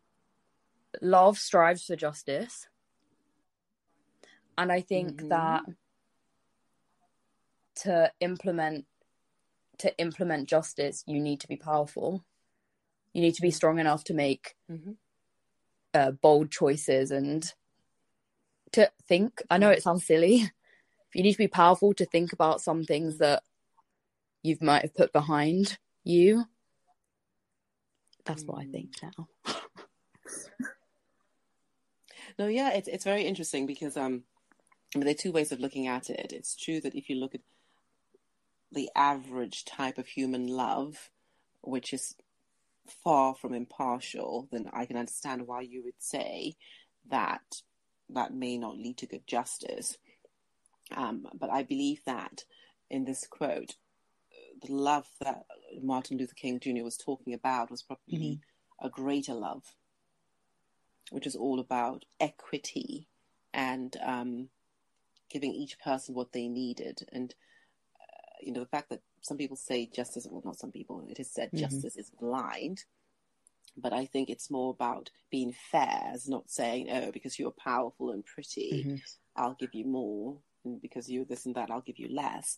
love 1.01 1.39
strives 1.39 1.85
for 1.85 1.95
justice, 1.95 2.67
and 4.59 4.71
I 4.71 4.81
think 4.81 5.17
mm-hmm. 5.17 5.29
that 5.29 5.63
to 7.77 8.11
implement 8.19 8.85
to 9.79 9.97
implement 9.97 10.47
justice, 10.49 11.03
you 11.07 11.19
need 11.19 11.39
to 11.39 11.47
be 11.47 11.57
powerful. 11.57 12.23
You 13.13 13.21
need 13.21 13.33
to 13.35 13.41
be 13.41 13.51
strong 13.51 13.79
enough 13.79 14.03
to 14.03 14.13
make 14.13 14.55
mm-hmm. 14.71 14.91
uh, 15.95 16.11
bold 16.11 16.51
choices 16.51 17.09
and 17.09 17.51
to 18.73 18.91
think. 19.07 19.41
I 19.49 19.57
know 19.57 19.69
it 19.69 19.83
sounds 19.83 20.05
silly. 20.05 20.51
You 21.15 21.23
need 21.23 21.31
to 21.31 21.37
be 21.37 21.47
powerful 21.47 21.93
to 21.95 22.05
think 22.05 22.33
about 22.33 22.61
some 22.61 22.83
things 22.83 23.17
that 23.19 23.41
you 24.43 24.55
might 24.61 24.83
have 24.83 24.93
put 24.93 25.13
behind 25.13 25.79
you. 26.03 26.45
That's 28.25 28.43
what 28.43 28.59
I 28.59 28.65
mm. 28.65 28.71
think 28.71 28.91
now. 29.01 29.27
no, 32.37 32.47
yeah, 32.47 32.73
it's 32.73 32.87
it's 32.87 33.05
very 33.05 33.23
interesting 33.23 33.65
because 33.65 33.97
um, 33.97 34.25
I 34.93 34.97
mean, 34.97 35.05
there 35.05 35.13
are 35.13 35.17
two 35.17 35.31
ways 35.31 35.51
of 35.51 35.59
looking 35.59 35.87
at 35.87 36.09
it. 36.09 36.33
It's 36.33 36.55
true 36.55 36.81
that 36.81 36.95
if 36.95 37.09
you 37.09 37.15
look 37.15 37.33
at 37.33 37.41
the 38.71 38.89
average 38.95 39.65
type 39.65 39.97
of 39.97 40.07
human 40.07 40.47
love, 40.47 41.09
which 41.61 41.93
is 41.93 42.15
far 43.03 43.35
from 43.35 43.53
impartial, 43.53 44.47
then 44.51 44.69
I 44.73 44.85
can 44.85 44.97
understand 44.97 45.47
why 45.47 45.61
you 45.61 45.83
would 45.83 45.99
say 45.99 46.55
that 47.09 47.61
that 48.09 48.33
may 48.33 48.57
not 48.57 48.77
lead 48.77 48.97
to 48.97 49.05
good 49.05 49.27
justice. 49.27 49.97
Um, 50.95 51.27
but 51.37 51.49
I 51.49 51.63
believe 51.63 52.01
that 52.05 52.45
in 52.89 53.05
this 53.05 53.27
quote, 53.29 53.75
the 54.61 54.73
love 54.73 55.07
that 55.19 55.45
Martin 55.81 56.17
Luther 56.17 56.33
King 56.35 56.59
Jr. 56.59 56.83
was 56.83 56.97
talking 56.97 57.33
about 57.33 57.69
was 57.69 57.83
probably 57.83 58.17
mm-hmm. 58.17 58.85
a 58.85 58.89
greater 58.89 59.33
love, 59.33 59.63
which 61.11 61.27
is 61.27 61.35
all 61.35 61.59
about 61.59 62.05
equity 62.19 63.07
and 63.53 63.95
um, 64.03 64.49
giving 65.29 65.53
each 65.53 65.79
person 65.79 66.15
what 66.15 66.31
they 66.31 66.47
needed. 66.47 67.07
And 67.11 67.33
you 68.41 68.53
know, 68.53 68.61
the 68.61 68.67
fact 68.67 68.89
that 68.89 69.01
some 69.21 69.37
people 69.37 69.57
say 69.57 69.89
justice, 69.93 70.27
well, 70.29 70.41
not 70.45 70.59
some 70.59 70.71
people, 70.71 71.05
it 71.09 71.19
is 71.19 71.29
said 71.29 71.49
mm-hmm. 71.49 71.57
justice 71.57 71.97
is 71.97 72.09
blind. 72.09 72.85
But 73.77 73.93
I 73.93 74.05
think 74.05 74.29
it's 74.29 74.49
more 74.49 74.71
about 74.71 75.11
being 75.29 75.53
fair, 75.71 76.01
as 76.11 76.27
not 76.27 76.49
saying, 76.49 76.89
oh, 76.91 77.11
because 77.11 77.37
you're 77.37 77.51
powerful 77.51 78.11
and 78.11 78.25
pretty, 78.25 78.83
mm-hmm. 78.85 78.95
I'll 79.35 79.53
give 79.59 79.73
you 79.73 79.85
more. 79.85 80.37
And 80.65 80.81
because 80.81 81.09
you're 81.09 81.25
this 81.25 81.45
and 81.45 81.55
that, 81.55 81.69
I'll 81.69 81.81
give 81.81 81.99
you 81.99 82.09
less. 82.09 82.57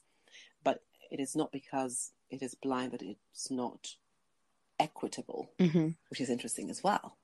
But 0.64 0.82
it 1.12 1.20
is 1.20 1.36
not 1.36 1.52
because 1.52 2.12
it 2.30 2.42
is 2.42 2.56
blind 2.56 2.94
that 2.94 3.02
it's 3.02 3.52
not 3.52 3.96
equitable, 4.80 5.50
mm-hmm. 5.60 5.90
which 6.10 6.22
is 6.22 6.30
interesting 6.30 6.70
as 6.70 6.84
well. 6.84 7.18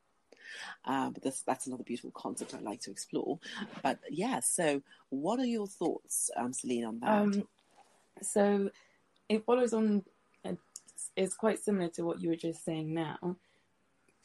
Uh, 0.83 1.09
but 1.09 1.23
this, 1.23 1.41
that's 1.41 1.67
another 1.67 1.83
beautiful 1.83 2.11
concept 2.11 2.53
I'd 2.53 2.61
like 2.61 2.81
to 2.81 2.91
explore. 2.91 3.39
But 3.81 3.99
yeah, 4.09 4.41
so 4.41 4.81
what 5.09 5.39
are 5.39 5.45
your 5.45 5.67
thoughts, 5.67 6.29
um, 6.35 6.53
Celine, 6.53 6.85
on 6.85 6.99
that? 6.99 7.09
Um, 7.09 7.47
so 8.21 8.69
it 9.29 9.45
follows 9.45 9.73
on. 9.73 10.03
It's 11.15 11.35
quite 11.35 11.59
similar 11.59 11.89
to 11.89 12.03
what 12.03 12.21
you 12.21 12.29
were 12.29 12.35
just 12.35 12.65
saying 12.65 12.93
now, 12.93 13.37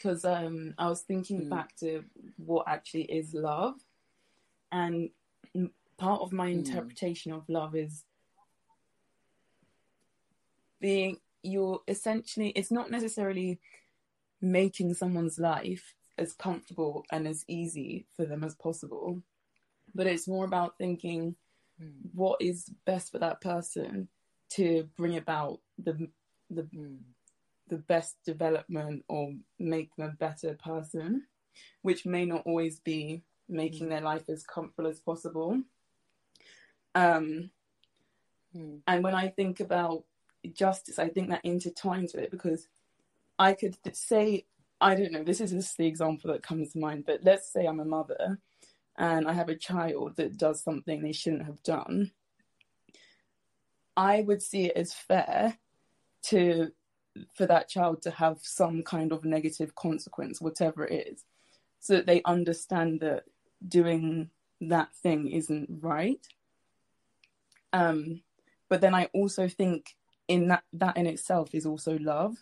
because 0.01 0.25
um, 0.25 0.75
I 0.79 0.89
was 0.89 1.03
thinking 1.03 1.43
mm. 1.43 1.51
back 1.51 1.77
to 1.77 2.05
what 2.37 2.67
actually 2.67 3.03
is 3.03 3.35
love, 3.35 3.75
and 4.73 5.11
part 5.99 6.23
of 6.23 6.33
my 6.33 6.49
mm. 6.49 6.55
interpretation 6.55 7.33
of 7.33 7.49
love 7.49 7.77
is 7.77 8.05
being 10.81 11.19
you're 11.43 11.81
essentially 11.87 12.51
it's 12.51 12.71
not 12.71 12.91
necessarily 12.91 13.59
making 14.41 14.95
someone's 14.95 15.39
life 15.39 15.95
as 16.17 16.33
comfortable 16.33 17.05
and 17.13 17.29
as 17.29 17.45
easy 17.49 18.07
for 18.17 18.25
them 18.25 18.43
as 18.43 18.55
possible 18.55 19.23
but 19.95 20.07
it's 20.07 20.29
more 20.29 20.45
about 20.47 20.79
thinking 20.79 21.35
mm. 21.83 21.93
what 22.15 22.41
is 22.41 22.71
best 22.87 23.13
for 23.13 23.19
that 23.19 23.41
person 23.43 24.09
to 24.49 24.89
bring 24.97 25.17
about 25.17 25.61
the 25.79 26.09
the 26.49 26.63
mm. 26.63 26.99
The 27.71 27.79
best 27.79 28.17
development 28.25 29.05
or 29.09 29.33
make 29.59 29.95
them 29.97 30.11
a 30.11 30.17
better 30.17 30.55
person, 30.63 31.25
which 31.83 32.05
may 32.05 32.27
not 32.27 32.43
always 32.45 32.81
be 32.81 33.23
making 33.49 33.87
mm. 33.87 33.91
their 33.91 34.01
life 34.03 34.29
as 34.29 34.45
comfortable 34.45 34.89
as 34.89 35.01
possible. 35.01 35.61
Um, 36.95 37.51
hmm. 38.53 38.77
and 38.87 39.05
when 39.05 39.15
I 39.15 39.29
think 39.29 39.61
about 39.61 40.05
justice, 40.53 40.99
I 40.99 41.09
think 41.09 41.31
that 41.31 41.45
intertwines 41.45 42.15
with 42.15 42.25
it 42.25 42.31
because 42.33 42.67
I 43.39 43.55
could 43.55 43.77
say, 43.93 44.45
I 44.81 44.97
don't 44.97 45.13
know, 45.13 45.23
this 45.23 45.41
is 45.41 45.53
just 45.53 45.77
the 45.77 45.87
example 45.87 46.33
that 46.33 46.43
comes 46.43 46.73
to 46.73 46.81
mind, 46.81 47.05
but 47.07 47.21
let's 47.23 47.53
say 47.53 47.67
I'm 47.67 47.81
a 47.81 47.85
mother 47.85 48.39
and 48.97 49.29
I 49.29 49.33
have 49.33 49.49
a 49.49 49.57
child 49.57 50.17
that 50.17 50.37
does 50.37 50.63
something 50.63 51.01
they 51.01 51.13
shouldn't 51.13 51.47
have 51.47 51.63
done, 51.63 52.11
I 53.97 54.23
would 54.23 54.43
see 54.43 54.67
it 54.67 54.77
as 54.77 54.93
fair 54.93 55.57
to 56.25 56.73
for 57.35 57.47
that 57.47 57.69
child 57.69 58.03
to 58.03 58.11
have 58.11 58.39
some 58.43 58.83
kind 58.83 59.13
of 59.13 59.25
negative 59.25 59.75
consequence, 59.75 60.41
whatever 60.41 60.87
it 60.87 61.09
is, 61.09 61.25
so 61.79 61.95
that 61.95 62.07
they 62.07 62.23
understand 62.25 63.01
that 63.01 63.25
doing 63.67 64.31
that 64.61 64.95
thing 64.95 65.29
isn't 65.29 65.69
right. 65.81 66.27
Um, 67.73 68.23
but 68.69 68.81
then 68.81 68.95
I 68.95 69.09
also 69.13 69.49
think 69.49 69.97
in 70.29 70.49
that 70.49 70.65
that 70.73 70.97
in 70.97 71.07
itself 71.07 71.55
is 71.55 71.67
also 71.67 71.99
love, 71.99 72.37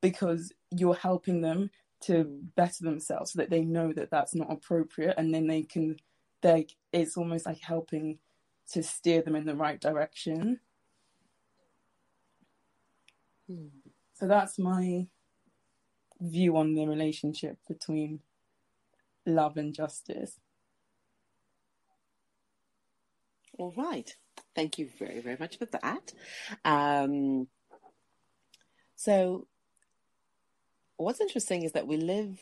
because 0.00 0.52
you're 0.70 0.94
helping 0.94 1.40
them 1.40 1.70
to 2.02 2.24
better 2.56 2.84
themselves 2.84 3.32
so 3.32 3.38
that 3.38 3.48
they 3.48 3.62
know 3.62 3.92
that 3.92 4.10
that's 4.10 4.34
not 4.34 4.50
appropriate 4.50 5.14
and 5.16 5.32
then 5.32 5.46
they 5.46 5.62
can 5.62 5.96
they 6.42 6.66
it's 6.92 7.16
almost 7.16 7.46
like 7.46 7.60
helping 7.60 8.18
to 8.70 8.82
steer 8.82 9.22
them 9.22 9.36
in 9.36 9.46
the 9.46 9.54
right 9.54 9.80
direction 9.80 10.58
hmm. 13.48 13.68
So 14.22 14.28
that's 14.28 14.56
my 14.56 15.04
view 16.20 16.56
on 16.56 16.74
the 16.74 16.86
relationship 16.86 17.58
between 17.66 18.20
love 19.26 19.56
and 19.56 19.74
justice 19.74 20.38
all 23.58 23.74
right 23.76 24.14
thank 24.54 24.78
you 24.78 24.88
very 24.96 25.18
very 25.18 25.36
much 25.40 25.58
for 25.58 25.66
that 25.66 26.12
um, 26.64 27.48
so 28.94 29.48
what's 30.98 31.20
interesting 31.20 31.64
is 31.64 31.72
that 31.72 31.88
we 31.88 31.96
live 31.96 32.38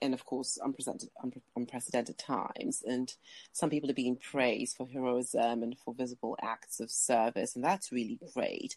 in, 0.00 0.14
of 0.14 0.24
course, 0.24 0.60
unprecedented, 0.62 1.10
unprecedented 1.56 2.16
times. 2.18 2.84
And 2.86 3.12
some 3.50 3.68
people 3.68 3.90
are 3.90 3.94
being 3.94 4.14
praised 4.14 4.76
for 4.76 4.86
heroism 4.86 5.64
and 5.64 5.76
for 5.76 5.92
visible 5.92 6.38
acts 6.40 6.78
of 6.78 6.88
service, 6.88 7.56
and 7.56 7.64
that's 7.64 7.90
really 7.90 8.20
great. 8.32 8.76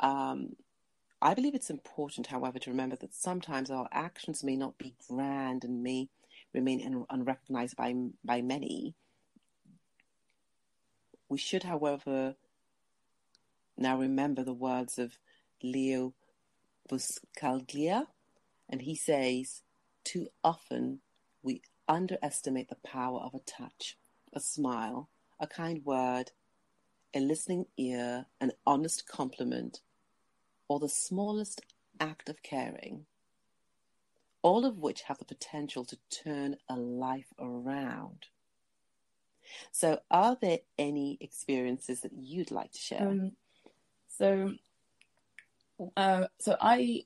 Um, 0.00 0.50
I 1.20 1.34
believe 1.34 1.54
it's 1.54 1.70
important, 1.70 2.28
however, 2.28 2.60
to 2.60 2.70
remember 2.70 2.94
that 2.96 3.14
sometimes 3.14 3.70
our 3.70 3.88
actions 3.90 4.44
may 4.44 4.56
not 4.56 4.78
be 4.78 4.94
grand 5.08 5.64
and 5.64 5.82
may 5.82 6.08
remain 6.54 6.80
un- 6.84 7.06
unrecognized 7.10 7.76
by 7.76 7.94
by 8.24 8.40
many. 8.40 8.94
We 11.28 11.38
should, 11.38 11.64
however, 11.64 12.36
now 13.76 13.98
remember 13.98 14.44
the 14.44 14.54
words 14.54 14.98
of 14.98 15.18
Leo 15.60 16.14
Buscaglia, 16.88 18.06
and 18.68 18.82
he 18.82 18.94
says, 18.94 19.62
"Too 20.04 20.28
often 20.44 21.00
we 21.42 21.62
underestimate 21.88 22.68
the 22.68 22.76
power 22.76 23.18
of 23.20 23.34
a 23.34 23.40
touch, 23.40 23.98
a 24.32 24.38
smile, 24.40 25.10
a 25.40 25.48
kind 25.48 25.84
word, 25.84 26.30
a 27.12 27.18
listening 27.18 27.66
ear, 27.76 28.26
an 28.40 28.52
honest 28.64 29.08
compliment." 29.08 29.80
Or 30.68 30.78
the 30.78 30.88
smallest 30.88 31.62
act 32.00 32.28
of 32.28 32.42
caring, 32.42 33.06
all 34.42 34.64
of 34.64 34.78
which 34.78 35.02
have 35.02 35.18
the 35.18 35.24
potential 35.24 35.84
to 35.84 35.98
turn 36.10 36.56
a 36.68 36.76
life 36.76 37.32
around. 37.38 38.26
So, 39.72 40.00
are 40.10 40.36
there 40.40 40.58
any 40.78 41.16
experiences 41.20 42.02
that 42.02 42.12
you'd 42.12 42.50
like 42.50 42.72
to 42.72 42.78
share? 42.78 43.08
Um, 43.08 43.32
so, 44.08 44.52
uh, 45.96 46.26
so 46.38 46.56
I 46.60 47.04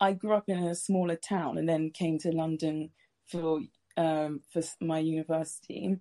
I 0.00 0.12
grew 0.12 0.32
up 0.32 0.48
in 0.48 0.58
a 0.58 0.74
smaller 0.74 1.16
town 1.16 1.58
and 1.58 1.68
then 1.68 1.90
came 1.90 2.18
to 2.20 2.32
London 2.32 2.90
for 3.26 3.60
um, 3.96 4.40
for 4.52 4.62
my 4.80 4.98
university, 4.98 5.96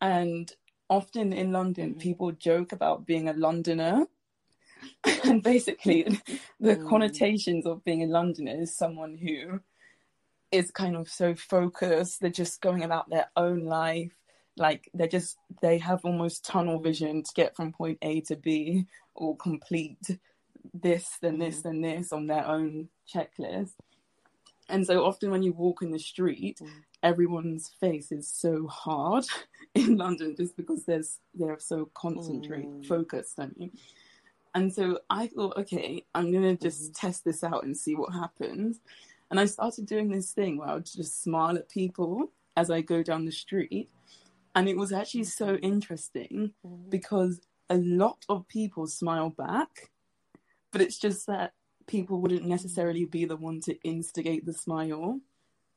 and 0.00 0.50
often 0.88 1.32
in 1.32 1.52
London 1.52 1.90
mm-hmm. 1.90 2.00
people 2.00 2.32
joke 2.32 2.72
about 2.72 3.06
being 3.06 3.28
a 3.28 3.34
Londoner 3.34 4.06
and 5.24 5.42
basically 5.42 6.02
the 6.60 6.76
mm. 6.76 6.88
connotations 6.88 7.66
of 7.66 7.84
being 7.84 8.02
a 8.02 8.06
Londoner 8.06 8.60
is 8.60 8.76
someone 8.76 9.16
who 9.16 9.60
is 10.54 10.70
kind 10.70 10.96
of 10.96 11.08
so 11.08 11.34
focused 11.34 12.20
they're 12.20 12.30
just 12.30 12.60
going 12.60 12.82
about 12.82 13.10
their 13.10 13.28
own 13.36 13.64
life 13.64 14.12
like 14.56 14.88
they're 14.94 15.08
just 15.08 15.36
they 15.60 15.78
have 15.78 16.04
almost 16.04 16.44
tunnel 16.44 16.78
vision 16.78 17.22
to 17.22 17.30
get 17.34 17.56
from 17.56 17.72
point 17.72 17.98
a 18.02 18.20
to 18.20 18.36
b 18.36 18.86
or 19.14 19.36
complete 19.36 19.98
this 20.72 21.18
then 21.20 21.38
this 21.38 21.62
then 21.62 21.80
this 21.80 22.12
on 22.12 22.26
their 22.26 22.46
own 22.46 22.88
checklist 23.12 23.72
and 24.68 24.86
so 24.86 25.04
often 25.04 25.30
when 25.30 25.42
you 25.42 25.52
walk 25.52 25.82
in 25.82 25.90
the 25.90 25.98
street 25.98 26.60
mm. 26.62 26.68
everyone's 27.02 27.72
face 27.80 28.12
is 28.12 28.28
so 28.28 28.66
hard 28.68 29.24
in 29.74 29.96
london 29.96 30.34
just 30.36 30.56
because 30.56 30.84
there's 30.84 31.18
they're 31.34 31.58
so 31.58 31.90
concentrated, 31.94 32.68
mm. 32.68 32.86
focused 32.86 33.38
on 33.40 33.52
you 33.58 33.70
and 34.54 34.72
so 34.72 35.00
I 35.10 35.26
thought, 35.26 35.56
okay, 35.58 36.04
I'm 36.14 36.30
going 36.30 36.56
to 36.56 36.62
just 36.62 36.82
mm-hmm. 36.82 37.06
test 37.06 37.24
this 37.24 37.42
out 37.42 37.64
and 37.64 37.76
see 37.76 37.96
what 37.96 38.12
happens. 38.12 38.80
And 39.30 39.40
I 39.40 39.46
started 39.46 39.86
doing 39.86 40.10
this 40.10 40.30
thing 40.30 40.58
where 40.58 40.68
I 40.68 40.74
would 40.74 40.86
just 40.86 41.22
smile 41.22 41.56
at 41.56 41.68
people 41.68 42.30
as 42.56 42.70
I 42.70 42.80
go 42.80 43.02
down 43.02 43.24
the 43.24 43.32
street. 43.32 43.90
And 44.54 44.68
it 44.68 44.76
was 44.76 44.92
actually 44.92 45.24
so 45.24 45.46
mm-hmm. 45.46 45.64
interesting 45.64 46.52
mm-hmm. 46.64 46.88
because 46.88 47.40
a 47.68 47.78
lot 47.78 48.24
of 48.28 48.46
people 48.46 48.86
smile 48.86 49.30
back, 49.30 49.90
but 50.70 50.80
it's 50.80 50.98
just 50.98 51.26
that 51.26 51.52
people 51.88 52.20
wouldn't 52.20 52.46
necessarily 52.46 53.06
be 53.06 53.24
the 53.24 53.36
one 53.36 53.60
to 53.62 53.74
instigate 53.82 54.46
the 54.46 54.52
smile. 54.52 55.18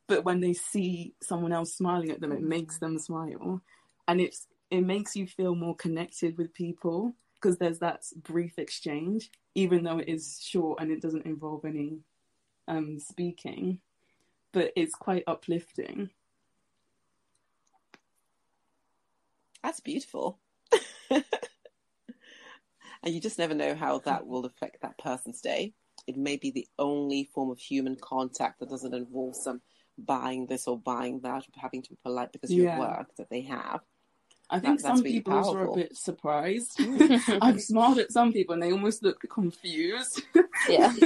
But 0.07 0.23
when 0.23 0.39
they 0.39 0.53
see 0.53 1.15
someone 1.21 1.51
else 1.51 1.73
smiling 1.73 2.11
at 2.11 2.21
them, 2.21 2.31
it 2.31 2.41
makes 2.41 2.75
mm-hmm. 2.75 2.93
them 2.93 2.99
smile. 2.99 3.61
And 4.07 4.21
it's 4.21 4.45
it 4.69 4.81
makes 4.81 5.15
you 5.15 5.25
feel 5.25 5.55
more 5.55 5.75
connected 5.75 6.37
with 6.37 6.53
people 6.53 7.15
because 7.41 7.57
there's 7.57 7.79
that 7.79 8.03
brief 8.23 8.57
exchange, 8.57 9.29
even 9.55 9.83
though 9.83 9.99
it 9.99 10.09
is 10.09 10.39
short 10.43 10.81
and 10.81 10.91
it 10.91 11.01
doesn't 11.01 11.25
involve 11.25 11.65
any 11.65 11.99
um, 12.67 12.99
speaking, 12.99 13.79
but 14.53 14.71
it's 14.75 14.95
quite 14.95 15.23
uplifting. 15.27 16.09
That's 19.63 19.79
beautiful. 19.79 20.39
and 21.09 21.23
you 23.03 23.19
just 23.19 23.39
never 23.39 23.53
know 23.53 23.75
how 23.75 23.99
that 23.99 24.25
will 24.25 24.45
affect 24.45 24.81
that 24.81 24.97
person's 24.97 25.41
day. 25.41 25.73
It 26.07 26.17
may 26.17 26.37
be 26.37 26.51
the 26.51 26.67
only 26.79 27.29
form 27.33 27.51
of 27.51 27.59
human 27.59 27.97
contact 27.99 28.59
that 28.59 28.69
doesn't 28.69 28.93
involve 28.93 29.35
some 29.35 29.61
buying 29.97 30.45
this 30.45 30.67
or 30.67 30.77
buying 30.77 31.19
that, 31.21 31.43
or 31.43 31.61
having 31.61 31.81
to 31.81 31.89
be 31.89 31.97
polite 32.03 32.31
because 32.31 32.51
of 32.51 32.57
yeah. 32.57 32.77
your 32.77 32.87
work 32.87 33.15
that 33.17 33.29
they 33.29 33.41
have. 33.41 33.81
I 34.49 34.59
think 34.59 34.81
that, 34.81 34.95
some 34.95 35.03
people 35.03 35.33
powerful. 35.33 35.53
were 35.55 35.65
a 35.65 35.75
bit 35.75 35.97
surprised. 35.97 36.79
I've 37.41 37.61
smiled 37.61 37.99
at 37.99 38.11
some 38.11 38.31
people 38.31 38.53
and 38.53 38.63
they 38.63 38.71
almost 38.71 39.03
look 39.03 39.19
confused. 39.29 40.21
Yeah. 40.69 40.93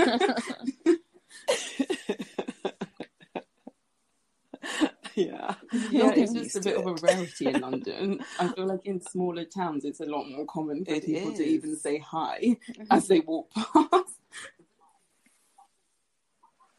yeah. 5.15 5.55
Yeah, 5.89 6.11
it's 6.13 6.33
just 6.33 6.55
a 6.57 6.61
bit 6.61 6.77
of 6.77 6.85
a 6.85 6.93
rarity 6.95 7.47
in 7.47 7.61
London. 7.61 8.23
I 8.39 8.49
feel 8.49 8.67
like 8.67 8.85
in 8.85 9.01
smaller 9.01 9.45
towns 9.45 9.85
it's 9.85 10.01
a 10.01 10.05
lot 10.05 10.29
more 10.29 10.45
common 10.45 10.85
for 10.85 10.91
it 10.93 11.05
people 11.05 11.31
is. 11.31 11.37
to 11.39 11.43
even 11.43 11.75
say 11.75 11.97
hi 11.97 12.57
as 12.91 13.07
they 13.07 13.21
walk 13.21 13.51
past. 13.53 14.19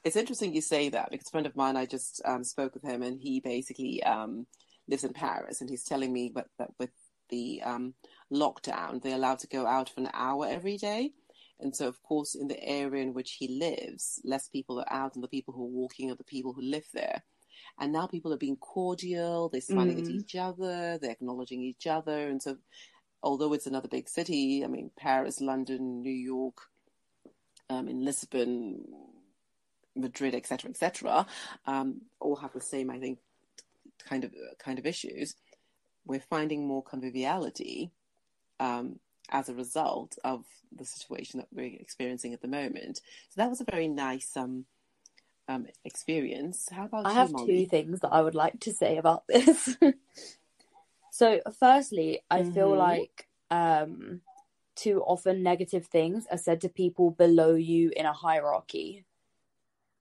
It's 0.05 0.17
interesting 0.17 0.55
you 0.55 0.61
say 0.61 0.89
that 0.89 1.11
because 1.11 1.29
a 1.29 1.31
friend 1.31 1.47
of 1.47 1.55
mine, 1.57 1.77
I 1.77 1.87
just 1.87 2.23
um, 2.25 2.43
spoke 2.43 2.75
with 2.75 2.83
him 2.83 3.03
and 3.03 3.21
he 3.21 3.39
basically 3.41 4.03
um, 4.03 4.47
lives 4.93 5.05
in 5.05 5.13
Paris, 5.13 5.61
and 5.61 5.69
he's 5.69 5.85
telling 5.85 6.13
me 6.13 6.31
that, 6.37 6.47
that 6.59 6.71
with 6.79 6.91
the 7.31 7.63
um, 7.65 7.95
lockdown, 8.33 9.03
they're 9.03 9.17
allowed 9.17 9.41
to 9.41 9.49
go 9.49 9.67
out 9.67 9.89
for 9.89 10.01
an 10.01 10.11
hour 10.13 10.47
every 10.47 10.77
day. 10.77 11.13
And 11.59 11.75
so, 11.75 11.89
of 11.89 12.03
course, 12.03 12.35
in 12.35 12.49
the 12.49 12.63
area 12.63 13.03
in 13.03 13.15
which 13.15 13.33
he 13.39 13.49
lives, 13.49 14.21
less 14.25 14.49
people 14.49 14.79
are 14.79 14.93
out, 14.93 15.15
and 15.15 15.25
the 15.25 15.29
people 15.29 15.55
who 15.55 15.65
are 15.65 15.79
walking 15.81 16.11
are 16.11 16.17
the 16.17 16.25
people 16.25 16.53
who 16.53 16.63
live 16.63 16.87
there. 16.93 17.23
And 17.79 17.93
now 17.93 18.07
people 18.07 18.33
are 18.33 18.39
being 18.39 18.57
cordial, 18.57 19.49
they're 19.49 19.61
smiling 19.61 19.97
mm. 19.97 20.03
at 20.03 20.11
each 20.11 20.37
other, 20.37 20.99
they're 20.99 21.13
acknowledging 21.13 21.63
each 21.63 21.87
other. 21.87 22.29
And 22.29 22.43
so, 22.43 22.59
although 23.23 23.53
it's 23.55 23.67
another 23.67 23.89
big 23.89 24.09
city, 24.09 24.63
I 24.65 24.69
mean, 24.69 24.91
Paris, 24.97 25.41
London, 25.41 26.03
New 26.03 26.11
York, 26.13 26.59
um, 27.71 27.89
in 27.89 28.05
Lisbon, 28.05 28.85
Madrid, 29.97 30.35
etc., 30.35 30.71
etc., 30.71 31.27
um, 31.67 32.03
all 32.21 32.37
have 32.37 32.53
the 32.53 32.61
same, 32.61 32.91
I 32.91 32.99
think, 32.99 33.19
kind 34.09 34.25
of 34.25 34.33
kind 34.59 34.79
of 34.79 34.87
issues, 34.87 35.35
we're 36.05 36.21
finding 36.21 36.67
more 36.67 36.83
conviviality 36.83 37.93
um, 38.61 38.99
as 39.31 39.49
a 39.49 39.55
result 39.55 40.19
of 40.25 40.45
the 40.75 40.85
situation 40.85 41.39
that 41.39 41.49
we're 41.53 41.79
experiencing 41.79 42.33
at 42.33 42.43
the 42.43 42.49
moment. 42.49 42.99
So 43.29 43.37
that 43.37 43.51
was 43.51 43.61
a 43.61 43.71
very 43.71 43.89
nice 43.89 44.37
um, 44.37 44.65
um, 45.49 45.67
experience. 45.85 46.69
How 46.71 46.85
about 46.85 47.07
I 47.07 47.11
you, 47.11 47.17
have 47.17 47.33
Molly? 47.33 47.47
two 47.47 47.67
things 47.69 48.01
that 48.01 48.13
I 48.13 48.23
would 48.23 48.35
like 48.35 48.61
to 48.61 48.73
say 48.73 48.97
about 48.97 49.27
this. 49.27 49.77
so, 51.11 51.41
firstly, 51.59 52.21
I 52.31 52.41
mm-hmm. 52.41 52.53
feel 52.53 52.77
like 52.77 53.29
um, 53.51 54.21
too 54.75 55.03
often 55.03 55.43
negative 55.43 55.87
things 55.87 56.27
are 56.31 56.39
said 56.39 56.61
to 56.63 56.69
people 56.69 57.11
below 57.11 57.55
you 57.55 57.93
in 57.97 58.07
a 58.07 58.13
hierarchy, 58.13 59.05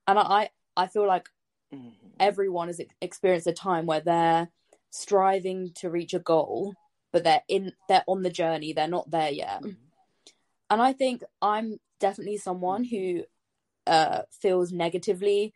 and 0.06 0.18
I 0.18 0.50
I 0.76 0.86
feel 0.86 1.06
like 1.06 1.28
mm-hmm. 1.72 1.88
everyone 2.20 2.68
has 2.68 2.80
experienced 3.00 3.46
a 3.46 3.52
time 3.52 3.86
where 3.86 4.00
they're 4.00 4.48
striving 4.90 5.72
to 5.76 5.90
reach 5.90 6.14
a 6.14 6.18
goal, 6.18 6.74
but 7.12 7.24
they're 7.24 7.42
in 7.48 7.72
they're 7.88 8.04
on 8.06 8.22
the 8.22 8.30
journey, 8.30 8.72
they're 8.72 8.88
not 8.88 9.10
there 9.10 9.30
yet. 9.30 9.62
Mm-hmm. 9.62 9.70
And 10.70 10.80
I 10.80 10.92
think 10.92 11.22
I'm 11.40 11.78
definitely 12.00 12.38
someone 12.38 12.84
who 12.84 13.24
uh, 13.86 14.22
feels 14.30 14.72
negatively 14.72 15.52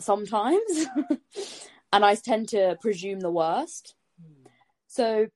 sometimes, 0.00 0.86
and 1.92 2.04
I 2.04 2.14
tend 2.14 2.48
to 2.50 2.76
presume 2.80 3.20
the 3.20 3.30
worst. 3.30 3.94
Mm. 4.22 4.48
So, 4.86 5.26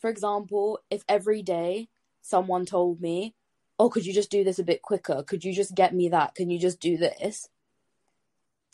for 0.00 0.08
example, 0.08 0.80
if 0.90 1.04
every 1.08 1.42
day 1.42 1.88
someone 2.22 2.64
told 2.64 3.00
me, 3.00 3.34
"Oh, 3.78 3.90
could 3.90 4.06
you 4.06 4.14
just 4.14 4.30
do 4.30 4.44
this 4.44 4.58
a 4.58 4.64
bit 4.64 4.82
quicker? 4.82 5.22
Could 5.22 5.44
you 5.44 5.52
just 5.52 5.74
get 5.74 5.94
me 5.94 6.08
that? 6.08 6.34
Can 6.34 6.50
you 6.50 6.58
just 6.58 6.80
do 6.80 6.96
this?" 6.96 7.48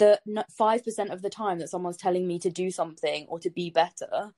The 0.01 0.19
5% 0.59 1.13
of 1.13 1.21
the 1.21 1.31
time 1.31 1.59
that 1.59 1.69
someone's 1.69 1.99
telling 1.99 2.27
me 2.27 2.39
to 2.39 2.51
do 2.51 2.71
something 2.71 3.27
or 3.29 3.39
to 3.39 3.51
be 3.51 3.69
better, 3.69 4.33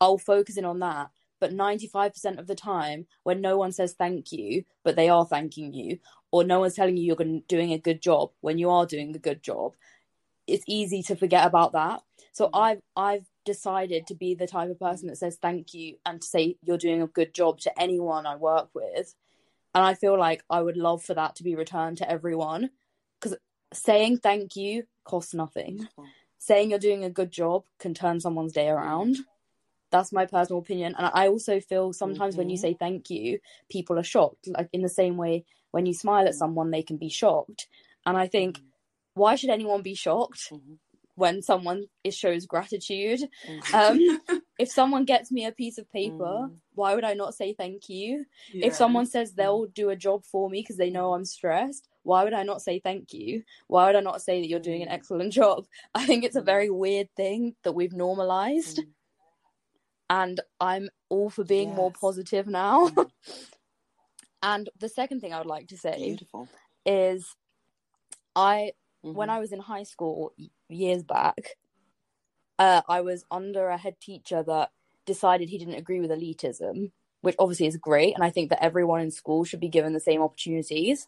I'll 0.00 0.18
focus 0.18 0.56
in 0.56 0.64
on 0.64 0.78
that. 0.78 1.10
But 1.40 1.52
95% 1.52 2.38
of 2.38 2.46
the 2.46 2.54
time, 2.54 3.06
when 3.24 3.40
no 3.40 3.58
one 3.58 3.72
says 3.72 3.92
thank 3.92 4.30
you, 4.32 4.64
but 4.84 4.94
they 4.96 5.08
are 5.08 5.26
thanking 5.26 5.72
you, 5.72 5.98
or 6.30 6.44
no 6.44 6.60
one's 6.60 6.74
telling 6.74 6.96
you 6.96 7.04
you're 7.04 7.40
doing 7.48 7.72
a 7.72 7.78
good 7.78 8.00
job 8.00 8.30
when 8.40 8.58
you 8.58 8.70
are 8.70 8.86
doing 8.86 9.14
a 9.14 9.18
good 9.18 9.42
job, 9.42 9.74
it's 10.46 10.64
easy 10.68 11.02
to 11.02 11.16
forget 11.16 11.44
about 11.44 11.72
that. 11.72 12.02
So 12.32 12.46
mm-hmm. 12.46 12.56
I've 12.56 12.82
I've 12.96 13.26
decided 13.44 14.06
to 14.06 14.14
be 14.14 14.34
the 14.34 14.46
type 14.46 14.70
of 14.70 14.78
person 14.78 15.08
that 15.08 15.18
says 15.18 15.38
thank 15.40 15.74
you 15.74 15.96
and 16.06 16.20
to 16.20 16.26
say 16.26 16.56
you're 16.62 16.78
doing 16.78 17.02
a 17.02 17.06
good 17.06 17.34
job 17.34 17.60
to 17.60 17.80
anyone 17.80 18.26
I 18.26 18.36
work 18.36 18.70
with. 18.74 19.14
And 19.74 19.84
I 19.84 19.94
feel 19.94 20.18
like 20.18 20.44
I 20.48 20.60
would 20.60 20.76
love 20.76 21.02
for 21.02 21.14
that 21.14 21.36
to 21.36 21.44
be 21.44 21.54
returned 21.54 21.98
to 21.98 22.10
everyone 22.10 22.70
saying 23.72 24.18
thank 24.18 24.56
you 24.56 24.84
costs 25.04 25.34
nothing. 25.34 25.88
Saying 26.38 26.70
you're 26.70 26.78
doing 26.78 27.04
a 27.04 27.10
good 27.10 27.30
job 27.30 27.64
can 27.78 27.94
turn 27.94 28.20
someone's 28.20 28.52
day 28.52 28.68
around. 28.68 29.18
That's 29.90 30.12
my 30.12 30.26
personal 30.26 30.60
opinion. 30.60 30.94
And 30.98 31.10
I 31.12 31.28
also 31.28 31.60
feel 31.60 31.92
sometimes 31.92 32.34
mm-hmm. 32.34 32.38
when 32.38 32.50
you 32.50 32.56
mm-hmm. 32.56 32.62
say 32.62 32.76
thank 32.78 33.10
you, 33.10 33.40
people 33.70 33.98
are 33.98 34.04
shocked. 34.04 34.46
Like 34.46 34.68
in 34.72 34.82
the 34.82 34.88
same 34.88 35.16
way, 35.16 35.44
when 35.70 35.86
you 35.86 35.94
smile 35.94 36.26
at 36.26 36.34
someone, 36.34 36.70
they 36.70 36.82
can 36.82 36.98
be 36.98 37.08
shocked. 37.08 37.68
And 38.06 38.16
I 38.16 38.28
think, 38.28 38.58
mm-hmm. 38.58 38.66
why 39.14 39.34
should 39.34 39.50
anyone 39.50 39.82
be 39.82 39.94
shocked? 39.94 40.50
Mm-hmm 40.50 40.74
when 41.18 41.42
someone 41.42 41.86
is, 42.04 42.16
shows 42.16 42.46
gratitude. 42.46 43.20
Mm. 43.46 43.74
Um, 43.74 44.40
if 44.58 44.70
someone 44.70 45.04
gets 45.04 45.32
me 45.32 45.44
a 45.44 45.52
piece 45.52 45.76
of 45.76 45.90
paper, 45.90 46.46
mm. 46.48 46.54
why 46.74 46.94
would 46.94 47.04
I 47.04 47.14
not 47.14 47.34
say 47.34 47.52
thank 47.52 47.88
you? 47.88 48.24
Yeah. 48.52 48.66
If 48.66 48.74
someone 48.74 49.04
says 49.04 49.32
they'll 49.32 49.66
do 49.66 49.90
a 49.90 49.96
job 49.96 50.24
for 50.24 50.48
me 50.48 50.60
because 50.60 50.76
they 50.76 50.90
know 50.90 51.14
I'm 51.14 51.24
stressed, 51.24 51.88
why 52.08 52.24
would 52.24 52.32
I 52.32 52.42
not 52.42 52.62
say 52.62 52.80
thank 52.80 53.12
you? 53.12 53.42
Why 53.66 53.84
would 53.84 53.94
I 53.94 54.00
not 54.00 54.22
say 54.22 54.40
that 54.40 54.48
you're 54.48 54.60
doing 54.60 54.80
an 54.80 54.88
mm. 54.88 54.92
excellent 54.92 55.30
job? 55.30 55.66
I 55.94 56.06
think 56.06 56.24
it's 56.24 56.36
a 56.36 56.40
very 56.40 56.70
weird 56.70 57.14
thing 57.14 57.54
that 57.64 57.72
we've 57.72 57.92
normalized. 57.92 58.78
Mm. 58.78 58.86
And 60.08 60.40
I'm 60.58 60.88
all 61.10 61.28
for 61.28 61.44
being 61.44 61.68
yes. 61.68 61.76
more 61.76 61.92
positive 61.92 62.46
now. 62.46 62.88
Mm. 62.88 63.10
and 64.42 64.70
the 64.80 64.88
second 64.88 65.20
thing 65.20 65.34
I 65.34 65.38
would 65.38 65.46
like 65.46 65.68
to 65.68 65.76
say 65.76 65.96
Beautiful. 65.98 66.48
is 66.86 67.36
I 68.34 68.72
mm-hmm. 69.04 69.14
when 69.14 69.28
I 69.28 69.38
was 69.38 69.52
in 69.52 69.60
high 69.60 69.82
school, 69.82 70.32
years 70.70 71.02
back, 71.02 71.56
uh, 72.58 72.80
I 72.88 73.02
was 73.02 73.26
under 73.30 73.68
a 73.68 73.76
head 73.76 74.00
teacher 74.00 74.42
that 74.44 74.70
decided 75.04 75.50
he 75.50 75.58
didn't 75.58 75.74
agree 75.74 76.00
with 76.00 76.10
elitism, 76.10 76.90
which 77.20 77.36
obviously 77.38 77.66
is 77.66 77.76
great. 77.76 78.14
And 78.14 78.24
I 78.24 78.30
think 78.30 78.48
that 78.48 78.64
everyone 78.64 79.02
in 79.02 79.10
school 79.10 79.44
should 79.44 79.60
be 79.60 79.68
given 79.68 79.92
the 79.92 80.00
same 80.00 80.22
opportunities. 80.22 81.06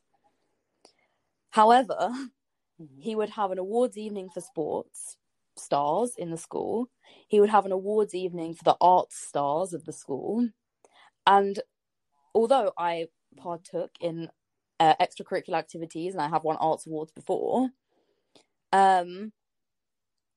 However, 1.50 2.10
mm-hmm. 2.10 3.00
he 3.00 3.14
would 3.14 3.30
have 3.30 3.50
an 3.50 3.58
awards 3.58 3.96
evening 3.96 4.28
for 4.32 4.40
sports 4.40 5.16
stars 5.56 6.14
in 6.16 6.30
the 6.30 6.38
school. 6.38 6.88
He 7.28 7.40
would 7.40 7.50
have 7.50 7.66
an 7.66 7.72
awards 7.72 8.14
evening 8.14 8.54
for 8.54 8.64
the 8.64 8.76
arts 8.80 9.16
stars 9.16 9.72
of 9.72 9.84
the 9.84 9.92
school. 9.92 10.48
And 11.26 11.60
although 12.34 12.72
I 12.78 13.08
partook 13.36 13.90
in 14.00 14.28
uh, 14.78 14.94
extracurricular 15.00 15.54
activities 15.54 16.14
and 16.14 16.22
I 16.22 16.28
have 16.28 16.44
won 16.44 16.56
arts 16.56 16.86
awards 16.86 17.12
before, 17.12 17.68
um, 18.72 19.32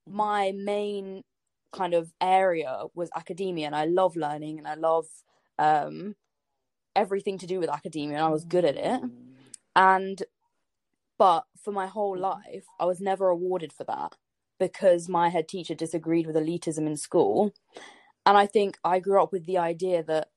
my 0.07 0.51
main 0.55 1.23
kind 1.71 1.93
of 1.93 2.11
area 2.21 2.83
was 2.93 3.09
academia 3.15 3.65
and 3.65 3.75
I 3.75 3.85
love 3.85 4.15
learning 4.15 4.59
and 4.59 4.67
I 4.67 4.75
love 4.75 5.05
um, 5.57 6.15
everything 6.95 7.37
to 7.39 7.47
do 7.47 7.59
with 7.59 7.69
academia 7.69 8.17
and 8.17 8.25
I 8.25 8.29
was 8.29 8.45
good 8.45 8.65
at 8.65 8.75
it. 8.75 9.01
And 9.75 10.21
but 11.17 11.45
for 11.61 11.71
my 11.71 11.87
whole 11.87 12.17
life 12.17 12.65
I 12.79 12.85
was 12.85 13.01
never 13.01 13.29
awarded 13.29 13.71
for 13.73 13.83
that 13.85 14.15
because 14.59 15.09
my 15.09 15.29
head 15.29 15.47
teacher 15.47 15.75
disagreed 15.75 16.27
with 16.27 16.35
elitism 16.35 16.87
in 16.87 16.95
school. 16.95 17.53
And 18.25 18.37
I 18.37 18.45
think 18.45 18.77
I 18.83 18.99
grew 18.99 19.21
up 19.21 19.31
with 19.31 19.45
the 19.45 19.57
idea 19.57 20.03
that 20.03 20.29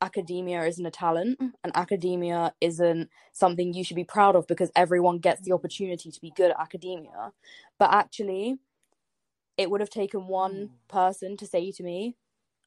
academia 0.00 0.64
isn't 0.64 0.86
a 0.86 0.90
talent 0.90 1.38
and 1.40 1.72
academia 1.74 2.54
isn't 2.60 3.10
something 3.32 3.72
you 3.72 3.84
should 3.84 3.96
be 3.96 4.04
proud 4.04 4.36
of 4.36 4.46
because 4.46 4.70
everyone 4.76 5.18
gets 5.18 5.42
the 5.42 5.52
opportunity 5.52 6.10
to 6.10 6.20
be 6.20 6.32
good 6.34 6.50
at 6.50 6.60
academia. 6.60 7.32
But 7.78 7.92
actually, 7.92 8.58
it 9.56 9.70
would 9.70 9.80
have 9.80 9.90
taken 9.90 10.28
one 10.28 10.54
mm. 10.54 10.70
person 10.88 11.36
to 11.38 11.46
say 11.46 11.72
to 11.72 11.82
me, 11.82 12.16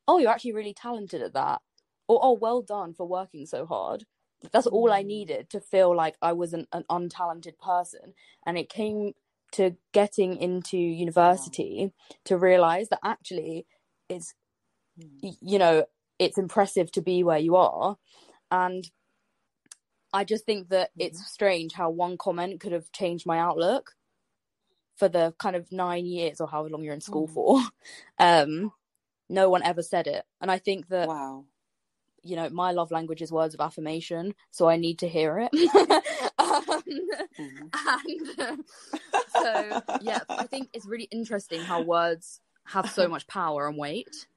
"Oh, 0.07 0.17
you're 0.17 0.31
actually 0.31 0.53
really 0.53 0.73
talented 0.73 1.21
at 1.21 1.33
that," 1.33 1.61
or 2.07 2.19
"Oh, 2.21 2.33
well 2.33 2.61
done 2.61 2.93
for 2.93 3.07
working 3.07 3.45
so 3.45 3.65
hard." 3.65 4.05
That's 4.51 4.67
mm. 4.67 4.71
all 4.71 4.91
I 4.91 5.01
hmm. 5.01 5.07
needed 5.07 5.49
to 5.51 5.59
feel 5.59 5.95
like 5.95 6.15
I 6.21 6.33
wasn't 6.33 6.67
an 6.71 6.85
untalented 6.89 7.57
person, 7.59 8.13
and 8.45 8.57
it 8.57 8.69
came 8.69 9.13
to 9.51 9.75
getting 9.93 10.37
into 10.37 10.77
university 10.77 11.91
to 12.25 12.37
realize 12.37 12.89
that 12.89 12.99
actually 13.03 13.65
it's 14.07 14.33
mm. 14.99 15.35
you 15.41 15.57
know 15.57 15.85
it's 16.19 16.37
impressive 16.37 16.91
to 16.91 17.01
be 17.01 17.23
where 17.23 17.39
you 17.39 17.55
are 17.55 17.97
and 18.51 18.91
i 20.13 20.23
just 20.23 20.45
think 20.45 20.69
that 20.69 20.89
mm-hmm. 20.91 21.07
it's 21.07 21.25
strange 21.25 21.73
how 21.73 21.89
one 21.89 22.15
comment 22.15 22.59
could 22.59 22.71
have 22.71 22.91
changed 22.91 23.25
my 23.25 23.39
outlook 23.39 23.95
for 24.99 25.07
the 25.07 25.33
kind 25.39 25.55
of 25.55 25.71
nine 25.71 26.05
years 26.05 26.41
or 26.41 26.47
however 26.47 26.69
long 26.69 26.83
you're 26.83 26.93
in 26.93 27.01
school 27.01 27.27
mm. 27.27 27.33
for. 27.33 27.61
Um, 28.21 28.73
no 29.29 29.49
one 29.49 29.63
ever 29.63 29.81
said 29.81 30.07
it, 30.07 30.25
and 30.41 30.51
I 30.51 30.57
think 30.57 30.89
that 30.89 31.07
wow, 31.07 31.45
you 32.23 32.35
know, 32.35 32.49
my 32.49 32.71
love 32.71 32.91
language 32.91 33.21
is 33.21 33.31
words 33.31 33.53
of 33.53 33.61
affirmation, 33.61 34.33
so 34.51 34.67
I 34.67 34.77
need 34.77 34.99
to 34.99 35.07
hear 35.07 35.39
it. 35.39 35.51
um, 36.39 36.63
mm. 36.65 37.69
And 38.39 38.63
so, 39.29 39.81
yeah, 40.01 40.19
I 40.29 40.45
think 40.45 40.69
it's 40.73 40.85
really 40.85 41.07
interesting 41.11 41.61
how 41.61 41.81
words 41.81 42.41
have 42.65 42.89
so 42.89 43.07
much 43.07 43.27
power 43.27 43.67
and 43.67 43.77
weight, 43.77 44.27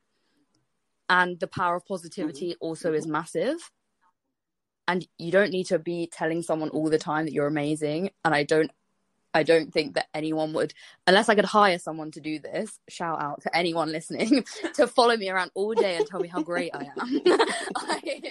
and 1.09 1.39
the 1.41 1.47
power 1.47 1.77
of 1.77 1.87
positivity 1.87 2.51
mm-hmm. 2.51 2.67
also 2.67 2.93
is 2.93 3.07
massive. 3.07 3.71
And 4.89 5.07
you 5.17 5.31
don't 5.31 5.53
need 5.53 5.67
to 5.67 5.79
be 5.79 6.11
telling 6.13 6.43
someone 6.43 6.71
all 6.71 6.91
the 6.91 6.99
time 6.99 7.25
that 7.25 7.33
you're 7.33 7.47
amazing. 7.47 8.11
And 8.25 8.35
I 8.35 8.43
don't 8.43 8.71
I 9.35 9.43
don't 9.43 9.73
think 9.73 9.95
that 9.95 10.09
anyone 10.13 10.53
would, 10.53 10.75
unless 11.07 11.29
I 11.29 11.35
could 11.35 11.45
hire 11.45 11.79
someone 11.79 12.11
to 12.13 12.21
do 12.21 12.39
this. 12.39 12.79
Shout 12.89 13.21
out 13.21 13.43
to 13.43 13.57
anyone 13.57 13.91
listening 13.91 14.45
to 14.75 14.87
follow 14.87 15.17
me 15.17 15.31
around 15.31 15.51
all 15.55 15.75
day 15.75 15.97
and 15.97 16.07
tell 16.07 16.21
me 16.21 16.29
how 16.29 16.43
great 16.43 16.71
I 16.75 16.91
am. 16.99 17.21
I, 17.77 18.23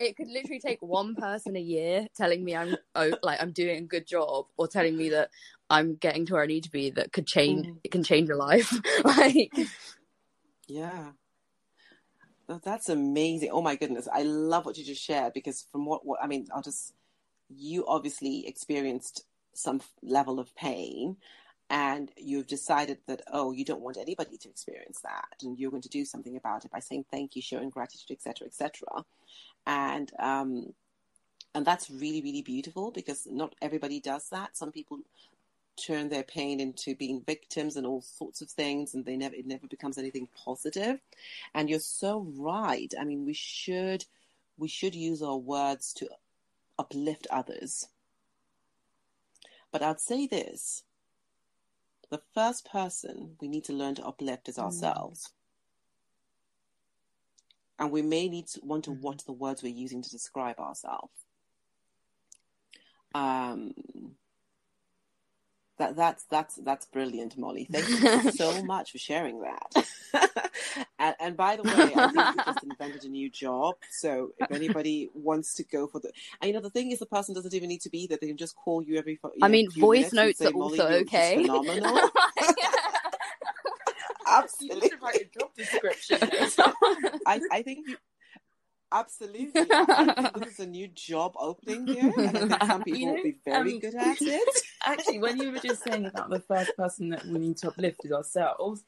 it 0.00 0.16
could 0.16 0.28
literally 0.28 0.60
take 0.60 0.80
one 0.82 1.14
person 1.14 1.56
a 1.56 1.60
year 1.60 2.08
telling 2.16 2.44
me 2.44 2.56
I'm 2.56 2.76
oh, 2.94 3.12
like 3.22 3.40
I'm 3.40 3.52
doing 3.52 3.78
a 3.78 3.86
good 3.86 4.06
job, 4.06 4.46
or 4.56 4.66
telling 4.66 4.96
me 4.96 5.10
that 5.10 5.30
I'm 5.70 5.96
getting 5.96 6.26
to 6.26 6.34
where 6.34 6.42
I 6.42 6.46
need 6.46 6.64
to 6.64 6.70
be. 6.70 6.90
That 6.90 7.12
could 7.12 7.26
change. 7.26 7.66
Mm. 7.66 7.76
It 7.84 7.90
can 7.90 8.02
change 8.02 8.28
your 8.28 8.36
life. 8.36 8.72
like, 9.04 9.52
yeah. 10.66 11.10
That's 12.62 12.88
amazing. 12.90 13.50
Oh 13.52 13.62
my 13.62 13.76
goodness. 13.76 14.06
I 14.12 14.22
love 14.22 14.66
what 14.66 14.76
you 14.76 14.84
just 14.84 15.02
shared 15.02 15.32
because 15.32 15.66
from 15.72 15.86
what, 15.86 16.04
what 16.04 16.22
I 16.22 16.26
mean, 16.26 16.46
I'll 16.54 16.62
just 16.62 16.92
you 17.48 17.86
obviously 17.86 18.46
experienced 18.46 19.24
some 19.54 19.80
level 20.02 20.38
of 20.38 20.54
pain 20.54 21.16
and 21.70 22.10
you've 22.16 22.46
decided 22.46 22.98
that 23.06 23.22
oh 23.32 23.52
you 23.52 23.64
don't 23.64 23.80
want 23.80 23.96
anybody 23.96 24.36
to 24.36 24.48
experience 24.48 25.00
that 25.02 25.42
and 25.42 25.58
you're 25.58 25.70
going 25.70 25.82
to 25.82 25.88
do 25.88 26.04
something 26.04 26.36
about 26.36 26.64
it 26.64 26.70
by 26.70 26.78
saying 26.78 27.04
thank 27.10 27.34
you 27.34 27.42
showing 27.42 27.70
gratitude 27.70 28.10
etc 28.10 28.46
etc 28.46 29.04
and 29.66 30.12
um 30.18 30.72
and 31.54 31.64
that's 31.64 31.90
really 31.90 32.20
really 32.20 32.42
beautiful 32.42 32.90
because 32.90 33.26
not 33.30 33.54
everybody 33.62 34.00
does 34.00 34.28
that. 34.30 34.56
Some 34.56 34.72
people 34.72 34.98
turn 35.76 36.08
their 36.08 36.22
pain 36.22 36.60
into 36.60 36.94
being 36.94 37.22
victims 37.26 37.76
and 37.76 37.86
all 37.86 38.00
sorts 38.00 38.40
of 38.40 38.48
things 38.48 38.94
and 38.94 39.04
they 39.04 39.16
never 39.16 39.34
it 39.34 39.46
never 39.46 39.66
becomes 39.66 39.98
anything 39.98 40.28
positive. 40.44 41.00
And 41.54 41.70
you're 41.70 41.78
so 41.80 42.26
right. 42.36 42.92
I 43.00 43.04
mean 43.04 43.24
we 43.24 43.34
should 43.34 44.04
we 44.58 44.68
should 44.68 44.94
use 44.94 45.22
our 45.22 45.36
words 45.36 45.92
to 45.94 46.08
uplift 46.78 47.26
others 47.30 47.88
but 49.74 49.82
I'd 49.82 50.00
say 50.00 50.28
this 50.28 50.84
the 52.08 52.20
first 52.32 52.64
person 52.70 53.34
we 53.40 53.48
need 53.48 53.64
to 53.64 53.72
learn 53.72 53.96
to 53.96 54.06
uplift 54.06 54.48
is 54.48 54.56
mm. 54.56 54.62
ourselves. 54.62 55.32
Mm. 57.80 57.84
And 57.84 57.90
we 57.90 58.00
may 58.00 58.28
need 58.28 58.46
to 58.48 58.60
want 58.62 58.84
to 58.84 58.92
watch 58.92 59.24
the 59.24 59.32
words 59.32 59.64
we're 59.64 59.74
using 59.74 60.00
to 60.00 60.10
describe 60.10 60.60
ourselves. 60.60 61.10
Um, 63.16 63.74
that 65.78 65.96
that's 65.96 66.24
that's 66.24 66.56
that's 66.56 66.86
brilliant, 66.86 67.36
Molly. 67.36 67.66
Thank 67.70 67.88
you 67.88 68.30
so 68.32 68.62
much 68.62 68.92
for 68.92 68.98
sharing 68.98 69.40
that. 69.40 69.86
and, 70.98 71.16
and, 71.18 71.36
by 71.36 71.56
the 71.56 71.64
way, 71.64 71.92
I 71.96 72.12
think 72.12 72.36
you 72.36 72.44
just 72.44 72.64
invented 72.64 73.04
a 73.04 73.08
new 73.08 73.28
job. 73.28 73.74
So 73.90 74.30
if 74.38 74.52
anybody 74.52 75.10
wants 75.14 75.54
to 75.54 75.64
go 75.64 75.88
for 75.88 75.98
the, 75.98 76.12
and 76.40 76.48
you 76.48 76.54
know, 76.54 76.60
the 76.60 76.70
thing 76.70 76.92
is, 76.92 77.00
the 77.00 77.06
person 77.06 77.34
doesn't 77.34 77.54
even 77.54 77.68
need 77.68 77.80
to 77.82 77.90
be 77.90 78.06
there. 78.06 78.18
They 78.20 78.28
can 78.28 78.36
just 78.36 78.54
call 78.54 78.82
you 78.82 78.98
every. 78.98 79.18
You 79.24 79.30
I 79.42 79.48
mean, 79.48 79.68
voice 79.70 80.12
notes 80.12 80.38
say, 80.38 80.46
are 80.46 80.52
also 80.52 80.86
okay. 80.86 81.42
Phenomenal. 81.42 82.10
Absolutely. 84.26 84.90
You 84.90 84.98
write 85.02 85.16
a 85.16 85.38
job 85.38 85.50
description. 85.56 86.18
I, 87.26 87.40
I 87.50 87.62
think 87.62 87.88
you, 87.88 87.96
Absolutely. 88.94 89.64
this 89.64 90.52
is 90.52 90.60
a 90.60 90.66
new 90.66 90.86
job 90.86 91.34
opening 91.36 91.84
here, 91.88 92.12
and 92.16 92.54
I 92.54 92.58
think 92.58 92.62
some 92.66 92.82
people 92.84 93.00
you 93.00 93.06
know, 93.06 93.12
will 93.14 93.22
be 93.24 93.36
very 93.44 93.72
um, 93.72 93.78
good 93.80 93.94
at 93.96 94.22
it. 94.22 94.60
Actually, 94.84 95.18
when 95.18 95.36
you 95.36 95.50
were 95.50 95.58
just 95.58 95.82
saying 95.82 96.06
about 96.06 96.30
the 96.30 96.38
first 96.38 96.76
person 96.76 97.08
that 97.08 97.26
we 97.26 97.40
need 97.40 97.56
to 97.58 97.68
uplift 97.68 98.04
is 98.04 98.12
ourselves, 98.12 98.84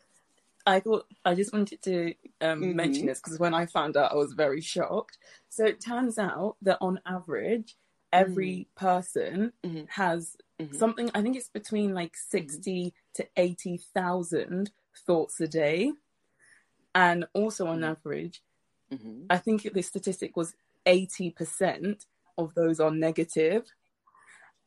I 0.64 0.78
thought 0.78 1.06
I 1.24 1.34
just 1.34 1.52
wanted 1.52 1.82
to 1.82 2.14
um, 2.40 2.60
mm-hmm. 2.60 2.76
mention 2.76 3.06
this 3.06 3.18
because 3.18 3.40
when 3.40 3.52
I 3.52 3.66
found 3.66 3.96
out, 3.96 4.12
I 4.12 4.14
was 4.14 4.32
very 4.32 4.60
shocked. 4.60 5.18
So 5.48 5.64
it 5.64 5.80
turns 5.80 6.18
out 6.18 6.54
that 6.62 6.78
on 6.80 7.00
average, 7.04 7.76
every 8.12 8.68
mm-hmm. 8.78 8.86
person 8.86 9.52
mm-hmm. 9.64 9.84
has 9.88 10.36
mm-hmm. 10.60 10.76
something. 10.76 11.10
I 11.16 11.22
think 11.22 11.36
it's 11.36 11.48
between 11.48 11.94
like 11.94 12.12
mm-hmm. 12.12 12.36
sixty 12.38 12.94
to 13.14 13.26
eighty 13.36 13.80
thousand 13.92 14.70
thoughts 15.04 15.40
a 15.40 15.48
day, 15.48 15.92
and 16.94 17.26
also 17.32 17.66
on 17.66 17.80
mm-hmm. 17.80 17.90
average, 17.90 18.40
Mm-hmm. 18.92 19.24
I 19.30 19.38
think 19.38 19.62
the 19.72 19.82
statistic 19.82 20.36
was 20.36 20.54
80% 20.86 22.04
of 22.38 22.54
those 22.54 22.80
are 22.80 22.90
negative. 22.90 23.64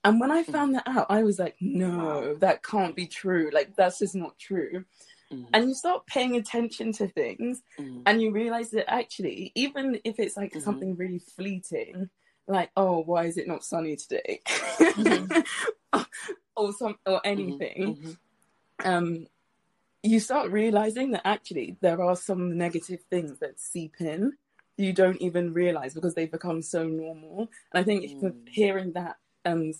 And 0.04 0.20
when 0.20 0.32
I 0.32 0.44
found 0.44 0.76
that 0.76 0.88
out, 0.88 1.08
I 1.10 1.24
was 1.24 1.40
like, 1.40 1.56
no, 1.60 2.36
that 2.36 2.64
can't 2.64 2.96
be 2.96 3.06
true. 3.06 3.50
Like, 3.52 3.76
that's 3.76 4.00
just 4.00 4.16
not 4.16 4.38
true. 4.40 4.86
Mm. 5.32 5.48
And 5.54 5.68
you 5.70 5.74
start 5.74 6.08
paying 6.08 6.36
attention 6.38 6.92
to 6.94 7.08
things 7.08 7.62
mm. 7.80 8.02
and 8.06 8.22
you 8.22 8.32
realize 8.32 8.72
that 8.72 8.92
actually, 8.92 9.52
even 9.56 10.00
if 10.04 10.20
it's 10.20 10.38
like 10.38 10.52
mm-hmm. 10.52 10.62
something 10.62 10.96
really 10.96 11.20
fleeting, 11.20 12.10
like, 12.48 12.72
oh, 12.76 13.04
why 13.04 13.26
is 13.26 13.38
it 13.38 13.48
not 13.48 13.64
sunny 13.64 13.96
today? 13.96 14.42
Mm-hmm. 14.48 16.00
or 16.56 16.74
some 16.74 16.98
or 17.06 17.18
mm-hmm. 17.18 17.28
anything. 17.28 17.98
Mm-hmm. 17.98 18.90
Um, 18.90 19.28
you 20.04 20.20
start 20.20 20.52
realizing 20.52 21.12
that 21.12 21.26
actually 21.26 21.78
there 21.82 22.02
are 22.02 22.16
some 22.16 22.58
negative 22.58 23.02
things 23.10 23.40
that 23.40 23.60
seep 23.60 23.96
in 24.00 24.34
you 24.80 24.94
don't 24.94 25.22
even 25.22 25.52
realize 25.52 25.94
because 25.94 26.16
they've 26.16 26.32
become 26.32 26.62
so 26.62 26.86
normal. 26.88 27.50
And 27.74 27.82
I 27.82 27.84
think 27.84 28.06
mm. 28.06 28.34
hearing 28.48 28.94
that 28.94 29.18
um 29.44 29.74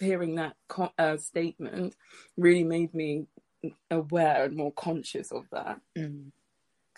hearing 0.00 0.34
that 0.34 0.56
uh, 0.98 1.16
statement 1.16 1.94
really 2.36 2.64
made 2.64 2.92
me 2.92 3.26
aware 3.90 4.44
and 4.44 4.56
more 4.56 4.72
conscious 4.72 5.30
of 5.30 5.44
that. 5.52 5.80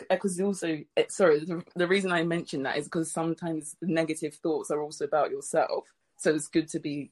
Because 0.09 0.39
mm. 0.39 0.47
also, 0.47 0.79
eh, 0.97 1.05
sorry, 1.09 1.41
the, 1.41 1.63
the 1.77 1.87
reason 1.87 2.13
I 2.13 2.23
mention 2.23 2.63
that 2.63 2.79
is 2.79 2.85
because 2.85 3.13
sometimes 3.13 3.77
negative 3.83 4.35
thoughts 4.37 4.71
are 4.71 4.81
also 4.81 5.05
about 5.05 5.31
yourself. 5.31 5.85
So 6.17 6.35
it's 6.35 6.49
good 6.49 6.69
to 6.69 6.81
be 6.81 7.11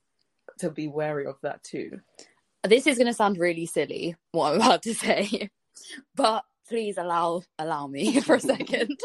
to 0.60 0.70
be 0.70 0.88
wary 0.88 1.26
of 1.26 1.36
that 1.42 1.62
too. 1.62 2.00
This 2.64 2.86
is 2.86 2.98
going 2.98 3.06
to 3.06 3.14
sound 3.14 3.38
really 3.38 3.66
silly, 3.66 4.16
what 4.32 4.52
I'm 4.52 4.60
about 4.60 4.82
to 4.82 4.94
say, 4.94 5.50
but 6.16 6.44
please 6.68 6.98
allow 6.98 7.42
allow 7.58 7.86
me 7.86 8.20
for 8.20 8.36
a 8.36 8.40
second. 8.40 8.98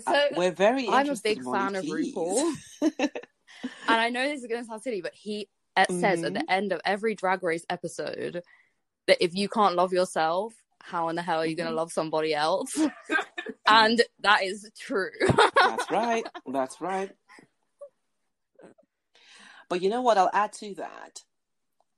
So 0.00 0.12
uh, 0.12 0.28
we're 0.36 0.52
very. 0.52 0.88
I'm 0.88 1.08
a 1.08 1.16
big 1.22 1.42
fan 1.44 1.74
of 1.74 1.84
RuPaul, 1.84 2.54
and 2.82 3.10
I 3.88 4.08
know 4.08 4.26
this 4.26 4.40
is 4.40 4.46
going 4.46 4.62
to 4.62 4.66
sound 4.66 4.82
silly, 4.82 5.02
but 5.02 5.14
he 5.14 5.48
mm-hmm. 5.76 6.00
says 6.00 6.22
at 6.22 6.32
the 6.32 6.40
mm-hmm. 6.40 6.50
end 6.50 6.72
of 6.72 6.80
every 6.84 7.14
Drag 7.14 7.42
Race 7.42 7.66
episode 7.68 8.42
that 9.06 9.22
if 9.22 9.34
you 9.34 9.48
can't 9.48 9.74
love 9.74 9.92
yourself, 9.92 10.54
how 10.80 11.08
in 11.08 11.16
the 11.16 11.22
hell 11.22 11.40
are 11.40 11.46
you 11.46 11.56
going 11.56 11.66
to 11.66 11.70
mm-hmm. 11.70 11.78
love 11.78 11.92
somebody 11.92 12.34
else? 12.34 12.74
and 13.66 14.02
that 14.20 14.42
is 14.44 14.70
true. 14.78 15.10
That's 15.60 15.90
right. 15.90 16.24
That's 16.46 16.80
right. 16.80 17.10
But 19.72 19.80
you 19.80 19.88
know 19.88 20.02
what? 20.02 20.18
I'll 20.18 20.28
add 20.34 20.52
to 20.60 20.74
that. 20.74 21.22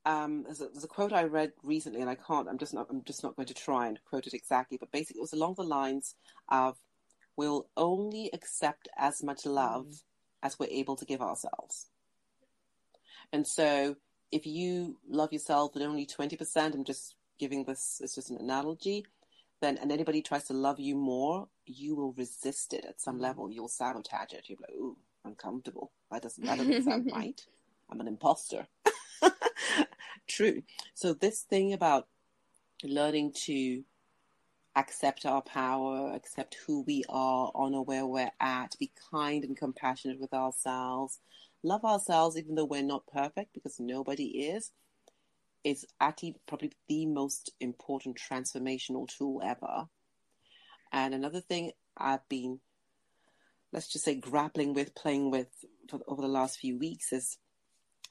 Um, 0.07 0.45
there's, 0.45 0.61
a, 0.61 0.69
there's, 0.69 0.85
a, 0.85 0.87
quote 0.87 1.13
I 1.13 1.25
read 1.25 1.51
recently, 1.65 2.03
and 2.03 2.09
I 2.09 2.15
can't. 2.15 2.49
I'm 2.49 2.57
just 2.57 2.73
not. 2.73 2.87
I'm 2.89 3.03
just 3.03 3.25
not 3.25 3.35
going 3.35 3.49
to 3.49 3.55
try 3.55 3.89
and 3.89 3.99
quote 4.09 4.29
it 4.29 4.33
exactly. 4.33 4.79
But 4.79 4.93
basically, 4.93 5.19
it 5.19 5.23
was 5.23 5.33
along 5.33 5.55
the 5.57 5.65
lines 5.65 6.15
of 6.49 6.77
we'll 7.37 7.67
only 7.77 8.31
accept 8.33 8.89
as 8.97 9.25
much 9.25 9.45
love 9.45 9.87
mm. 9.87 10.03
as 10.45 10.57
we're 10.57 10.69
able 10.71 10.95
to 10.95 11.05
give 11.05 11.21
ourselves. 11.21 11.89
And 13.33 13.45
so 13.45 13.97
if 14.31 14.47
you 14.47 14.97
love 15.09 15.33
yourself 15.33 15.75
at 15.75 15.83
only 15.83 16.07
20%, 16.07 16.75
I'm 16.75 16.85
just 16.85 17.17
giving 17.41 17.65
this 17.65 18.01
It's 18.05 18.15
just 18.15 18.31
an 18.31 18.39
analogy, 18.39 19.05
then 19.61 19.79
and 19.79 19.91
anybody 19.91 20.23
tries 20.23 20.45
to 20.45 20.53
love 20.53 20.79
you 20.79 20.95
more, 20.95 21.49
you 21.67 21.97
will 21.97 22.13
resist 22.13 22.73
it 22.73 22.85
at 22.89 23.01
some 23.01 23.19
mm. 23.19 23.23
level. 23.23 23.51
You'll 23.51 23.67
sabotage 23.67 24.33
it. 24.33 24.45
You'll 24.47 24.59
be 24.59 24.65
like, 24.69 24.77
ooh, 24.77 24.97
uncomfortable. 25.25 25.91
That 26.13 26.23
doesn't 26.23 26.45
that 26.45 26.59
doesn't 26.59 26.85
sound 26.85 27.11
right. 27.13 27.45
I'm 27.91 28.01
an 28.01 28.09
imposter. 28.09 28.67
True. 30.29 30.63
So 30.95 31.15
this 31.15 31.43
thing 31.43 31.73
about 31.73 32.09
learning 32.83 33.33
to 33.45 33.85
accept 34.77 35.25
our 35.25 35.43
power, 35.43 36.13
accept 36.15 36.57
who 36.67 36.83
we 36.83 37.05
are, 37.09 37.51
honor 37.55 37.83
where 37.83 38.07
we're 38.07 38.33
at, 38.41 38.77
be 38.79 38.93
kind 39.11 39.45
and 39.45 39.57
compassionate 39.57 40.21
with 40.21 40.35
ourselves, 40.35 41.21
love 41.63 41.85
ourselves 41.85 42.37
even 42.37 42.55
though 42.55 42.65
we're 42.65 42.83
not 42.83 43.07
perfect 43.07 43.55
because 43.55 43.79
nobody 43.79 44.49
is, 44.49 44.73
is 45.63 45.87
actually 46.01 46.37
probably 46.47 46.73
the 46.89 47.07
most 47.07 47.51
important 47.61 48.19
transformational 48.19 49.09
tool 49.09 49.41
ever. 49.45 49.89
And 50.93 51.15
another 51.15 51.41
thing 51.41 51.73
I've 51.97 52.29
been, 52.29 52.61
let's 53.73 53.89
just 53.89 54.05
say, 54.05 54.15
grappling 54.15 54.75
with, 54.75 54.95
playing 54.95 55.31
with 55.31 55.49
for, 55.89 56.01
over 56.07 56.21
the 56.21 56.29
last 56.29 56.59
few 56.59 56.79
weeks 56.79 57.13
is 57.13 57.39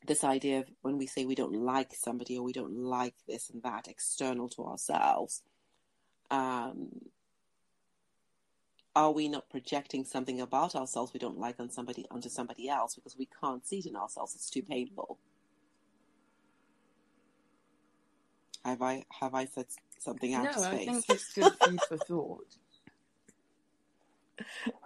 this 0.06 0.24
idea 0.24 0.60
of 0.60 0.70
when 0.82 0.98
we 0.98 1.08
say 1.08 1.26
we 1.26 1.36
don't 1.36 1.56
like 1.56 1.94
somebody 1.94 2.38
or 2.38 2.44
we 2.44 2.54
don't 2.54 2.76
like 2.76 3.16
this 3.28 3.50
and 3.50 3.64
that 3.64 3.88
external 3.88 4.50
to 4.50 4.66
ourselves 4.66 5.44
um, 6.32 6.90
are 8.96 9.12
we 9.12 9.28
not 9.28 9.50
projecting 9.50 10.06
something 10.06 10.40
about 10.42 10.76
ourselves 10.76 11.14
we 11.14 11.20
don't 11.20 11.40
like 11.40 11.60
on 11.60 11.70
somebody 11.70 12.06
onto 12.12 12.30
somebody 12.30 12.70
else 12.70 12.96
because 12.96 13.18
we 13.18 13.28
can't 13.42 13.66
see 13.66 13.80
it 13.80 13.86
in 13.88 13.96
ourselves? 13.96 14.36
It's 14.36 14.50
too 14.50 14.62
painful. 14.62 15.18
Have 18.64 18.82
i 18.82 19.04
have 19.20 19.36
i 19.36 19.46
said 19.46 19.66
something 20.00 20.34
out 20.34 20.46
no, 20.46 20.50
of 20.52 20.56
space 20.56 20.88
No, 20.88 20.94
i 20.94 21.02
think 21.02 21.06
it's 21.10 21.34
good 21.34 21.54
food 21.62 21.80
for 21.88 21.98
thought. 21.98 22.48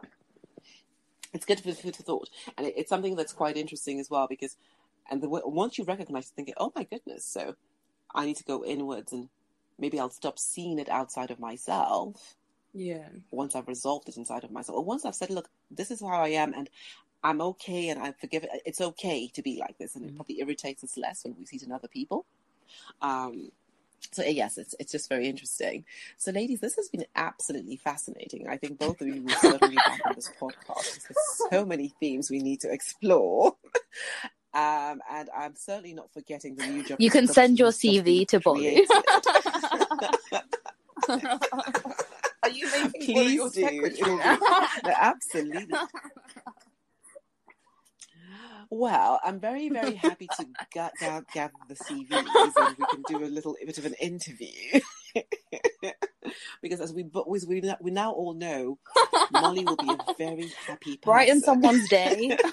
It's 1.34 1.45
good 1.45 1.59
for 1.59 1.72
food 1.74 1.95
for 1.95 2.01
thought. 2.03 2.30
And 2.57 2.65
it, 2.65 2.74
it's 2.78 2.89
something 2.89 3.15
that's 3.15 3.34
quite 3.34 3.57
interesting 3.57 3.99
as 3.99 4.09
well 4.09 4.26
because 4.28 4.55
and 5.10 5.22
the, 5.22 5.30
once 5.30 5.78
you 5.78 5.84
recognize 5.84 6.30
thinking 6.30 6.53
oh 6.58 6.72
my 6.76 6.84
goodness 6.84 7.26
so 7.26 7.55
i 8.14 8.26
need 8.26 8.36
to 8.36 8.43
go 8.43 8.64
inwards 8.64 9.12
and 9.14 9.30
maybe 9.80 9.99
I'll 9.99 10.10
stop 10.10 10.39
seeing 10.39 10.80
it 10.80 10.89
outside 10.89 11.32
of 11.32 11.39
myself. 11.39 12.36
Yeah. 12.74 13.08
Once 13.32 13.55
I've 13.55 13.68
resolved 13.68 14.10
it 14.10 14.18
inside 14.18 14.43
of 14.43 14.51
myself, 14.51 14.78
or 14.78 14.84
once 14.84 15.05
I've 15.05 15.16
said, 15.16 15.30
"Look, 15.30 15.49
this 15.72 15.91
is 15.91 16.01
how 16.01 16.08
I 16.22 16.30
am," 16.30 16.53
and 16.53 16.70
I'm 17.24 17.41
okay, 17.41 17.89
and 17.89 17.99
I 18.01 18.12
forgive 18.12 18.43
it. 18.43 18.49
It's 18.66 18.82
okay 18.82 19.28
to 19.30 19.41
be 19.41 19.58
like 19.60 19.78
this, 19.78 19.95
and 19.95 20.03
mm-hmm. 20.03 20.14
it 20.14 20.16
probably 20.16 20.39
irritates 20.39 20.84
us 20.84 20.97
less 20.97 21.24
when 21.24 21.36
we 21.38 21.45
see 21.45 21.58
it 21.58 21.64
in 21.64 21.72
other 21.72 21.88
people. 21.88 22.26
Um, 23.01 23.51
so 24.12 24.24
yes, 24.24 24.58
it's 24.58 24.76
it's 24.80 24.91
just 24.91 25.10
very 25.10 25.28
interesting. 25.28 25.86
So, 26.18 26.32
ladies, 26.32 26.60
this 26.60 26.76
has 26.76 26.88
been 26.89 27.05
absolutely 27.16 27.78
fascinating. 27.78 28.47
I 28.47 28.58
think 28.58 28.78
both 28.78 29.01
of 29.01 29.08
you 29.08 29.24
will 29.24 29.36
certainly 29.36 29.76
be 29.76 29.76
back 29.76 30.01
on 30.05 30.14
this 30.16 30.32
podcast. 30.39 31.08
There's 31.08 31.49
so 31.51 31.66
many 31.66 31.93
themes 31.99 32.30
we 32.30 32.39
need 32.39 32.62
to 32.62 32.72
explore. 32.72 33.55
Um, 34.58 35.01
and 35.12 35.30
I'm 35.38 35.55
certainly 35.55 35.93
not 35.93 36.12
forgetting 36.12 36.55
the 36.55 36.66
new 36.66 36.84
job. 36.84 36.99
You 36.99 37.12
can 37.12 37.28
send 37.28 37.60
your 37.60 37.70
CV 37.70 38.28
to 38.30 38.41
Molly. 38.43 38.88
Are 41.08 42.49
you 42.49 42.68
making 42.72 43.14
Please 43.14 43.36
your 43.36 43.51
do. 43.51 43.91
no, 44.84 44.93
absolutely. 44.99 45.78
Well, 48.72 49.20
I'm 49.24 49.39
very, 49.39 49.70
very 49.70 49.93
happy 49.93 50.28
to 50.38 50.45
get, 50.74 50.91
gather 50.99 51.53
the 51.70 51.76
CVs 51.76 52.12
and 52.12 52.76
we 52.78 52.86
can 52.86 53.03
do 53.08 53.24
a 53.24 53.30
little 53.30 53.55
bit 53.64 53.78
of 53.78 53.86
an 53.86 53.93
interview. 54.01 54.82
because 56.62 56.82
as 56.82 56.91
we 56.93 57.05
as 57.34 57.45
we 57.47 57.62
we 57.80 57.91
now 57.91 58.12
all 58.12 58.34
know, 58.34 58.80
Molly 59.32 59.64
will 59.64 59.78
be 59.78 59.89
a 59.89 60.14
very 60.18 60.51
happy 60.66 60.97
person. 60.97 61.01
Brighten 61.03 61.41
someone's 61.41 61.88
day. 61.89 62.38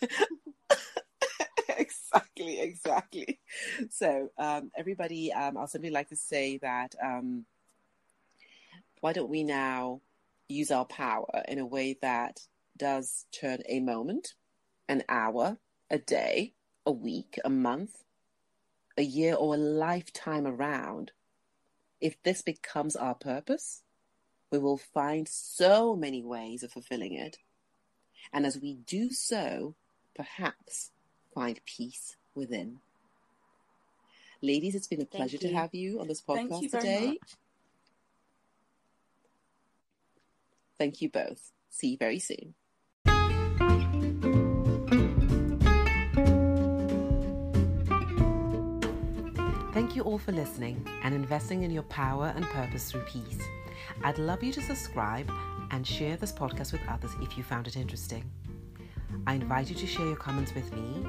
exactly, 1.68 2.60
exactly. 2.60 3.40
So, 3.90 4.28
um, 4.38 4.70
everybody, 4.76 5.32
um, 5.32 5.56
I'll 5.56 5.66
simply 5.66 5.90
like 5.90 6.08
to 6.08 6.16
say 6.16 6.58
that 6.58 6.94
um, 7.02 7.44
why 9.00 9.12
don't 9.12 9.30
we 9.30 9.42
now 9.42 10.00
use 10.48 10.70
our 10.70 10.84
power 10.84 11.42
in 11.48 11.58
a 11.58 11.66
way 11.66 11.96
that 12.02 12.40
does 12.76 13.26
turn 13.32 13.60
a 13.68 13.80
moment, 13.80 14.34
an 14.88 15.02
hour, 15.08 15.58
a 15.90 15.98
day, 15.98 16.54
a 16.86 16.92
week, 16.92 17.38
a 17.44 17.50
month, 17.50 18.04
a 18.96 19.02
year, 19.02 19.34
or 19.34 19.54
a 19.54 19.58
lifetime 19.58 20.46
around? 20.46 21.12
If 22.00 22.22
this 22.22 22.42
becomes 22.42 22.96
our 22.96 23.14
purpose, 23.14 23.82
we 24.50 24.58
will 24.58 24.78
find 24.78 25.28
so 25.28 25.94
many 25.94 26.22
ways 26.22 26.62
of 26.62 26.72
fulfilling 26.72 27.14
it. 27.14 27.38
And 28.32 28.46
as 28.46 28.58
we 28.58 28.74
do 28.74 29.10
so, 29.10 29.74
perhaps 30.14 30.90
find 31.34 31.60
peace 31.64 32.16
within. 32.34 32.78
Ladies, 34.42 34.74
it's 34.74 34.86
been 34.86 35.02
a 35.02 35.06
pleasure 35.06 35.38
to 35.38 35.52
have 35.52 35.74
you 35.74 36.00
on 36.00 36.08
this 36.08 36.22
podcast 36.22 36.70
today. 36.70 37.08
Much. 37.08 37.36
Thank 40.78 41.02
you 41.02 41.10
both. 41.10 41.52
See 41.68 41.88
you 41.88 41.96
very 41.98 42.18
soon. 42.18 42.54
Thank 49.72 49.94
you 49.94 50.02
all 50.02 50.18
for 50.18 50.32
listening 50.32 50.86
and 51.02 51.14
investing 51.14 51.62
in 51.62 51.70
your 51.70 51.82
power 51.84 52.32
and 52.34 52.44
purpose 52.46 52.90
through 52.90 53.02
peace. 53.02 53.38
I'd 54.02 54.18
love 54.18 54.42
you 54.42 54.52
to 54.52 54.60
subscribe 54.62 55.30
and 55.70 55.86
share 55.86 56.16
this 56.16 56.32
podcast 56.32 56.72
with 56.72 56.80
others 56.88 57.12
if 57.20 57.36
you 57.36 57.42
found 57.42 57.66
it 57.66 57.76
interesting. 57.76 58.24
I 59.26 59.34
invite 59.34 59.68
you 59.68 59.76
to 59.76 59.86
share 59.86 60.06
your 60.06 60.16
comments 60.16 60.54
with 60.54 60.72
me. 60.72 61.06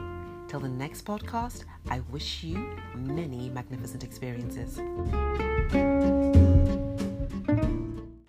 Till 0.48 0.60
the 0.60 0.70
next 0.70 1.06
podcast, 1.06 1.64
I 1.90 2.02
wish 2.12 2.44
you 2.44 2.78
many 2.96 3.50
magnificent 3.50 4.04
experiences. 4.04 4.80